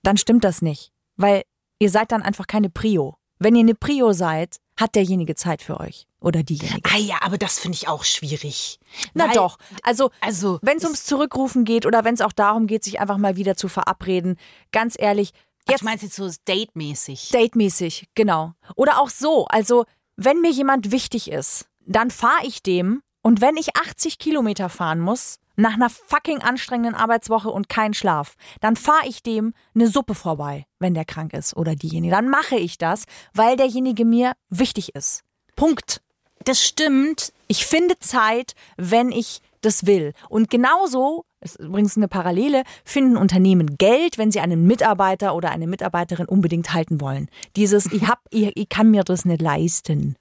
dann 0.03 0.17
stimmt 0.17 0.43
das 0.43 0.61
nicht. 0.61 0.91
Weil 1.15 1.43
ihr 1.79 1.89
seid 1.89 2.11
dann 2.11 2.21
einfach 2.21 2.47
keine 2.47 2.69
Prio. 2.69 3.15
Wenn 3.39 3.55
ihr 3.55 3.61
eine 3.61 3.75
Prio 3.75 4.11
seid, 4.13 4.57
hat 4.77 4.95
derjenige 4.95 5.35
Zeit 5.35 5.61
für 5.61 5.79
euch. 5.79 6.07
Oder 6.21 6.43
diejenige. 6.43 6.89
Ah 6.93 6.97
ja, 6.97 7.17
aber 7.21 7.37
das 7.37 7.59
finde 7.59 7.75
ich 7.77 7.87
auch 7.87 8.03
schwierig. 8.03 8.79
Na 9.13 9.27
Weil- 9.27 9.33
doch. 9.35 9.57
Also, 9.83 10.11
Also, 10.21 10.59
wenn 10.61 10.77
es 10.77 10.83
ums 10.83 11.05
Zurückrufen 11.05 11.63
geht 11.63 11.85
oder 11.85 12.03
wenn 12.03 12.13
es 12.13 12.21
auch 12.21 12.33
darum 12.33 12.67
geht, 12.67 12.83
sich 12.83 12.99
einfach 12.99 13.17
mal 13.17 13.37
wieder 13.37 13.55
zu 13.55 13.67
verabreden, 13.69 14.37
ganz 14.73 14.95
ehrlich, 14.97 15.31
Ach, 15.65 15.71
jetzt 15.71 15.81
du 15.81 15.85
meinst 15.85 16.03
jetzt 16.03 16.15
so 16.15 16.29
datemäßig. 16.45 17.29
Datemäßig, 17.31 18.07
genau. 18.15 18.53
Oder 18.75 18.99
auch 19.01 19.09
so, 19.09 19.45
also 19.45 19.85
wenn 20.17 20.41
mir 20.41 20.51
jemand 20.51 20.91
wichtig 20.91 21.31
ist, 21.31 21.67
dann 21.85 22.11
fahre 22.11 22.45
ich 22.45 22.61
dem 22.61 23.01
und 23.21 23.41
wenn 23.41 23.57
ich 23.57 23.75
80 23.75 24.17
Kilometer 24.17 24.69
fahren 24.69 24.99
muss, 24.99 25.39
nach 25.59 25.73
einer 25.73 25.89
fucking 25.89 26.39
anstrengenden 26.39 26.95
Arbeitswoche 26.95 27.49
und 27.49 27.67
kein 27.67 27.93
Schlaf, 27.93 28.35
dann 28.61 28.75
fahre 28.75 29.07
ich 29.07 29.21
dem 29.21 29.53
eine 29.75 29.87
Suppe 29.87 30.15
vorbei, 30.15 30.65
wenn 30.79 30.93
der 30.93 31.05
krank 31.05 31.33
ist 31.33 31.55
oder 31.55 31.75
diejenige. 31.75 32.13
Dann 32.13 32.29
mache 32.29 32.55
ich 32.55 32.77
das, 32.77 33.03
weil 33.33 33.57
derjenige 33.57 34.05
mir 34.05 34.33
wichtig 34.49 34.95
ist. 34.95 35.23
Punkt. 35.55 36.01
Das 36.45 36.65
stimmt. 36.65 37.33
Ich 37.47 37.65
finde 37.65 37.99
Zeit, 37.99 38.53
wenn 38.77 39.11
ich 39.11 39.41
das 39.59 39.85
will. 39.85 40.13
Und 40.29 40.49
genauso, 40.49 41.25
ist 41.41 41.59
übrigens 41.59 41.95
eine 41.97 42.07
Parallele, 42.07 42.63
finden 42.83 43.17
Unternehmen 43.17 43.77
Geld, 43.77 44.17
wenn 44.17 44.31
sie 44.31 44.39
einen 44.39 44.65
Mitarbeiter 44.67 45.35
oder 45.35 45.51
eine 45.51 45.67
Mitarbeiterin 45.67 46.25
unbedingt 46.25 46.73
halten 46.73 46.99
wollen. 47.01 47.29
Dieses, 47.55 47.85
ich 47.91 48.07
hab, 48.07 48.19
ich, 48.29 48.51
ich 48.55 48.69
kann 48.69 48.91
mir 48.91 49.03
das 49.03 49.25
nicht 49.25 49.41
leisten. 49.41 50.15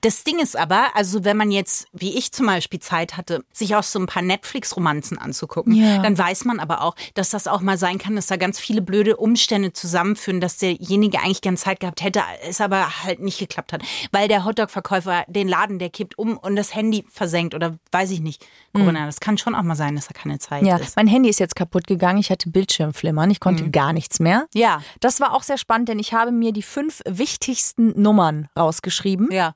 Das 0.00 0.24
Ding 0.24 0.38
ist 0.40 0.56
aber, 0.56 0.96
also 0.96 1.24
wenn 1.24 1.36
man 1.36 1.50
jetzt, 1.50 1.86
wie 1.92 2.16
ich 2.18 2.32
zum 2.32 2.46
Beispiel 2.46 2.80
Zeit 2.80 3.16
hatte, 3.16 3.44
sich 3.52 3.76
auch 3.76 3.82
so 3.82 3.98
ein 3.98 4.06
paar 4.06 4.22
Netflix-Romanzen 4.22 5.18
anzugucken, 5.18 5.74
Ja. 5.74 6.02
dann 6.02 6.16
weiß 6.18 6.44
man 6.44 6.60
aber 6.60 6.82
auch, 6.82 6.94
dass 7.14 7.30
das 7.30 7.46
auch 7.46 7.60
mal 7.60 7.78
sein 7.78 7.98
kann, 7.98 8.16
dass 8.16 8.26
da 8.26 8.36
ganz 8.36 8.58
viele 8.58 8.82
blöde 8.82 9.16
Umstände 9.16 9.72
zusammenführen, 9.72 10.40
dass 10.40 10.58
derjenige 10.58 11.20
eigentlich 11.20 11.40
gern 11.40 11.56
Zeit 11.56 11.80
gehabt 11.80 12.02
hätte, 12.02 12.20
es 12.48 12.60
aber 12.60 13.04
halt 13.04 13.20
nicht 13.20 13.38
geklappt 13.38 13.72
hat. 13.72 13.82
Weil 14.12 14.28
der 14.28 14.44
Hotdog-Verkäufer 14.44 15.24
den 15.28 15.48
Laden, 15.48 15.78
der 15.78 15.90
kippt 15.90 16.18
um 16.18 16.36
und 16.36 16.56
das 16.56 16.74
Handy 16.74 17.04
versenkt 17.10 17.54
oder 17.54 17.78
weiß 17.92 18.10
ich 18.10 18.20
nicht. 18.20 18.44
Corinna, 18.72 19.06
das 19.06 19.20
kann 19.20 19.38
schon 19.38 19.54
auch 19.54 19.62
mal 19.62 19.76
sein, 19.76 19.94
dass 19.94 20.08
da 20.08 20.14
keine 20.14 20.38
Zeit 20.40 20.63
Ja, 20.66 20.76
ist. 20.76 20.96
mein 20.96 21.06
Handy 21.06 21.28
ist 21.28 21.40
jetzt 21.40 21.56
kaputt 21.56 21.86
gegangen. 21.86 22.18
Ich 22.18 22.30
hatte 22.30 22.48
Bildschirmflimmern. 22.50 23.30
Ich 23.30 23.40
konnte 23.40 23.70
gar 23.70 23.92
nichts 23.92 24.20
mehr. 24.20 24.46
Ja. 24.54 24.80
Das 25.00 25.20
war 25.20 25.32
auch 25.34 25.42
sehr 25.42 25.58
spannend, 25.58 25.88
denn 25.88 25.98
ich 25.98 26.12
habe 26.14 26.32
mir 26.32 26.52
die 26.52 26.62
fünf 26.62 27.00
wichtigsten 27.06 28.00
Nummern 28.00 28.48
rausgeschrieben, 28.58 29.28
Ja, 29.32 29.54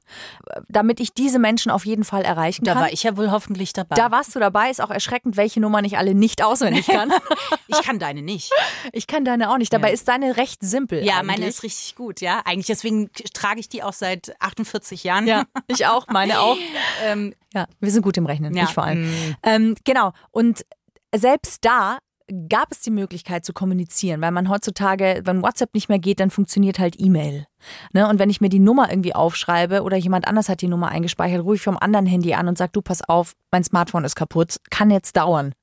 damit 0.69 1.01
ich 1.01 1.13
diese 1.15 1.39
Menschen 1.39 1.71
auf 1.71 1.87
jeden 1.87 2.05
Fall 2.05 2.23
erreichen 2.23 2.65
da 2.65 2.73
kann. 2.75 2.83
war 2.83 2.93
ich 2.93 3.03
ja 3.03 3.17
wohl 3.17 3.31
hoffentlich 3.31 3.73
dabei. 3.73 3.97
da 3.97 4.11
warst 4.11 4.35
du 4.35 4.41
dabei. 4.41 4.71
Ist 4.71 4.81
auch 4.81 4.91
erschreckend, 4.91 5.37
welche 5.37 5.61
Nummern 5.61 5.85
ich 5.85 5.97
alle 5.99 6.15
nicht 6.15 6.43
auswendig 6.43 6.87
kann. 6.89 7.13
ich 7.67 7.81
kann 7.83 7.99
deine 7.99 8.23
nicht. 8.23 8.51
ich 8.93 9.07
kann 9.07 9.25
deine 9.25 9.51
auch 9.51 9.59
nicht. 9.59 9.73
Dabei 9.73 9.93
ist 9.93 10.09
deine 10.09 10.37
recht 10.37 10.63
simpel. 10.63 11.05
Ja, 11.05 11.15
eigentlich. 11.19 11.27
meine 11.27 11.47
ist 11.47 11.63
richtig 11.63 11.95
gut, 11.95 12.21
ja. 12.21 12.41
Eigentlich 12.45 12.67
deswegen 12.67 13.11
trage 13.35 13.61
ich 13.61 13.69
die 13.69 13.83
auch 13.83 13.93
seit 13.93 14.35
48 14.41 15.05
Jahren. 15.05 15.27
Ja, 15.27 15.45
ich 15.67 15.87
auch, 15.87 16.07
meine 16.09 16.41
auch. 16.41 16.57
ähm, 17.05 17.35
Ja, 17.55 17.67
wir 17.81 17.91
sind 17.91 18.03
gut 18.03 18.17
im 18.17 18.27
Rechnen, 18.27 18.55
Ja, 18.55 18.65
ich 18.65 18.71
vor 18.71 18.85
allem. 18.85 19.37
Ähm, 19.43 19.75
genau. 19.85 20.13
Und 20.31 20.65
selbst 21.15 21.65
da 21.65 21.99
gab 22.51 22.73
es 22.73 22.81
die 22.81 22.91
Möglichkeit 22.91 23.45
zu 23.45 23.53
kommunizieren, 23.53 24.21
weil 24.21 24.33
man 24.33 24.49
heutzutage, 24.49 25.23
wenn 25.25 25.43
WhatsApp 25.43 25.73
nicht 25.75 25.89
mehr 25.89 25.99
geht, 25.99 26.21
dann 26.21 26.31
funktioniert 26.31 26.79
halt 26.79 26.97
E-Mail. 26.99 27.47
Ne? 27.93 28.07
Und 28.09 28.19
wenn 28.19 28.29
ich 28.29 28.41
mir 28.41 28.51
die 28.51 28.59
Nummer 28.59 28.91
irgendwie 28.91 29.15
aufschreibe 29.15 29.83
oder 29.83 29.97
jemand 29.97 30.29
anders 30.29 30.49
hat 30.49 30.61
die 30.61 30.69
Nummer 30.69 30.89
eingespeichert, 30.89 31.43
rufe 31.43 31.57
ich 31.57 31.63
vom 31.63 31.79
anderen 31.79 32.07
Handy 32.07 32.35
an 32.35 32.49
und 32.49 32.59
sage, 32.59 32.73
du 32.73 32.83
pass 32.83 33.01
auf, 33.09 33.33
mein 33.51 33.65
Smartphone 33.65 34.05
ist 34.05 34.15
kaputt, 34.15 34.57
kann 34.71 34.91
jetzt 34.91 35.17
dauern. 35.17 35.55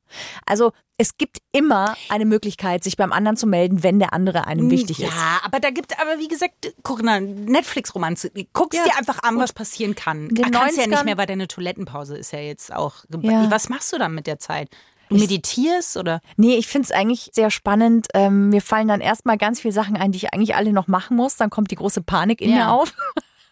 Also 0.46 0.72
es 0.98 1.18
gibt 1.18 1.40
immer 1.52 1.96
eine 2.10 2.26
Möglichkeit, 2.26 2.84
sich 2.84 2.96
beim 2.96 3.12
anderen 3.12 3.38
zu 3.38 3.48
melden, 3.48 3.84
wenn 3.84 4.00
der 4.00 4.14
andere 4.14 4.48
einem 4.48 4.70
wichtig 4.70 5.00
ja, 5.00 5.10
ist. 5.10 5.16
aber 5.44 5.60
da 5.60 5.70
gibt 5.70 6.00
aber 6.00 6.20
wie 6.20 6.28
gesagt, 6.28 6.74
guck 6.84 7.04
mal, 7.04 7.20
Netflix-Romanze. 7.22 8.32
Guckst 8.54 8.80
Ja, 8.80 8.86
dir 8.86 8.98
einfach 8.98 9.20
an, 9.24 9.38
was 9.38 9.52
passieren 9.52 9.96
kann. 9.96 10.30
Ah, 10.42 10.50
Kannst 10.52 10.78
ja 10.78 10.86
90ern 10.86 10.90
nicht 10.90 11.06
mehr, 11.06 11.18
weil 11.18 11.26
deine 11.26 11.48
Toilettenpause 11.48 12.18
ist 12.18 12.32
ja 12.32 12.40
jetzt 12.40 12.74
auch. 12.74 13.04
Ja. 13.22 13.52
Was 13.52 13.68
machst 13.68 13.92
du 13.92 13.98
dann 13.98 14.16
mit 14.16 14.26
der 14.26 14.40
Zeit? 14.40 14.70
Du 15.10 15.18
meditierst 15.18 15.98
oder? 15.98 16.22
Nee, 16.38 16.56
ich 16.56 16.68
finde 16.68 16.86
es 16.86 16.92
eigentlich 16.92 17.30
sehr 17.34 17.52
spannend. 17.52 18.08
Ähm, 18.14 18.50
mir 18.50 18.62
fallen 18.62 18.88
dann 18.88 19.02
erstmal 19.02 19.38
ganz 19.38 19.62
viele 19.62 19.74
Sachen 19.74 19.96
ein, 19.98 20.12
die 20.12 20.18
ich 20.18 20.34
eigentlich 20.34 20.56
alle 20.56 20.74
noch 20.74 20.88
machen 20.88 21.16
muss. 21.18 21.36
Dann 21.38 21.50
kommt 21.50 21.72
die 21.72 21.76
große 21.76 22.02
Panik 22.02 22.42
in 22.42 22.50
Ja. 22.50 22.56
mir 22.56 22.72
auf. 22.72 22.94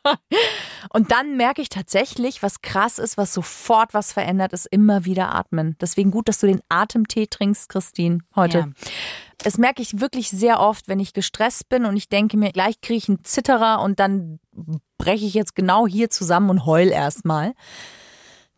Und 0.90 1.12
dann 1.12 1.38
merke 1.38 1.62
ich 1.62 1.70
tatsächlich, 1.70 2.44
was 2.44 2.62
krass 2.62 3.00
ist, 3.00 3.18
was 3.18 3.34
sofort 3.34 3.94
was 3.94 4.12
verändert, 4.12 4.52
ist 4.52 4.66
immer 4.70 5.06
wieder 5.06 5.34
atmen. 5.34 5.78
Deswegen 5.80 6.12
gut, 6.12 6.28
dass 6.28 6.40
du 6.40 6.48
den 6.48 6.62
Atemtee 6.70 7.28
trinkst, 7.28 7.70
Christine, 7.70 8.20
heute. 8.36 8.58
Ja. 8.60 8.68
Das 9.38 9.58
merke 9.58 9.82
ich 9.82 10.00
wirklich 10.02 10.30
sehr 10.30 10.60
oft, 10.60 10.88
wenn 10.88 11.00
ich 11.00 11.14
gestresst 11.14 11.70
bin 11.70 11.86
und 11.86 11.96
ich 11.98 12.10
denke 12.10 12.36
mir, 12.38 12.52
gleich 12.52 12.82
kriege 12.82 12.98
ich 12.98 13.10
einen 13.10 13.24
Zitterer 13.24 13.82
und 13.82 14.00
dann 14.00 14.40
breche 14.98 15.26
ich 15.26 15.34
jetzt 15.34 15.56
genau 15.56 15.88
hier 15.88 16.10
zusammen 16.10 16.50
und 16.50 16.66
heul 16.66 16.90
erstmal. 16.90 17.54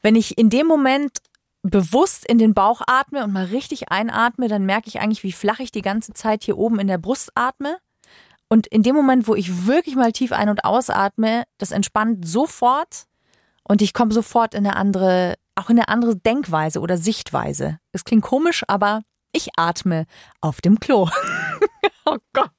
Wenn 0.01 0.15
ich 0.15 0.37
in 0.37 0.49
dem 0.49 0.67
Moment 0.67 1.19
bewusst 1.69 2.25
in 2.25 2.37
den 2.37 2.53
Bauch 2.53 2.81
atme 2.85 3.23
und 3.23 3.33
mal 3.33 3.45
richtig 3.45 3.91
einatme, 3.91 4.47
dann 4.47 4.65
merke 4.65 4.87
ich 4.87 4.99
eigentlich, 4.99 5.23
wie 5.23 5.31
flach 5.31 5.59
ich 5.59 5.71
die 5.71 5.81
ganze 5.81 6.13
Zeit 6.13 6.43
hier 6.43 6.57
oben 6.57 6.79
in 6.79 6.87
der 6.87 6.97
Brust 6.97 7.31
atme. 7.35 7.77
Und 8.47 8.67
in 8.67 8.83
dem 8.83 8.95
Moment, 8.95 9.27
wo 9.27 9.35
ich 9.35 9.65
wirklich 9.65 9.95
mal 9.95 10.11
tief 10.11 10.31
ein- 10.31 10.49
und 10.49 10.63
ausatme, 10.63 11.43
das 11.57 11.71
entspannt 11.71 12.27
sofort 12.27 13.05
und 13.63 13.81
ich 13.81 13.93
komme 13.93 14.13
sofort 14.13 14.53
in 14.53 14.65
eine 14.65 14.75
andere 14.75 15.35
auch 15.55 15.69
in 15.69 15.79
eine 15.79 15.87
andere 15.87 16.17
Denkweise 16.17 16.81
oder 16.81 16.97
Sichtweise. 16.97 17.79
Es 17.93 18.03
klingt 18.03 18.23
komisch, 18.23 18.63
aber 18.67 19.01
ich 19.31 19.49
atme 19.57 20.05
auf 20.41 20.61
dem 20.61 20.79
Klo. 20.79 21.09
oh 22.05 22.17
Gott. 22.33 22.51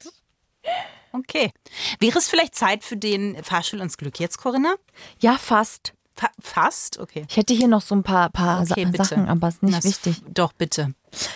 Okay. 1.11 1.51
Wäre 1.99 2.17
es 2.17 2.27
vielleicht 2.27 2.55
Zeit 2.55 2.83
für 2.83 2.97
den 2.97 3.41
Fahrstuhl 3.43 3.81
ins 3.81 3.97
Glück 3.97 4.19
jetzt, 4.19 4.39
Corinna? 4.39 4.75
Ja, 5.19 5.37
fast. 5.37 5.93
Fa 6.17 6.29
fast? 6.41 6.99
Okay. 6.99 7.25
Ich 7.29 7.37
hätte 7.37 7.53
hier 7.53 7.67
noch 7.67 7.81
so 7.81 7.93
ein 7.95 8.03
paar, 8.03 8.29
paar 8.31 8.61
Okay, 8.61 8.83
Sa 8.85 8.89
bitte. 8.91 9.03
Sachen, 9.05 9.29
aber 9.29 9.47
es 9.49 9.55
ist 9.55 9.63
nicht 9.63 9.77
Das- 9.77 9.85
wichtig. 9.85 10.21
Doch, 10.33 10.51
bitte. 10.53 10.93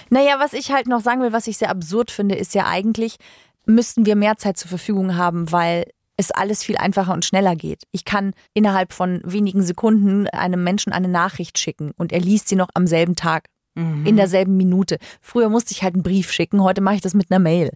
Naja, 0.09 0.39
was 0.39 0.53
ich 0.53 0.71
halt 0.71 0.87
noch 0.87 1.01
sagen 1.01 1.21
will, 1.21 1.31
was 1.33 1.47
ich 1.47 1.57
sehr 1.57 1.69
absurd 1.69 2.09
finde, 2.11 2.35
ist 2.35 2.53
ja 2.55 2.65
eigentlich, 2.65 3.17
müssten 3.65 4.05
wir 4.05 4.15
mehr 4.15 4.37
Zeit 4.37 4.57
zur 4.57 4.69
Verfügung 4.69 5.15
haben, 5.15 5.51
weil 5.51 5.85
es 6.17 6.31
alles 6.31 6.63
viel 6.63 6.77
einfacher 6.77 7.13
und 7.13 7.25
schneller 7.25 7.55
geht. 7.55 7.83
Ich 7.91 8.05
kann 8.05 8.33
innerhalb 8.53 8.91
von 8.93 9.21
wenigen 9.23 9.63
Sekunden 9.63 10.27
einem 10.27 10.63
Menschen 10.63 10.91
eine 10.93 11.07
Nachricht 11.07 11.57
schicken 11.57 11.91
und 11.97 12.11
er 12.11 12.19
liest 12.19 12.47
sie 12.49 12.55
noch 12.55 12.69
am 12.73 12.85
selben 12.85 13.15
Tag. 13.15 13.45
Mhm. 13.73 14.05
In 14.05 14.17
derselben 14.17 14.57
Minute. 14.57 14.97
Früher 15.21 15.47
musste 15.47 15.71
ich 15.71 15.81
halt 15.81 15.93
einen 15.93 16.03
Brief 16.03 16.31
schicken, 16.31 16.61
heute 16.61 16.81
mache 16.81 16.95
ich 16.95 17.01
das 17.01 17.13
mit 17.13 17.31
einer 17.31 17.39
Mail. 17.39 17.71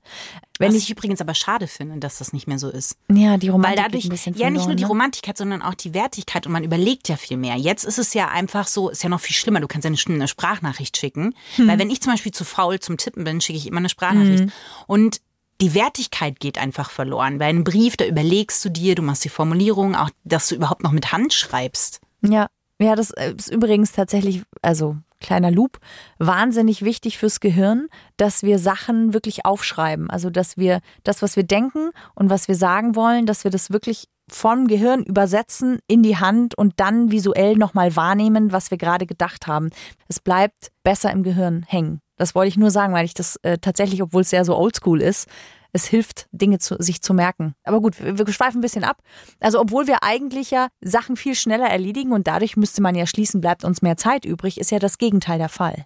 Wenn 0.59 0.69
Was 0.69 0.75
ich, 0.75 0.83
ich 0.83 0.91
übrigens 0.91 1.21
aber 1.21 1.33
schade 1.33 1.67
finde, 1.67 1.99
dass 1.99 2.17
das 2.17 2.33
nicht 2.33 2.47
mehr 2.47 2.59
so 2.59 2.69
ist. 2.69 2.97
ja, 3.09 3.37
die 3.37 3.47
Weil 3.47 3.53
Romantik 3.53 3.83
dadurch, 3.83 4.05
ein 4.05 4.09
bisschen 4.09 4.35
ja 4.35 4.49
nicht 4.49 4.53
nur 4.53 4.63
verloren, 4.63 4.77
die 4.77 4.83
ne? 4.83 4.89
Romantikkeit, 4.89 5.37
sondern 5.37 5.61
auch 5.61 5.73
die 5.73 5.93
Wertigkeit 5.93 6.45
und 6.45 6.51
man 6.51 6.63
überlegt 6.63 7.07
ja 7.07 7.15
viel 7.15 7.37
mehr. 7.37 7.55
Jetzt 7.55 7.85
ist 7.85 7.97
es 7.97 8.13
ja 8.13 8.27
einfach 8.27 8.67
so, 8.67 8.89
ist 8.89 9.03
ja 9.03 9.09
noch 9.09 9.21
viel 9.21 9.35
schlimmer, 9.35 9.61
du 9.61 9.67
kannst 9.67 9.85
ja 9.85 9.91
eine, 9.91 10.15
eine 10.15 10.27
Sprachnachricht 10.27 10.97
schicken. 10.97 11.33
Hm. 11.55 11.67
Weil 11.67 11.79
wenn 11.79 11.89
ich 11.89 12.01
zum 12.01 12.11
Beispiel 12.11 12.33
zu 12.33 12.43
faul 12.43 12.79
zum 12.79 12.97
Tippen 12.97 13.23
bin, 13.23 13.39
schicke 13.39 13.57
ich 13.57 13.67
immer 13.67 13.77
eine 13.77 13.89
Sprachnachricht. 13.89 14.53
Und 14.87 15.21
die 15.61 15.73
Wertigkeit 15.73 16.41
geht 16.41 16.57
einfach 16.57 16.89
verloren. 16.89 17.37
Bei 17.37 17.45
einem 17.45 17.63
Brief, 17.63 17.95
da 17.95 18.05
überlegst 18.05 18.63
du 18.65 18.69
dir, 18.69 18.95
du 18.95 19.01
machst 19.01 19.23
die 19.23 19.29
Formulierung, 19.29 19.95
auch 19.95 20.09
dass 20.25 20.49
du 20.49 20.55
überhaupt 20.55 20.83
noch 20.83 20.91
mit 20.91 21.13
Hand 21.13 21.33
schreibst. 21.33 22.01
Ja, 22.21 22.47
ja, 22.79 22.95
das 22.95 23.11
ist 23.11 23.49
übrigens 23.49 23.93
tatsächlich, 23.93 24.43
also 24.61 24.97
kleiner 25.25 25.51
Loop, 25.51 25.79
wahnsinnig 26.19 26.83
wichtig 26.83 27.17
fürs 27.17 27.39
Gehirn, 27.39 27.87
dass 28.17 28.43
wir 28.43 28.59
Sachen 28.59 29.13
wirklich 29.13 29.45
aufschreiben. 29.45 30.09
Also, 30.09 30.29
dass 30.29 30.55
wir 30.57 30.79
das, 31.03 31.21
was 31.21 31.35
wir 31.35 31.43
denken 31.43 31.89
und 32.13 32.29
was 32.29 32.47
wir 32.47 32.55
sagen 32.55 32.95
wollen, 32.95 33.25
dass 33.25 33.43
wir 33.43 33.51
das 33.51 33.71
wirklich 33.71 34.05
vom 34.29 34.67
Gehirn 34.67 35.03
übersetzen 35.03 35.79
in 35.87 36.01
die 36.01 36.17
Hand 36.17 36.57
und 36.57 36.73
dann 36.77 37.11
visuell 37.11 37.55
nochmal 37.55 37.95
wahrnehmen, 37.95 38.51
was 38.51 38.71
wir 38.71 38.77
gerade 38.77 39.05
gedacht 39.05 39.47
haben. 39.47 39.69
Es 40.07 40.19
bleibt 40.19 40.71
besser 40.83 41.11
im 41.11 41.23
Gehirn 41.23 41.63
hängen. 41.67 42.01
Das 42.17 42.33
wollte 42.33 42.49
ich 42.49 42.57
nur 42.57 42.71
sagen, 42.71 42.93
weil 42.93 43.05
ich 43.05 43.13
das 43.13 43.37
äh, 43.43 43.57
tatsächlich, 43.57 44.01
obwohl 44.01 44.21
es 44.21 44.29
sehr 44.29 44.45
so 44.45 44.55
oldschool 44.55 45.01
ist, 45.01 45.27
es 45.75 45.85
hilft, 45.85 46.27
Dinge 46.31 46.57
zu, 46.59 46.75
sich 46.79 47.01
zu 47.01 47.13
merken. 47.13 47.53
Aber 47.63 47.81
gut, 47.81 48.01
wir, 48.01 48.17
wir 48.17 48.33
schweifen 48.33 48.59
ein 48.59 48.61
bisschen 48.61 48.83
ab. 48.83 49.01
Also, 49.39 49.59
obwohl 49.59 49.87
wir 49.87 50.01
eigentlich 50.01 50.51
ja 50.51 50.69
Sachen 50.81 51.17
viel 51.17 51.35
schneller 51.35 51.67
erledigen 51.67 52.13
und 52.13 52.27
dadurch 52.27 52.57
müsste 52.57 52.81
man 52.81 52.95
ja 52.95 53.05
schließen, 53.05 53.41
bleibt 53.41 53.63
uns 53.63 53.81
mehr 53.81 53.97
Zeit 53.97 54.25
übrig, 54.25 54.59
ist 54.59 54.71
ja 54.71 54.79
das 54.79 54.97
Gegenteil 54.97 55.37
der 55.37 55.49
Fall. 55.49 55.85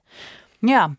Ja. 0.61 0.95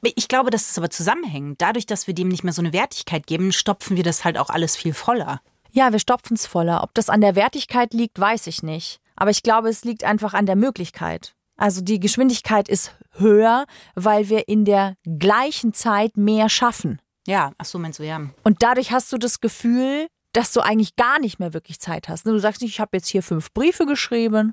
Ich 0.00 0.28
glaube, 0.28 0.50
das 0.50 0.70
ist 0.70 0.78
aber 0.78 0.90
zusammenhängend. 0.90 1.60
Dadurch, 1.60 1.86
dass 1.86 2.06
wir 2.06 2.14
dem 2.14 2.28
nicht 2.28 2.44
mehr 2.44 2.52
so 2.52 2.62
eine 2.62 2.72
Wertigkeit 2.72 3.26
geben, 3.26 3.50
stopfen 3.50 3.96
wir 3.96 4.04
das 4.04 4.24
halt 4.24 4.38
auch 4.38 4.48
alles 4.48 4.76
viel 4.76 4.94
voller. 4.94 5.40
Ja, 5.72 5.90
wir 5.90 5.98
stopfen 5.98 6.34
es 6.34 6.46
voller. 6.46 6.84
Ob 6.84 6.94
das 6.94 7.08
an 7.08 7.20
der 7.20 7.34
Wertigkeit 7.34 7.92
liegt, 7.92 8.20
weiß 8.20 8.46
ich 8.46 8.62
nicht. 8.62 9.00
Aber 9.16 9.30
ich 9.30 9.42
glaube, 9.42 9.68
es 9.68 9.84
liegt 9.84 10.04
einfach 10.04 10.34
an 10.34 10.46
der 10.46 10.54
Möglichkeit. 10.54 11.34
Also 11.56 11.80
die 11.80 11.98
Geschwindigkeit 11.98 12.68
ist 12.68 12.94
höher, 13.12 13.66
weil 13.94 14.28
wir 14.28 14.46
in 14.46 14.64
der 14.64 14.94
gleichen 15.18 15.72
Zeit 15.72 16.16
mehr 16.16 16.48
schaffen. 16.48 17.00
Ja, 17.26 17.52
ach 17.58 17.64
so, 17.64 17.78
meinst 17.78 17.98
du, 17.98 18.04
ja. 18.04 18.20
Und 18.44 18.62
dadurch 18.62 18.92
hast 18.92 19.12
du 19.12 19.18
das 19.18 19.40
Gefühl, 19.40 20.06
dass 20.32 20.52
du 20.52 20.60
eigentlich 20.60 20.96
gar 20.96 21.18
nicht 21.18 21.38
mehr 21.38 21.54
wirklich 21.54 21.80
Zeit 21.80 22.08
hast. 22.08 22.26
Du 22.26 22.38
sagst 22.38 22.62
nicht, 22.62 22.72
ich 22.72 22.80
habe 22.80 22.96
jetzt 22.96 23.08
hier 23.08 23.22
fünf 23.22 23.52
Briefe 23.52 23.86
geschrieben, 23.86 24.52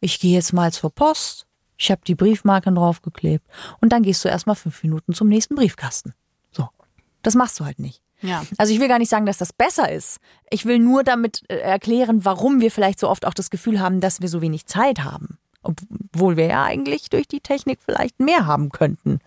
ich 0.00 0.20
gehe 0.20 0.34
jetzt 0.34 0.52
mal 0.52 0.72
zur 0.72 0.90
Post, 0.90 1.46
ich 1.76 1.90
habe 1.90 2.02
die 2.06 2.14
Briefmarken 2.14 2.74
draufgeklebt 2.74 3.46
und 3.80 3.92
dann 3.92 4.02
gehst 4.02 4.24
du 4.24 4.28
erstmal 4.28 4.56
fünf 4.56 4.82
Minuten 4.82 5.12
zum 5.12 5.28
nächsten 5.28 5.54
Briefkasten. 5.54 6.14
So. 6.52 6.68
Das 7.22 7.34
machst 7.34 7.58
du 7.58 7.64
halt 7.64 7.78
nicht. 7.78 8.00
Ja. 8.20 8.44
Also 8.56 8.72
ich 8.72 8.80
will 8.80 8.88
gar 8.88 8.98
nicht 8.98 9.10
sagen, 9.10 9.26
dass 9.26 9.38
das 9.38 9.52
besser 9.52 9.90
ist. 9.90 10.18
Ich 10.50 10.64
will 10.64 10.78
nur 10.78 11.04
damit 11.04 11.42
äh, 11.48 11.56
erklären, 11.56 12.24
warum 12.24 12.60
wir 12.60 12.70
vielleicht 12.70 13.00
so 13.00 13.08
oft 13.08 13.26
auch 13.26 13.34
das 13.34 13.50
Gefühl 13.50 13.80
haben, 13.80 14.00
dass 14.00 14.20
wir 14.20 14.28
so 14.28 14.40
wenig 14.40 14.66
Zeit 14.66 15.04
haben. 15.04 15.38
Obwohl 15.62 16.36
wir 16.36 16.46
ja 16.46 16.64
eigentlich 16.64 17.10
durch 17.10 17.26
die 17.26 17.40
Technik 17.40 17.80
vielleicht 17.84 18.20
mehr 18.20 18.46
haben 18.46 18.70
könnten. 18.70 19.20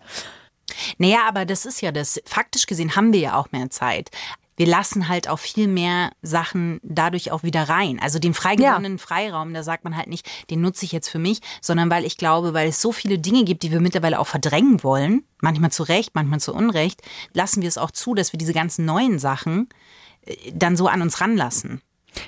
Naja, 0.98 1.20
aber 1.26 1.44
das 1.44 1.66
ist 1.66 1.80
ja 1.80 1.92
das. 1.92 2.20
Faktisch 2.24 2.66
gesehen 2.66 2.96
haben 2.96 3.12
wir 3.12 3.20
ja 3.20 3.36
auch 3.36 3.52
mehr 3.52 3.70
Zeit. 3.70 4.10
Wir 4.56 4.66
lassen 4.66 5.08
halt 5.08 5.28
auch 5.28 5.38
viel 5.38 5.68
mehr 5.68 6.10
Sachen 6.20 6.80
dadurch 6.82 7.30
auch 7.30 7.44
wieder 7.44 7.68
rein. 7.68 8.00
Also 8.02 8.18
den 8.18 8.34
freigewonnenen 8.34 8.98
Freiraum, 8.98 9.54
da 9.54 9.62
sagt 9.62 9.84
man 9.84 9.96
halt 9.96 10.08
nicht, 10.08 10.28
den 10.50 10.60
nutze 10.60 10.84
ich 10.84 10.90
jetzt 10.90 11.08
für 11.08 11.20
mich, 11.20 11.40
sondern 11.62 11.90
weil 11.90 12.04
ich 12.04 12.16
glaube, 12.16 12.54
weil 12.54 12.68
es 12.68 12.82
so 12.82 12.90
viele 12.90 13.20
Dinge 13.20 13.44
gibt, 13.44 13.62
die 13.62 13.70
wir 13.70 13.80
mittlerweile 13.80 14.18
auch 14.18 14.26
verdrängen 14.26 14.82
wollen, 14.82 15.22
manchmal 15.40 15.70
zu 15.70 15.84
Recht, 15.84 16.16
manchmal 16.16 16.40
zu 16.40 16.52
Unrecht, 16.52 17.02
lassen 17.34 17.62
wir 17.62 17.68
es 17.68 17.78
auch 17.78 17.92
zu, 17.92 18.14
dass 18.14 18.32
wir 18.32 18.38
diese 18.38 18.52
ganzen 18.52 18.84
neuen 18.84 19.20
Sachen 19.20 19.68
äh, 20.22 20.34
dann 20.52 20.76
so 20.76 20.88
an 20.88 21.02
uns 21.02 21.20
ranlassen. 21.20 21.80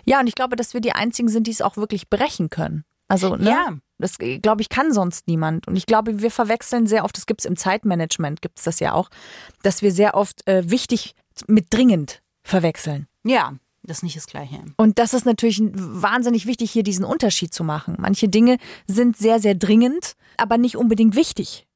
Ja, 0.05 0.21
und 0.21 0.29
ich 0.29 0.37
glaube, 0.37 0.55
dass 0.55 0.73
wir 0.73 0.81
die 0.81 0.93
einzigen 0.93 1.29
sind, 1.29 1.49
die 1.49 1.51
es 1.51 1.63
auch 1.63 1.77
wirklich 1.77 2.09
brechen 2.09 2.49
können. 2.49 2.85
Also, 3.09 3.35
ne? 3.35 3.51
Ja. 3.51 3.69
Das, 4.01 4.19
äh, 4.21 4.39
glaube 4.39 4.63
ich, 4.63 4.69
kann 4.69 4.93
sonst 4.93 5.27
niemand. 5.27 5.69
Und 5.69 5.77
ich 5.77 5.87
glaube, 5.87 6.21
wir 6.21 6.31
verwechseln 6.31 6.87
sehr 6.87 7.05
oft, 7.05 7.17
das 7.17 7.27
gibt 7.27 7.41
es 7.41 7.45
im 7.45 7.57
Zeitmanagement, 7.57 8.43
gibt 8.43 8.59
es 8.59 8.65
das 8.65 8.81
ja 8.81 8.95
auch, 8.95 9.11
dass 9.63 9.83
wir 9.83 9.93
sehr 9.93 10.15
oft 10.15 10.47
äh, 10.49 10.69
wichtig 10.71 11.15
mit 11.47 11.67
dringend 11.71 12.23
verwechseln. 12.43 13.07
Ja, 13.25 13.55
das 13.83 13.99
ist 13.99 14.03
nicht 14.03 14.17
das 14.17 14.27
Gleiche. 14.27 14.61
Und 14.77 14.99
das 14.99 15.15
ist 15.15 15.25
natürlich 15.25 15.61
wahnsinnig 15.63 16.47
wichtig, 16.47 16.71
hier 16.71 16.83
diesen 16.83 17.05
Unterschied 17.05 17.55
zu 17.55 17.65
machen. 17.65 17.97
Manche 17.99 18.29
Dinge 18.29 18.59
sind 18.87 19.17
sehr, 19.17 19.41
sehr 19.41 19.55
dringend, 19.55 20.15
aber 20.37 20.59
nicht 20.59 20.77
unbedingt 20.77 21.17
wichtig. 21.17 21.67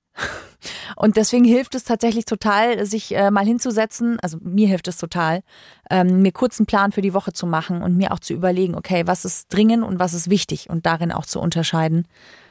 Und 0.97 1.17
deswegen 1.17 1.45
hilft 1.45 1.75
es 1.75 1.85
tatsächlich 1.85 2.25
total, 2.25 2.85
sich 2.87 3.15
äh, 3.15 3.31
mal 3.31 3.45
hinzusetzen. 3.45 4.19
Also 4.21 4.39
mir 4.43 4.69
hilft 4.69 4.89
es 4.89 4.97
total, 4.97 5.43
ähm, 5.91 6.23
mir 6.23 6.33
kurz 6.33 6.59
einen 6.59 6.67
Plan 6.67 6.93
für 6.93 7.03
die 7.03 7.15
Woche 7.15 7.33
zu 7.33 7.47
machen 7.47 7.83
und 7.83 7.97
mir 7.97 8.13
auch 8.13 8.21
zu 8.21 8.33
überlegen, 8.33 8.75
okay, 8.75 9.03
was 9.07 9.25
ist 9.25 9.53
dringend 9.53 9.85
und 9.85 9.99
was 9.99 10.15
ist 10.15 10.31
wichtig 10.31 10.71
und 10.71 10.87
darin 10.87 11.13
auch 11.13 11.27
zu 11.27 11.41
unterscheiden. 11.41 12.07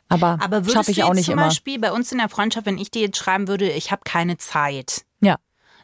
Aber, 0.10 0.38
Aber 0.44 0.64
schaffe 0.70 0.92
ich 0.92 1.04
auch 1.04 1.14
nicht 1.14 1.26
zum 1.26 1.36
immer. 1.36 1.46
Beispiel 1.46 1.80
bei 1.80 1.92
uns 1.92 2.12
in 2.12 2.18
der 2.18 2.30
Freundschaft, 2.30 2.66
wenn 2.66 2.78
ich 2.78 2.92
dir 2.92 3.02
jetzt 3.02 3.18
schreiben 3.18 3.48
würde, 3.48 3.70
ich 3.70 3.92
habe 3.92 4.02
keine 4.04 4.38
Zeit, 4.38 5.06
Ja. 5.22 5.38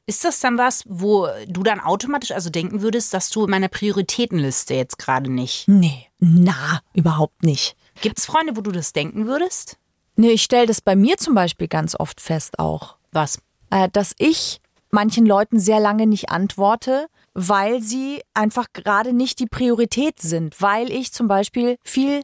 Ist 0.06 0.24
das 0.26 0.40
dann 0.40 0.58
was, 0.58 0.84
wo 0.88 1.28
du 1.48 1.62
dann 1.62 1.80
automatisch 1.80 2.32
also 2.32 2.50
denken 2.50 2.82
würdest, 2.82 3.14
dass 3.14 3.30
du 3.30 3.44
in 3.46 3.52
meiner 3.52 3.68
Prioritätenliste 3.68 4.74
jetzt 4.74 4.98
gerade 4.98 5.32
nicht? 5.32 5.68
Nee, 5.68 6.08
na, 6.18 6.82
überhaupt 6.94 7.44
nicht. 7.44 7.76
Gibt 8.02 8.18
es 8.18 8.26
Freunde, 8.26 8.58
wo 8.58 8.62
du 8.62 8.72
das 8.72 8.92
denken 8.92 9.28
würdest? 9.28 9.78
Nee, 10.20 10.32
ich 10.32 10.44
stelle 10.44 10.66
das 10.68 10.82
bei 10.82 10.96
mir 10.98 11.16
zum 11.18 11.34
Beispiel 11.34 11.68
ganz 11.70 11.96
oft 11.98 12.20
fest 12.20 12.60
auch. 12.60 12.98
Was? 13.12 13.40
äh, 13.72 13.88
dass 13.94 14.14
ich 14.18 14.60
manchen 14.92 15.26
Leuten 15.26 15.60
sehr 15.60 15.80
lange 15.80 16.08
nicht 16.08 16.30
antworte, 16.30 17.06
weil 17.36 17.82
sie 17.82 18.22
einfach 18.34 18.66
gerade 18.74 19.14
nicht 19.14 19.40
die 19.40 19.46
Priorität 19.46 20.20
sind, 20.20 20.60
weil 20.62 20.92
ich 20.92 21.14
zum 21.14 21.28
Beispiel 21.28 21.78
viel, 21.84 22.22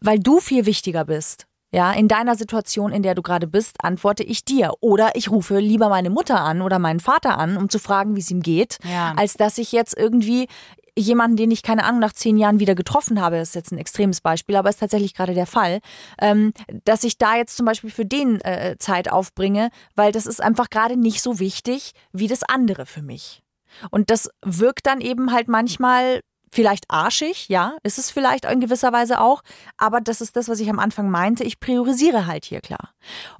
weil 0.00 0.18
du 0.18 0.40
viel 0.40 0.66
wichtiger 0.66 1.04
bist. 1.04 1.44
Ja, 1.72 1.92
in 1.92 2.08
deiner 2.08 2.34
Situation, 2.36 2.90
in 2.92 3.02
der 3.02 3.14
du 3.14 3.20
gerade 3.22 3.46
bist, 3.46 3.76
antworte 3.84 4.22
ich 4.24 4.44
dir. 4.44 4.72
Oder 4.80 5.10
ich 5.14 5.30
rufe 5.30 5.58
lieber 5.58 5.88
meine 5.90 6.08
Mutter 6.10 6.40
an 6.40 6.62
oder 6.62 6.78
meinen 6.78 7.00
Vater 7.00 7.38
an, 7.38 7.56
um 7.58 7.68
zu 7.68 7.78
fragen, 7.78 8.16
wie 8.16 8.20
es 8.20 8.30
ihm 8.30 8.40
geht, 8.40 8.78
Ja. 8.84 9.12
als 9.16 9.34
dass 9.34 9.58
ich 9.58 9.70
jetzt 9.72 9.96
irgendwie 9.96 10.48
jemanden, 10.96 11.36
den 11.36 11.50
ich 11.50 11.62
keine 11.62 11.84
Ahnung 11.84 12.00
nach 12.00 12.12
zehn 12.12 12.36
Jahren 12.36 12.60
wieder 12.60 12.74
getroffen 12.74 13.20
habe, 13.20 13.36
ist 13.36 13.54
jetzt 13.54 13.72
ein 13.72 13.78
extremes 13.78 14.20
Beispiel, 14.20 14.56
aber 14.56 14.70
ist 14.70 14.80
tatsächlich 14.80 15.14
gerade 15.14 15.34
der 15.34 15.46
Fall, 15.46 15.80
ähm, 16.20 16.52
dass 16.84 17.04
ich 17.04 17.18
da 17.18 17.36
jetzt 17.36 17.56
zum 17.56 17.66
Beispiel 17.66 17.90
für 17.90 18.06
den 18.06 18.40
äh, 18.40 18.76
Zeit 18.78 19.10
aufbringe, 19.10 19.70
weil 19.94 20.12
das 20.12 20.26
ist 20.26 20.42
einfach 20.42 20.70
gerade 20.70 20.96
nicht 20.96 21.22
so 21.22 21.38
wichtig 21.38 21.92
wie 22.12 22.28
das 22.28 22.42
andere 22.42 22.86
für 22.86 23.02
mich. 23.02 23.42
Und 23.90 24.10
das 24.10 24.30
wirkt 24.42 24.86
dann 24.86 25.00
eben 25.00 25.32
halt 25.32 25.48
manchmal 25.48 26.20
vielleicht 26.50 26.84
arschig, 26.88 27.48
ja, 27.48 27.76
ist 27.82 27.98
es 27.98 28.10
vielleicht 28.10 28.46
in 28.46 28.60
gewisser 28.60 28.92
Weise 28.92 29.20
auch, 29.20 29.42
aber 29.76 30.00
das 30.00 30.20
ist 30.20 30.36
das, 30.36 30.48
was 30.48 30.60
ich 30.60 30.70
am 30.70 30.78
Anfang 30.78 31.10
meinte, 31.10 31.44
ich 31.44 31.60
priorisiere 31.60 32.26
halt 32.26 32.46
hier 32.46 32.60
klar. 32.60 32.94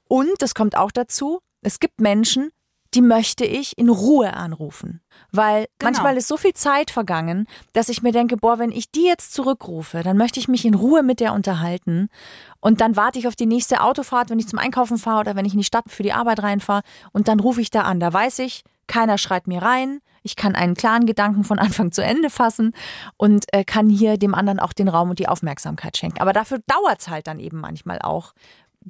Und 0.09 0.31
das 0.41 0.55
kommt 0.55 0.77
auch 0.77 0.91
dazu, 0.91 1.41
es 1.63 1.81
gibt 1.81 2.01
Menschen, 2.01 2.51
die 2.95 3.03
möchte 3.03 3.45
ich 3.45 3.77
in 3.79 3.89
Ruhe 3.89 4.35
anrufen. 4.35 5.01
Weil 5.33 5.67
Genau. 5.79 5.91
manchmal 5.91 6.17
ist 6.17 6.29
so 6.29 6.37
viel 6.37 6.55
Zeit 6.55 6.91
vergangen, 6.91 7.47
dass 7.73 7.89
ich 7.89 8.03
mir 8.03 8.13
denke, 8.13 8.37
boah, 8.37 8.59
wenn 8.59 8.71
ich 8.73 8.91
die 8.91 9.05
jetzt 9.05 9.33
zurückrufe, 9.35 10.03
dann 10.03 10.17
möchte 10.17 10.41
ich 10.41 10.49
mich 10.49 10.65
in 10.65 10.75
Ruhe 10.75 11.03
mit 11.03 11.21
der 11.21 11.33
unterhalten. 11.35 12.09
Und 12.61 12.81
dann 12.81 12.97
warte 12.97 13.19
ich 13.19 13.29
auf 13.29 13.37
die 13.37 13.47
nächste 13.47 13.81
Autofahrt, 13.83 14.31
wenn 14.31 14.39
ich 14.39 14.49
zum 14.49 14.59
Einkaufen 14.59 14.99
fahre 14.99 15.21
oder 15.21 15.37
wenn 15.37 15.45
ich 15.45 15.53
in 15.53 15.59
die 15.59 15.65
Stadt 15.65 15.85
für 15.89 16.03
die 16.03 16.13
Arbeit 16.13 16.43
reinfahre. 16.43 16.83
Und 17.13 17.29
dann 17.29 17.41
rufe 17.41 17.61
ich 17.61 17.71
da 17.71 17.83
an. 17.83 18.01
Da 18.01 18.13
weiß 18.13 18.39
ich, 18.41 18.63
keiner 18.87 19.19
schreit 19.19 19.47
mir 19.47 19.63
rein. 19.63 20.01
Ich 20.23 20.37
kann 20.37 20.55
einen 20.55 20.75
klaren 20.75 21.07
Gedanken 21.07 21.45
von 21.45 21.59
Anfang 21.61 21.93
zu 21.93 22.03
Ende 22.03 22.31
fassen 22.31 22.73
und 23.17 23.45
äh, 23.53 23.65
kann 23.65 23.89
hier 23.89 24.17
dem 24.19 24.35
anderen 24.35 24.59
auch 24.61 24.73
den 24.73 24.89
Raum 24.89 25.11
und 25.11 25.19
die 25.19 25.29
Aufmerksamkeit 25.29 25.97
schenken. 25.97 26.21
Aber 26.21 26.33
dafür 26.33 26.61
dauert 26.67 27.01
es 27.01 27.09
halt 27.09 27.27
dann 27.27 27.41
eben 27.41 27.61
manchmal 27.61 28.01
auch, 28.01 28.33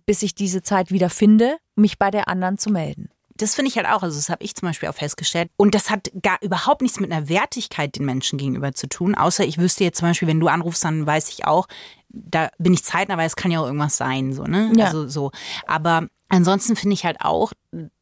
bis 0.04 0.22
ich 0.22 0.34
diese 0.34 0.62
Zeit 0.62 0.90
wieder 0.90 1.08
finde, 1.10 1.56
mich 1.74 1.98
bei 1.98 2.10
der 2.10 2.28
anderen 2.28 2.58
zu 2.58 2.70
melden. 2.70 3.08
Das 3.36 3.54
finde 3.54 3.70
ich 3.70 3.76
halt 3.76 3.86
auch. 3.86 4.02
Also, 4.02 4.16
das 4.16 4.28
habe 4.28 4.44
ich 4.44 4.54
zum 4.54 4.68
Beispiel 4.68 4.88
auch 4.88 4.94
festgestellt. 4.94 5.50
Und 5.56 5.74
das 5.74 5.90
hat 5.90 6.10
gar 6.22 6.38
überhaupt 6.42 6.82
nichts 6.82 7.00
mit 7.00 7.12
einer 7.12 7.28
Wertigkeit 7.28 7.96
den 7.96 8.04
Menschen 8.04 8.38
gegenüber 8.38 8.72
zu 8.72 8.88
tun. 8.88 9.14
Außer 9.14 9.44
ich 9.44 9.58
wüsste 9.58 9.84
jetzt 9.84 9.98
zum 9.98 10.08
Beispiel, 10.08 10.28
wenn 10.28 10.40
du 10.40 10.48
anrufst, 10.48 10.84
dann 10.84 11.06
weiß 11.06 11.28
ich 11.30 11.46
auch, 11.46 11.66
da 12.08 12.50
bin 12.58 12.72
ich 12.72 12.84
zeitnah, 12.84 13.14
aber 13.14 13.24
es 13.24 13.36
kann 13.36 13.50
ja 13.50 13.60
auch 13.60 13.66
irgendwas 13.66 13.96
sein, 13.96 14.32
so, 14.32 14.44
ne? 14.44 14.72
Ja. 14.76 14.86
Also 14.86 15.08
so. 15.08 15.30
Aber 15.66 16.08
ansonsten 16.28 16.76
finde 16.76 16.94
ich 16.94 17.04
halt 17.04 17.20
auch, 17.20 17.52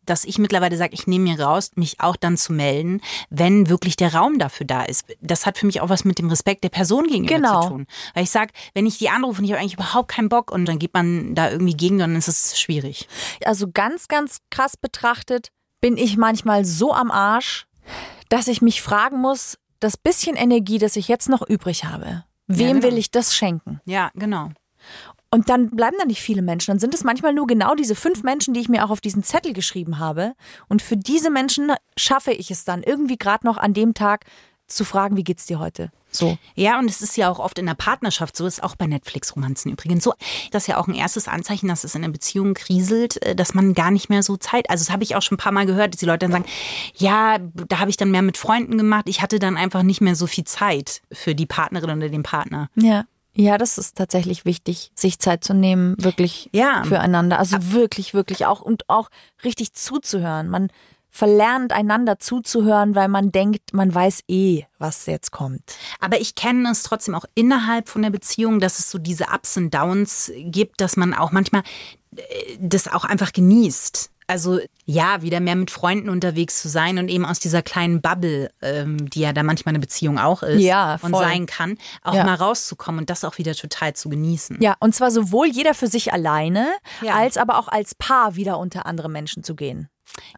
dass 0.07 0.25
ich 0.25 0.39
mittlerweile 0.39 0.77
sage, 0.77 0.95
ich 0.95 1.07
nehme 1.07 1.25
mir 1.31 1.41
raus, 1.41 1.71
mich 1.75 2.01
auch 2.01 2.17
dann 2.17 2.37
zu 2.37 2.53
melden, 2.53 3.01
wenn 3.31 3.69
wirklich 3.69 3.97
der 3.97 4.15
Raum 4.15 4.39
dafür 4.39 4.67
da 4.67 4.83
ist. 4.85 5.07
Das 5.21 5.47
hat 5.47 5.59
für 5.59 5.67
mich 5.67 5.81
auch 5.81 5.89
was 5.89 6.05
mit 6.05 6.19
dem 6.19 6.29
Respekt 6.29 6.65
der 6.65 6.69
Person 6.69 7.07
gegenüber 7.07 7.35
Genau. 7.35 7.63
zu 7.63 7.69
tun. 7.69 7.87
Weil 8.15 8.25
ich 8.25 8.31
sage, 8.31 8.53
wenn 8.75 8.87
ich 8.87 8.99
die 8.99 9.09
anrufe 9.11 9.39
und 9.41 9.45
ich 9.45 9.51
habe 9.53 9.61
eigentlich 9.61 9.75
überhaupt 9.75 10.09
keinen 10.09 10.29
Bock 10.29 10.51
und 10.51 10.67
dann 10.67 10.79
geht 10.79 10.95
man 10.95 11.35
da 11.35 11.51
irgendwie 11.51 11.77
gegen, 11.77 11.99
dann 11.99 12.17
ist 12.17 12.29
es 12.29 12.59
schwierig. 12.59 13.09
Also 13.45 13.69
ganz, 13.73 14.09
ganz 14.09 14.39
krass 14.51 14.77
betrachtet 14.77 15.49
bin 15.81 15.97
ich 15.97 16.17
manchmal 16.17 16.65
so 16.65 16.93
am 16.93 17.11
Arsch, 17.11 17.67
dass 18.29 18.49
ich 18.49 18.63
mich 18.63 18.81
fragen 18.83 19.21
muss, 19.21 19.59
das 19.81 19.97
bisschen 19.97 20.37
Energie, 20.37 20.79
das 20.79 20.97
ich 20.97 21.09
jetzt 21.09 21.29
noch 21.29 21.43
übrig 21.47 21.85
habe, 21.85 22.25
wem 22.47 22.81
genau. 22.81 22.83
will 22.87 22.99
ich 22.99 23.11
das 23.11 23.35
schenken? 23.35 23.81
Ja, 23.85 24.11
genau. 24.15 24.51
Und 25.31 25.49
dann 25.49 25.71
bleiben 25.71 25.97
da 25.99 26.05
nicht 26.05 26.21
viele 26.21 26.43
Menschen. 26.43 26.71
Dann 26.71 26.79
sind 26.79 26.95
es 26.95 27.03
manchmal 27.03 27.35
nur 27.35 27.49
genau 27.49 27.75
diese 27.75 27.97
fünf 27.97 28.23
Menschen, 28.23 28.55
die 28.55 28.61
ich 28.61 28.69
mir 28.69 28.85
auch 28.85 28.91
auf 28.91 29.01
diesen 29.01 29.25
Zettel 29.25 29.53
geschrieben 29.53 29.99
habe. 29.99 30.35
Und 30.69 30.81
für 30.81 30.97
diese 30.97 31.29
Menschen 31.31 31.73
schaffe 31.97 32.31
ich 32.31 32.53
es 32.53 32.65
dann 32.65 32.85
irgendwie 32.85 33.19
gerade 33.19 33.45
noch 33.45 33.57
an 33.57 33.75
dem 33.75 33.95
Tag 33.95 34.27
zu 34.67 34.85
fragen, 34.85 35.17
wie 35.17 35.25
geht's 35.25 35.47
dir 35.47 35.59
heute? 35.59 35.91
So. 36.11 36.39
Ja, 36.55 36.79
und 36.79 36.89
es 36.89 37.03
ist 37.03 37.17
ja 37.17 37.29
auch 37.29 37.41
oft 37.41 37.59
in 37.59 37.67
der 37.67 37.75
Partnerschaft 37.75 38.37
so, 38.37 38.47
ist 38.47 38.63
auch 38.63 38.77
bei 38.77 38.87
Netflix-Romanzen 38.87 39.73
übrigens 39.73 40.05
so. 40.05 40.15
Das 40.53 40.63
ist 40.63 40.67
ja 40.69 40.79
auch 40.79 40.87
ein 40.87 40.95
erstes 40.95 41.27
Anzeichen, 41.27 41.67
dass 41.69 41.83
es 41.83 41.95
in 41.97 42.05
einer 42.05 42.13
Beziehung 42.13 42.55
kriselt, 42.55 43.21
äh, 43.23 43.35
dass 43.35 43.55
man 43.55 43.75
gar 43.75 43.91
nicht 43.91 44.09
mehr 44.11 44.23
so 44.23 44.37
Zeit. 44.37 44.71
Also 44.71 44.85
das 44.85 44.93
habe 44.93 45.03
ich 45.03 45.17
auch 45.17 45.23
schon 45.23 45.35
ein 45.37 45.43
paar 45.43 45.53
Mal 45.53 45.67
gehört, 45.67 45.95
dass 45.95 46.01
die 46.01 46.07
Leute 46.07 46.27
dann 46.27 46.33
sagen, 46.33 46.45
ja, 46.95 47.39
da 47.69 47.81
habe 47.81 47.91
ich 47.91 47.97
dann 47.97 48.13
mehr 48.13 48.23
mit 48.23 48.37
Freunden 48.37 48.79
gemacht. 48.79 49.09
Ich 49.09 49.23
hatte 49.23 49.41
dann 49.41 49.57
einfach 49.57 49.83
nicht 49.83 50.01
mehr 50.01 50.15
so 50.15 50.27
viel 50.29 50.45
Zeit 50.45 51.03
für 51.11 51.35
die 51.35 51.47
Partnerin 51.47 51.91
oder 51.91 52.09
den 52.09 52.23
Partner. 52.23 52.71
Ja. 52.77 53.05
Ja, 53.37 53.59
das 53.59 53.79
ist 53.79 53.97
tatsächlich 53.97 54.45
wichtig, 54.45 54.91
sich 54.95 55.19
Zeit 55.19 55.43
zu 55.45 55.55
nehmen, 55.55 55.97
wirklich 55.99 56.49
Ja. 56.53 56.85
füreinander. 56.85 57.39
Also 57.39 57.57
wirklich, 57.73 58.15
wirklich 58.15 58.47
auch 58.47 58.61
und 58.61 58.89
auch 58.89 59.09
richtig 59.45 59.73
zuzuhören. 59.73 60.49
Man 60.49 60.69
verlernt 61.11 61.73
einander 61.73 62.19
zuzuhören, 62.19 62.95
weil 62.97 63.09
man 63.09 63.31
denkt, 63.31 63.73
man 63.73 63.95
weiß 63.95 64.23
eh, 64.29 64.65
was 64.79 65.07
jetzt 65.07 65.31
kommt. 65.31 65.63
Aber 66.01 66.21
ich 66.21 66.35
kenne 66.35 66.69
es 66.71 66.83
trotzdem 66.83 67.15
auch 67.15 67.25
innerhalb 67.37 67.89
von 67.89 68.03
der 68.03 68.11
Beziehung, 68.11 68.59
dass 68.59 68.81
es 68.81 68.91
so 68.91 68.99
diese 68.99 69.27
Ups 69.33 69.57
und 69.57 69.73
Downs 69.73 70.33
gibt, 70.37 70.81
dass 70.81 70.97
man 70.97 71.15
auch 71.15 71.31
manchmal 71.31 71.63
äh, 72.17 72.23
das 72.59 72.89
auch 72.89 73.05
einfach 73.05 73.33
genießt. 73.33 74.11
Also 74.27 74.59
ja, 74.87 75.23
wieder 75.23 75.41
mehr 75.41 75.57
mit 75.57 75.71
Freunden 75.71 76.09
unterwegs 76.11 76.61
zu 76.61 76.69
sein 76.69 76.99
und 76.99 77.09
eben 77.09 77.25
aus 77.25 77.39
dieser 77.39 77.63
kleinen 77.63 78.03
Bubble, 78.03 78.51
ähm, 78.61 79.09
die 79.09 79.21
ja 79.21 79.33
da 79.33 79.43
manchmal 79.43 79.73
eine 79.73 79.81
Beziehung 79.81 80.19
auch 80.19 80.43
ist 80.43 80.61
Ja, 80.63 80.99
und 81.03 81.17
sein 81.17 81.47
kann, 81.47 81.79
auch 82.03 82.15
Ja. 82.15 82.25
mal 82.25 82.35
rauszukommen 82.35 83.01
und 83.01 83.11
das 83.11 83.25
auch 83.25 83.39
wieder 83.39 83.55
total 83.55 83.95
zu 83.95 84.09
genießen. 84.09 84.59
Ja, 84.61 84.75
und 84.81 84.95
zwar 84.95 85.11
sowohl 85.11 85.47
jeder 85.47 85.75
für 85.75 85.87
sich 85.87 86.13
alleine, 86.13 86.69
Ja. 87.01 87.15
als 87.15 87.37
aber 87.39 87.59
auch 87.59 87.69
als 87.69 87.95
Paar 87.95 88.37
wieder 88.37 88.59
unter 88.59 88.85
andere 88.87 89.09
Menschen 89.09 89.43
zu 89.43 89.55
gehen. 89.57 89.89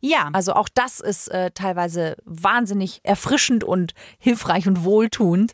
Ja, 0.01 0.31
Also 0.33 0.55
auch 0.55 0.69
das 0.73 1.01
ist 1.01 1.29
äh, 1.29 1.51
teilweise 1.51 2.17
wahnsinnig 2.25 3.01
erfrischend 3.03 3.63
und 3.65 3.93
hilfreich 4.19 4.67
und 4.69 4.85
wohltuend. 4.85 5.53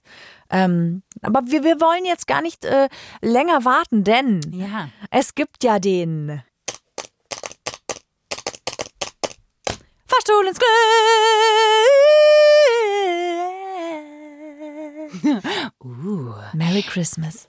Ähm, 0.51 1.03
aber 1.23 1.41
wir, 1.47 1.65
wir 1.65 1.81
wollen 1.81 2.05
jetzt 2.05 2.27
gar 2.27 2.43
nicht 2.43 2.65
äh, 2.65 2.89
länger 3.23 3.65
warten, 3.65 4.05
denn 4.05 4.41
ja. 4.53 4.91
es 5.11 5.35
gibt 5.35 5.65
ja 5.65 5.79
den 5.79 6.43
Fahrstuhl 10.13 10.47
ins 10.47 10.59
Glück. 10.59 10.69
Uh, 15.85 16.33
Merry 16.55 16.83
Christmas. 16.83 17.49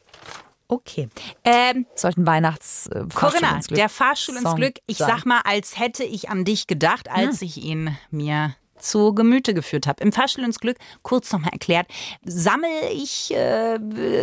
okay. 0.68 1.10
Ähm, 1.44 1.86
Sollten 1.96 2.26
Weihnachts 2.26 2.88
äh, 2.88 3.06
Corinna, 3.14 3.60
der 3.70 3.90
Fahrstuhl 3.90 4.36
ins 4.36 4.44
Song 4.44 4.56
Glück. 4.56 4.80
Ich 4.88 4.98
sein. 4.98 5.10
sag 5.10 5.26
mal, 5.26 5.42
als 5.44 5.78
hätte 5.80 6.04
ich 6.04 6.30
an 6.30 6.46
dich 6.46 6.68
gedacht, 6.68 7.10
als 7.10 7.42
Hm. 7.42 7.48
ich 7.48 7.58
ihn 7.64 7.98
mir 8.12 8.56
zu 8.78 9.14
Gemüte 9.14 9.54
geführt 9.54 9.88
habe. 9.88 10.04
Im 10.04 10.12
Fahrstuhl 10.12 10.44
ins 10.44 10.60
Glück, 10.60 10.78
kurz 11.04 11.32
nochmal 11.32 11.52
erklärt, 11.54 11.88
sammle 12.26 12.90
ich 12.92 13.34
äh, 13.34 13.76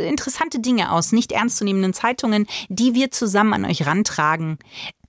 interessante 0.08 0.60
Dinge 0.60 0.92
aus 0.92 1.12
nicht 1.12 1.32
ernstzunehmenden 1.32 1.94
Zeitungen, 1.94 2.46
die 2.68 2.94
wir 2.94 3.10
zusammen 3.10 3.54
an 3.54 3.64
euch 3.64 3.86
rantragen. 3.86 4.58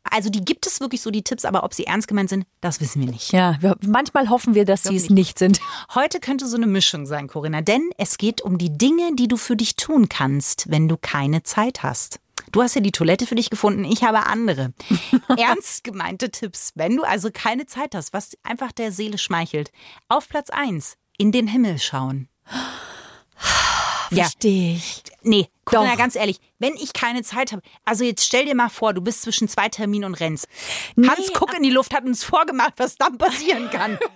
Also 0.04 0.30
die 0.30 0.44
gibt 0.44 0.66
es 0.66 0.80
wirklich 0.80 1.02
so, 1.02 1.12
die 1.12 1.24
Tipps, 1.24 1.46
aber 1.46 1.64
ob 1.64 1.74
sie 1.74 1.86
ernst 1.86 2.08
gemeint 2.08 2.30
sind, 2.30 2.46
das 2.60 2.82
wissen 2.82 3.02
wir 3.02 3.12
nicht. 3.12 3.32
Ja, 3.32 3.58
wir, 3.62 3.78
manchmal 3.86 4.30
hoffen 4.30 4.56
wir, 4.56 4.66
dass 4.66 4.84
sie 4.84 4.96
es 4.96 5.10
nicht 5.10 5.38
sind. 5.38 5.60
Heute 5.94 6.20
könnte 6.20 6.48
so 6.48 6.58
eine 6.58 6.68
Mischung 6.68 7.06
sein, 7.06 7.28
Corinna, 7.28 7.62
denn 7.62 7.90
es 7.98 8.18
geht 8.18 8.42
um 8.42 8.58
die 8.58 8.76
Dinge, 8.76 9.16
die 9.16 9.28
du 9.28 9.38
für 9.38 9.56
dich 9.56 9.76
tun 9.76 10.10
kannst, 10.10 10.70
wenn 10.70 10.88
du 10.88 10.98
keine 10.98 11.44
Zeit 11.44 11.84
hast. 11.84 12.20
Du 12.52 12.62
hast 12.62 12.76
ja 12.76 12.82
die 12.82 12.92
Toilette 12.92 13.28
für 13.28 13.36
dich 13.36 13.50
gefunden, 13.50 13.86
ich 13.86 14.04
habe 14.04 14.26
andere. 14.26 14.74
Ernst 15.38 15.84
gemeinte 15.84 16.32
Tipps, 16.32 16.72
wenn 16.76 16.98
du 16.98 17.04
also 17.04 17.30
keine 17.32 17.66
Zeit 17.66 17.96
hast, 17.96 18.14
was 18.14 18.38
einfach 18.44 18.72
der 18.72 18.92
Seele 18.92 19.18
schmeichelt. 19.18 19.72
Auf 20.10 20.28
Platz 20.28 20.50
1, 20.50 20.98
in 21.18 21.32
den 21.32 21.48
Himmel 21.48 21.80
schauen. 21.80 22.28
Ja, 24.12 24.28
ich. 24.44 25.04
nee, 25.24 25.48
Corinna, 25.66 25.92
Doch. 25.92 25.98
ganz 25.98 26.16
ehrlich, 26.16 26.40
wenn 26.60 26.74
ich 26.76 26.94
keine 26.94 27.24
Zeit 27.24 27.52
habe, 27.52 27.62
also 27.86 28.04
jetzt 28.04 28.26
stell 28.26 28.46
dir 28.46 28.56
mal 28.56 28.70
vor, 28.70 28.94
du 28.94 29.02
bist 29.02 29.22
zwischen 29.22 29.48
zwei 29.48 29.70
Terminen 29.70 30.06
und 30.06 30.16
rennst. 30.16 30.48
Nee, 30.96 31.08
Hans 31.08 31.32
Guck 31.34 31.54
in 31.56 31.64
die 31.64 31.70
Luft 31.70 31.94
hat 31.94 32.04
uns 32.04 32.24
vorgemacht, 32.24 32.74
was 32.78 32.96
dann 32.96 33.18
passieren 33.18 33.70
kann. 33.70 33.98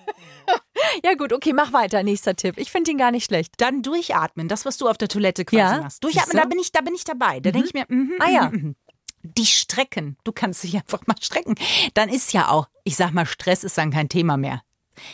Ja 1.03 1.15
gut, 1.15 1.33
okay, 1.33 1.53
mach 1.53 1.73
weiter. 1.73 2.03
Nächster 2.03 2.35
Tipp. 2.35 2.55
Ich 2.59 2.71
finde 2.71 2.91
ihn 2.91 2.99
gar 2.99 3.09
nicht 3.09 3.25
schlecht. 3.25 3.53
Dann 3.57 3.81
durchatmen, 3.81 4.47
das, 4.47 4.63
was 4.63 4.77
du 4.77 4.87
auf 4.87 4.97
der 4.97 5.07
Toilette 5.07 5.43
quasi 5.43 5.75
Ja, 5.75 5.81
machst. 5.81 6.03
Durchatmen, 6.03 6.37
da 6.37 6.45
bin 6.45 6.59
ich, 6.59 6.71
da 6.71 6.81
bin 6.81 6.93
ich 6.93 7.03
dabei. 7.03 7.39
Da 7.39 7.49
denke 7.49 7.67
ich 7.67 7.73
mir, 7.73 7.85
mhm, 7.87 8.13
Ah 8.19 8.29
ja. 8.29 8.49
mhm, 8.49 8.57
mhm. 8.61 8.75
die 9.23 9.45
strecken. 9.47 10.17
Du 10.23 10.31
kannst 10.31 10.63
dich 10.63 10.75
einfach 10.77 11.01
mal 11.07 11.15
strecken. 11.19 11.55
Dann 11.95 12.09
ist 12.09 12.31
ja 12.33 12.49
auch, 12.49 12.67
ich 12.83 12.95
sag 12.95 13.11
mal, 13.11 13.25
Stress 13.25 13.63
ist 13.63 13.77
dann 13.79 13.89
kein 13.89 14.07
Thema 14.07 14.37
mehr. 14.37 14.61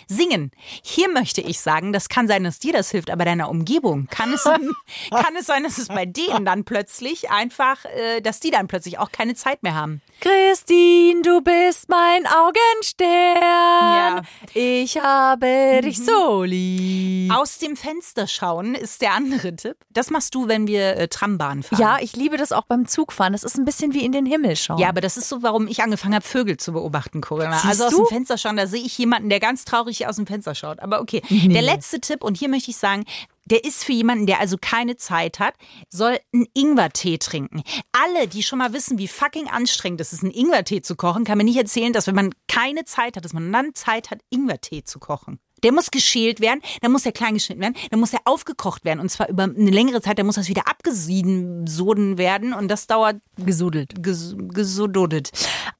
Singen. 0.07 0.51
Hier 0.83 1.09
möchte 1.09 1.41
ich 1.41 1.59
sagen, 1.59 1.93
das 1.93 2.09
kann 2.09 2.27
sein, 2.27 2.43
dass 2.43 2.59
dir 2.59 2.73
das 2.73 2.91
hilft, 2.91 3.09
aber 3.09 3.25
deiner 3.25 3.49
Umgebung 3.49 4.07
kann 4.09 4.33
es, 4.33 4.43
kann 5.09 5.35
es 5.39 5.45
sein, 5.45 5.63
dass 5.63 5.77
es 5.77 5.87
bei 5.87 6.05
denen 6.05 6.45
dann 6.45 6.63
plötzlich 6.63 7.29
einfach, 7.29 7.85
äh, 7.85 8.21
dass 8.21 8.39
die 8.39 8.51
dann 8.51 8.67
plötzlich 8.67 8.99
auch 8.99 9.11
keine 9.11 9.35
Zeit 9.35 9.63
mehr 9.63 9.75
haben. 9.75 10.01
Christine, 10.21 11.23
du 11.23 11.41
bist 11.41 11.89
mein 11.89 12.27
Augenstern. 12.27 13.41
Ja. 13.41 14.21
Ich 14.53 14.97
habe 14.97 15.81
dich 15.83 16.03
so 16.03 16.43
lieb. 16.43 17.33
Aus 17.33 17.57
dem 17.57 17.75
Fenster 17.75 18.27
schauen 18.27 18.75
ist 18.75 19.01
der 19.01 19.13
andere 19.13 19.55
Tipp. 19.55 19.77
Das 19.89 20.11
machst 20.11 20.35
du, 20.35 20.47
wenn 20.47 20.67
wir 20.67 20.95
äh, 20.97 21.07
Trambahn 21.07 21.63
fahren. 21.63 21.81
Ja, 21.81 21.97
ich 21.99 22.15
liebe 22.15 22.37
das 22.37 22.51
auch 22.51 22.65
beim 22.65 22.87
Zugfahren. 22.87 23.33
Das 23.33 23.43
ist 23.43 23.57
ein 23.57 23.65
bisschen 23.65 23.93
wie 23.93 24.05
in 24.05 24.11
den 24.11 24.27
Himmel 24.27 24.55
schauen. 24.55 24.77
Ja, 24.77 24.89
aber 24.89 25.01
das 25.01 25.17
ist 25.17 25.27
so, 25.27 25.41
warum 25.41 25.67
ich 25.67 25.81
angefangen 25.81 26.13
habe, 26.13 26.25
Vögel 26.25 26.57
zu 26.57 26.73
beobachten, 26.73 27.21
Corinna. 27.21 27.53
Siehst 27.53 27.65
also 27.65 27.85
aus 27.85 27.91
du? 27.91 27.97
dem 27.99 28.07
Fenster 28.07 28.37
schauen, 28.37 28.57
da 28.57 28.67
sehe 28.67 28.83
ich 28.83 28.97
jemanden, 28.97 29.29
der 29.29 29.39
ganz 29.39 29.65
traurig 29.71 30.07
aus 30.07 30.17
dem 30.17 30.27
Fenster 30.27 30.55
schaut. 30.55 30.79
Aber 30.79 31.01
okay, 31.01 31.21
der 31.29 31.61
letzte 31.61 31.99
Tipp, 31.99 32.23
und 32.23 32.37
hier 32.37 32.49
möchte 32.49 32.71
ich 32.71 32.77
sagen, 32.77 33.05
der 33.45 33.63
ist 33.63 33.83
für 33.83 33.91
jemanden, 33.91 34.27
der 34.27 34.39
also 34.39 34.57
keine 34.59 34.97
Zeit 34.97 35.39
hat, 35.39 35.55
soll 35.89 36.19
einen 36.33 36.47
Ingwertee 36.53 37.17
trinken. 37.17 37.63
Alle, 37.91 38.27
die 38.27 38.43
schon 38.43 38.59
mal 38.59 38.73
wissen, 38.73 38.97
wie 38.97 39.07
fucking 39.07 39.47
anstrengend 39.47 39.99
es 39.99 40.13
ist, 40.13 40.23
einen 40.23 40.31
Ingwertee 40.31 40.81
zu 40.81 40.95
kochen, 40.95 41.23
kann 41.23 41.37
mir 41.37 41.43
nicht 41.43 41.57
erzählen, 41.57 41.91
dass 41.91 42.07
wenn 42.07 42.15
man 42.15 42.33
keine 42.47 42.85
Zeit 42.85 43.17
hat, 43.17 43.25
dass 43.25 43.33
man 43.33 43.51
dann 43.51 43.73
Zeit 43.73 44.11
hat, 44.11 44.19
Ingwertee 44.29 44.83
zu 44.83 44.99
kochen. 44.99 45.39
Der 45.63 45.71
muss 45.71 45.91
geschält 45.91 46.39
werden, 46.39 46.61
dann 46.81 46.91
muss 46.91 47.03
der 47.03 47.11
klein 47.11 47.33
geschnitten 47.33 47.61
werden, 47.61 47.75
dann 47.89 47.99
muss 47.99 48.13
er 48.13 48.19
aufgekocht 48.25 48.85
werden 48.85 48.99
und 48.99 49.09
zwar 49.09 49.29
über 49.29 49.43
eine 49.43 49.71
längere 49.71 50.01
Zeit, 50.01 50.19
dann 50.19 50.25
muss 50.25 50.35
das 50.35 50.47
wieder 50.47 50.67
abgesieden 50.67 51.67
soden 51.67 52.17
werden 52.17 52.53
und 52.53 52.67
das 52.67 52.87
dauert 52.87 53.17
gesudelt. 53.37 54.03
ges 54.03 54.35
gesododet. 54.37 55.31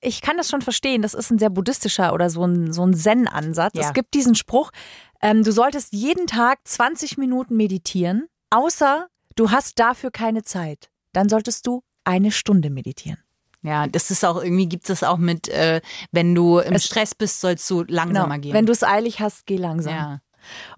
Ich 0.01 0.21
kann 0.21 0.37
das 0.37 0.49
schon 0.49 0.61
verstehen. 0.61 1.01
Das 1.01 1.13
ist 1.13 1.31
ein 1.31 1.39
sehr 1.39 1.49
buddhistischer 1.49 2.13
oder 2.13 2.29
so 2.29 2.43
ein, 2.45 2.73
so 2.73 2.85
ein 2.85 2.93
Zen-Ansatz. 2.93 3.73
Ja. 3.75 3.81
Es 3.81 3.93
gibt 3.93 4.13
diesen 4.13 4.35
Spruch, 4.35 4.71
ähm, 5.21 5.43
du 5.43 5.51
solltest 5.51 5.93
jeden 5.93 6.27
Tag 6.27 6.59
20 6.63 7.17
Minuten 7.17 7.55
meditieren, 7.55 8.27
außer 8.49 9.07
du 9.35 9.51
hast 9.51 9.79
dafür 9.79 10.11
keine 10.11 10.43
Zeit. 10.43 10.89
Dann 11.13 11.29
solltest 11.29 11.67
du 11.67 11.83
eine 12.03 12.31
Stunde 12.31 12.69
meditieren. 12.69 13.19
Ja, 13.63 13.85
das 13.87 14.09
ist 14.11 14.25
auch 14.25 14.41
irgendwie 14.43 14.67
gibt 14.67 14.89
es 14.89 15.03
auch 15.03 15.17
mit, 15.17 15.47
äh, 15.49 15.81
wenn 16.11 16.33
du 16.33 16.59
im 16.59 16.73
Es- 16.73 16.85
Stress 16.85 17.13
bist, 17.15 17.41
sollst 17.41 17.69
du 17.69 17.83
langsamer 17.87 18.35
gehen. 18.39 18.51
Genau. 18.51 18.53
Wenn 18.55 18.65
du 18.65 18.71
es 18.71 18.83
eilig 18.83 19.19
hast, 19.19 19.45
geh 19.45 19.57
langsam. 19.57 19.93
ja. 19.93 20.19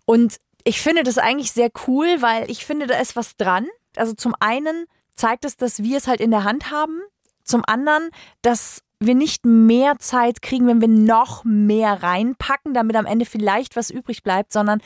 Und 0.05 0.37
ich 0.65 0.81
finde 0.81 1.03
das 1.03 1.17
eigentlich 1.17 1.51
sehr 1.51 1.69
cool, 1.87 2.07
weil 2.21 2.49
ich 2.51 2.65
finde, 2.65 2.87
da 2.87 2.97
ist 2.99 3.15
was 3.15 3.37
dran. 3.37 3.67
Also 3.95 4.13
zum 4.13 4.33
einen 4.39 4.85
zeigt 5.15 5.45
es, 5.45 5.55
dass 5.57 5.81
wir 5.83 5.97
es 5.97 6.07
halt 6.07 6.19
in 6.19 6.31
der 6.31 6.43
Hand 6.43 6.71
haben. 6.71 6.99
Zum 7.43 7.63
anderen, 7.65 8.09
dass 8.41 8.81
wir 8.99 9.15
nicht 9.15 9.45
mehr 9.45 9.99
Zeit 9.99 10.41
kriegen, 10.41 10.67
wenn 10.67 10.79
wir 10.81 10.87
noch 10.87 11.43
mehr 11.43 12.01
reinpacken, 12.03 12.73
damit 12.73 12.95
am 12.95 13.05
Ende 13.05 13.25
vielleicht 13.25 13.75
was 13.75 13.89
übrig 13.89 14.23
bleibt, 14.23 14.53
sondern 14.53 14.81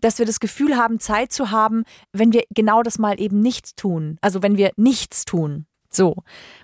dass 0.00 0.18
wir 0.18 0.26
das 0.26 0.40
Gefühl 0.40 0.76
haben, 0.76 1.00
Zeit 1.00 1.32
zu 1.32 1.50
haben, 1.50 1.84
wenn 2.12 2.32
wir 2.32 2.44
genau 2.50 2.82
das 2.82 2.98
mal 2.98 3.20
eben 3.20 3.40
nicht 3.40 3.76
tun. 3.76 4.18
Also 4.20 4.42
wenn 4.42 4.56
wir 4.56 4.70
nichts 4.76 5.24
tun. 5.24 5.66
So. 5.90 6.16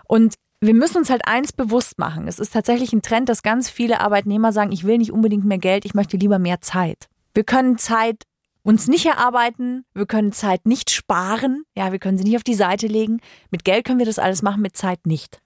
Und 0.07 0.35
wir 0.63 0.75
müssen 0.75 0.99
uns 0.99 1.11
halt 1.11 1.27
eins 1.27 1.53
bewusst 1.53 1.99
machen. 1.99 2.29
Es 2.29 2.39
ist 2.39 2.53
tatsächlich 2.53 2.93
ein 2.93 3.03
Trend, 3.03 3.29
dass 3.29 3.43
ganz 3.43 3.69
viele 3.69 4.01
Arbeitnehmer 4.01 4.53
sagen, 4.53 4.71
ich 4.71 4.85
will 4.85 4.97
nicht 4.97 5.11
unbedingt 5.11 5.45
mehr 5.45 5.59
Geld, 5.59 5.85
ich 5.85 5.95
möchte 5.95 6.17
lieber 6.17 6.39
mehr 6.39 6.61
Zeit. 6.61 7.09
Wir 7.35 7.43
können 7.43 7.79
Zeit 7.79 8.23
uns 8.63 8.87
nicht 8.87 9.05
erarbeiten, 9.07 9.85
wir 9.93 10.07
können 10.07 10.31
Zeit 10.31 10.65
nicht 10.65 10.91
sparen, 10.91 11.65
ja, 11.77 11.91
wir 11.91 11.99
können 11.99 12.17
sie 12.17 12.23
nicht 12.23 12.37
auf 12.37 12.45
die 12.45 12.55
Seite 12.55 12.87
legen. 12.87 13.21
Mit 13.51 13.65
Geld 13.65 13.85
können 13.85 13.99
wir 13.99 14.07
das 14.07 14.21
alles 14.21 14.43
machen, 14.43 14.63
mit 14.63 14.77
Zeit 14.77 15.05
nicht. 15.05 15.41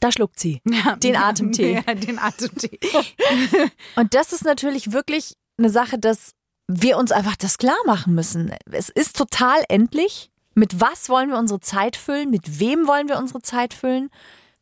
Da 0.00 0.12
schluckt 0.12 0.38
sie 0.38 0.60
den 1.02 1.16
Atemtee. 1.16 1.82
Ja, 1.86 1.94
den 1.94 2.18
Atemtee. 2.18 2.78
Und 3.96 4.12
das 4.12 4.34
ist 4.34 4.44
natürlich 4.44 4.92
wirklich 4.92 5.32
eine 5.56 5.70
Sache, 5.70 5.98
dass 5.98 6.32
wir 6.68 6.98
uns 6.98 7.10
einfach 7.10 7.36
das 7.36 7.56
klar 7.56 7.78
machen 7.86 8.14
müssen. 8.14 8.52
Es 8.70 8.90
ist 8.90 9.16
total 9.16 9.64
endlich. 9.70 10.30
Mit 10.54 10.78
was 10.78 11.08
wollen 11.08 11.30
wir 11.30 11.38
unsere 11.38 11.60
Zeit 11.60 11.96
füllen? 11.96 12.30
Mit 12.30 12.60
wem 12.60 12.86
wollen 12.86 13.08
wir 13.08 13.16
unsere 13.16 13.40
Zeit 13.40 13.72
füllen? 13.72 14.10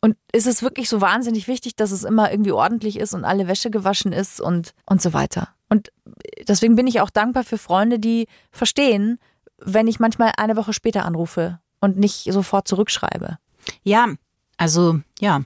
Und 0.01 0.17
ist 0.33 0.47
es 0.47 0.63
wirklich 0.63 0.89
so 0.89 1.01
wahnsinnig 1.01 1.47
wichtig, 1.47 1.77
dass 1.77 1.91
es 1.91 2.05
immer 2.05 2.31
irgendwie 2.31 2.53
ordentlich 2.53 2.99
ist 2.99 3.13
und 3.13 3.25
alle 3.25 3.49
Wäsche 3.49 3.71
gewaschen 3.71 4.13
ist 4.13 4.41
und, 4.41 4.73
und 4.87 5.03
so 5.03 5.13
weiter? 5.13 5.49
Und 5.69 5.93
deswegen 6.49 6.75
bin 6.75 6.87
ich 6.87 7.01
auch 7.01 7.11
dankbar 7.11 7.45
für 7.45 7.59
Freunde, 7.59 7.99
die 7.99 8.27
verstehen, 8.51 9.19
wenn 9.59 9.87
ich 9.87 10.01
manchmal 10.01 10.33
eine 10.37 10.57
Woche 10.57 10.73
später 10.73 11.05
anrufe 11.05 11.61
und 11.81 11.99
nicht 11.99 12.33
sofort 12.33 12.67
zurückschreibe. 12.67 13.39
Ja, 13.83 14.09
also 14.57 15.01
ja. 15.21 15.43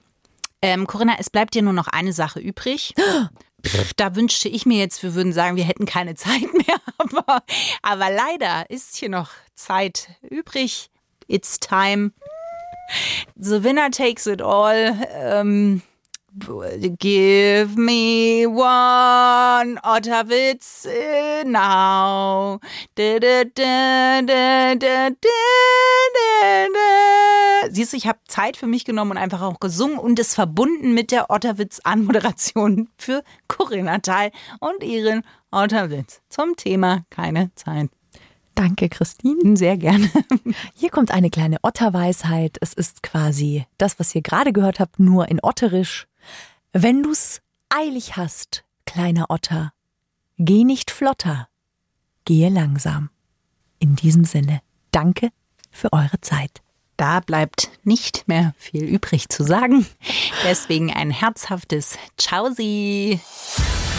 Ähm, 0.62 0.86
Corinna, 0.86 1.16
es 1.18 1.30
bleibt 1.30 1.54
dir 1.54 1.62
nur 1.62 1.72
noch 1.72 1.88
eine 1.88 2.12
Sache 2.12 2.40
übrig. 2.40 2.94
Pff, 3.66 3.94
da 3.94 4.14
wünschte 4.14 4.48
ich 4.48 4.66
mir 4.66 4.78
jetzt, 4.78 5.02
wir 5.02 5.14
würden 5.14 5.32
sagen, 5.32 5.56
wir 5.56 5.64
hätten 5.64 5.86
keine 5.86 6.14
Zeit 6.14 6.52
mehr. 6.52 6.80
Aber, 6.96 7.42
aber 7.82 8.10
leider 8.10 8.70
ist 8.70 8.96
hier 8.96 9.08
noch 9.08 9.30
Zeit 9.54 10.10
übrig. 10.22 10.90
It's 11.26 11.58
time. 11.58 12.12
The 13.36 13.62
winner 13.62 13.90
takes 13.90 14.26
it 14.26 14.40
all. 14.40 14.74
Ähm, 15.12 15.82
give 16.98 17.76
me 17.76 18.46
one 18.46 19.78
Otterwitz 19.84 20.86
now. 21.44 22.60
Da, 22.96 23.18
da. 23.18 23.40
Siehst 27.70 27.92
du, 27.92 27.96
ich 27.96 28.06
habe 28.06 28.18
Zeit 28.28 28.56
für 28.56 28.66
mich 28.66 28.84
genommen 28.84 29.12
und 29.12 29.16
einfach 29.16 29.42
auch 29.42 29.58
gesungen 29.60 29.98
und 29.98 30.18
es 30.18 30.34
verbunden 30.34 30.92
mit 30.92 31.10
der 31.10 31.30
Otterwitz-Anmoderation 31.30 32.88
für 32.98 33.22
Corinna 33.48 33.98
Teil 33.98 34.32
und 34.60 34.82
ihren 34.82 35.22
Otterwitz 35.50 36.20
zum 36.28 36.56
Thema 36.56 37.04
keine 37.10 37.54
Zeit. 37.54 37.90
Danke, 38.54 38.88
Christine. 38.88 39.56
Sehr 39.56 39.76
gerne. 39.76 40.10
Hier 40.74 40.90
kommt 40.90 41.10
eine 41.10 41.30
kleine 41.30 41.58
Otterweisheit. 41.62 42.56
Es 42.60 42.72
ist 42.72 43.02
quasi 43.02 43.66
das, 43.78 43.98
was 43.98 44.14
ihr 44.14 44.22
gerade 44.22 44.52
gehört 44.52 44.80
habt, 44.80 45.00
nur 45.00 45.28
in 45.28 45.40
Otterisch. 45.42 46.06
Wenn 46.72 47.02
du's 47.02 47.40
eilig 47.68 48.16
hast, 48.16 48.64
kleiner 48.86 49.26
Otter, 49.30 49.72
geh 50.38 50.64
nicht 50.64 50.90
flotter, 50.90 51.48
gehe 52.24 52.48
langsam. 52.48 53.10
In 53.78 53.96
diesem 53.96 54.24
Sinne, 54.24 54.60
danke 54.92 55.30
für 55.70 55.92
eure 55.92 56.20
Zeit. 56.20 56.62
Da 56.96 57.20
bleibt 57.20 57.70
nicht 57.82 58.28
mehr 58.28 58.54
viel 58.56 58.84
übrig 58.84 59.28
zu 59.28 59.42
sagen. 59.42 59.86
Deswegen 60.44 60.92
ein 60.92 61.10
herzhaftes 61.10 61.98
Ciao-Sie. 62.16 63.20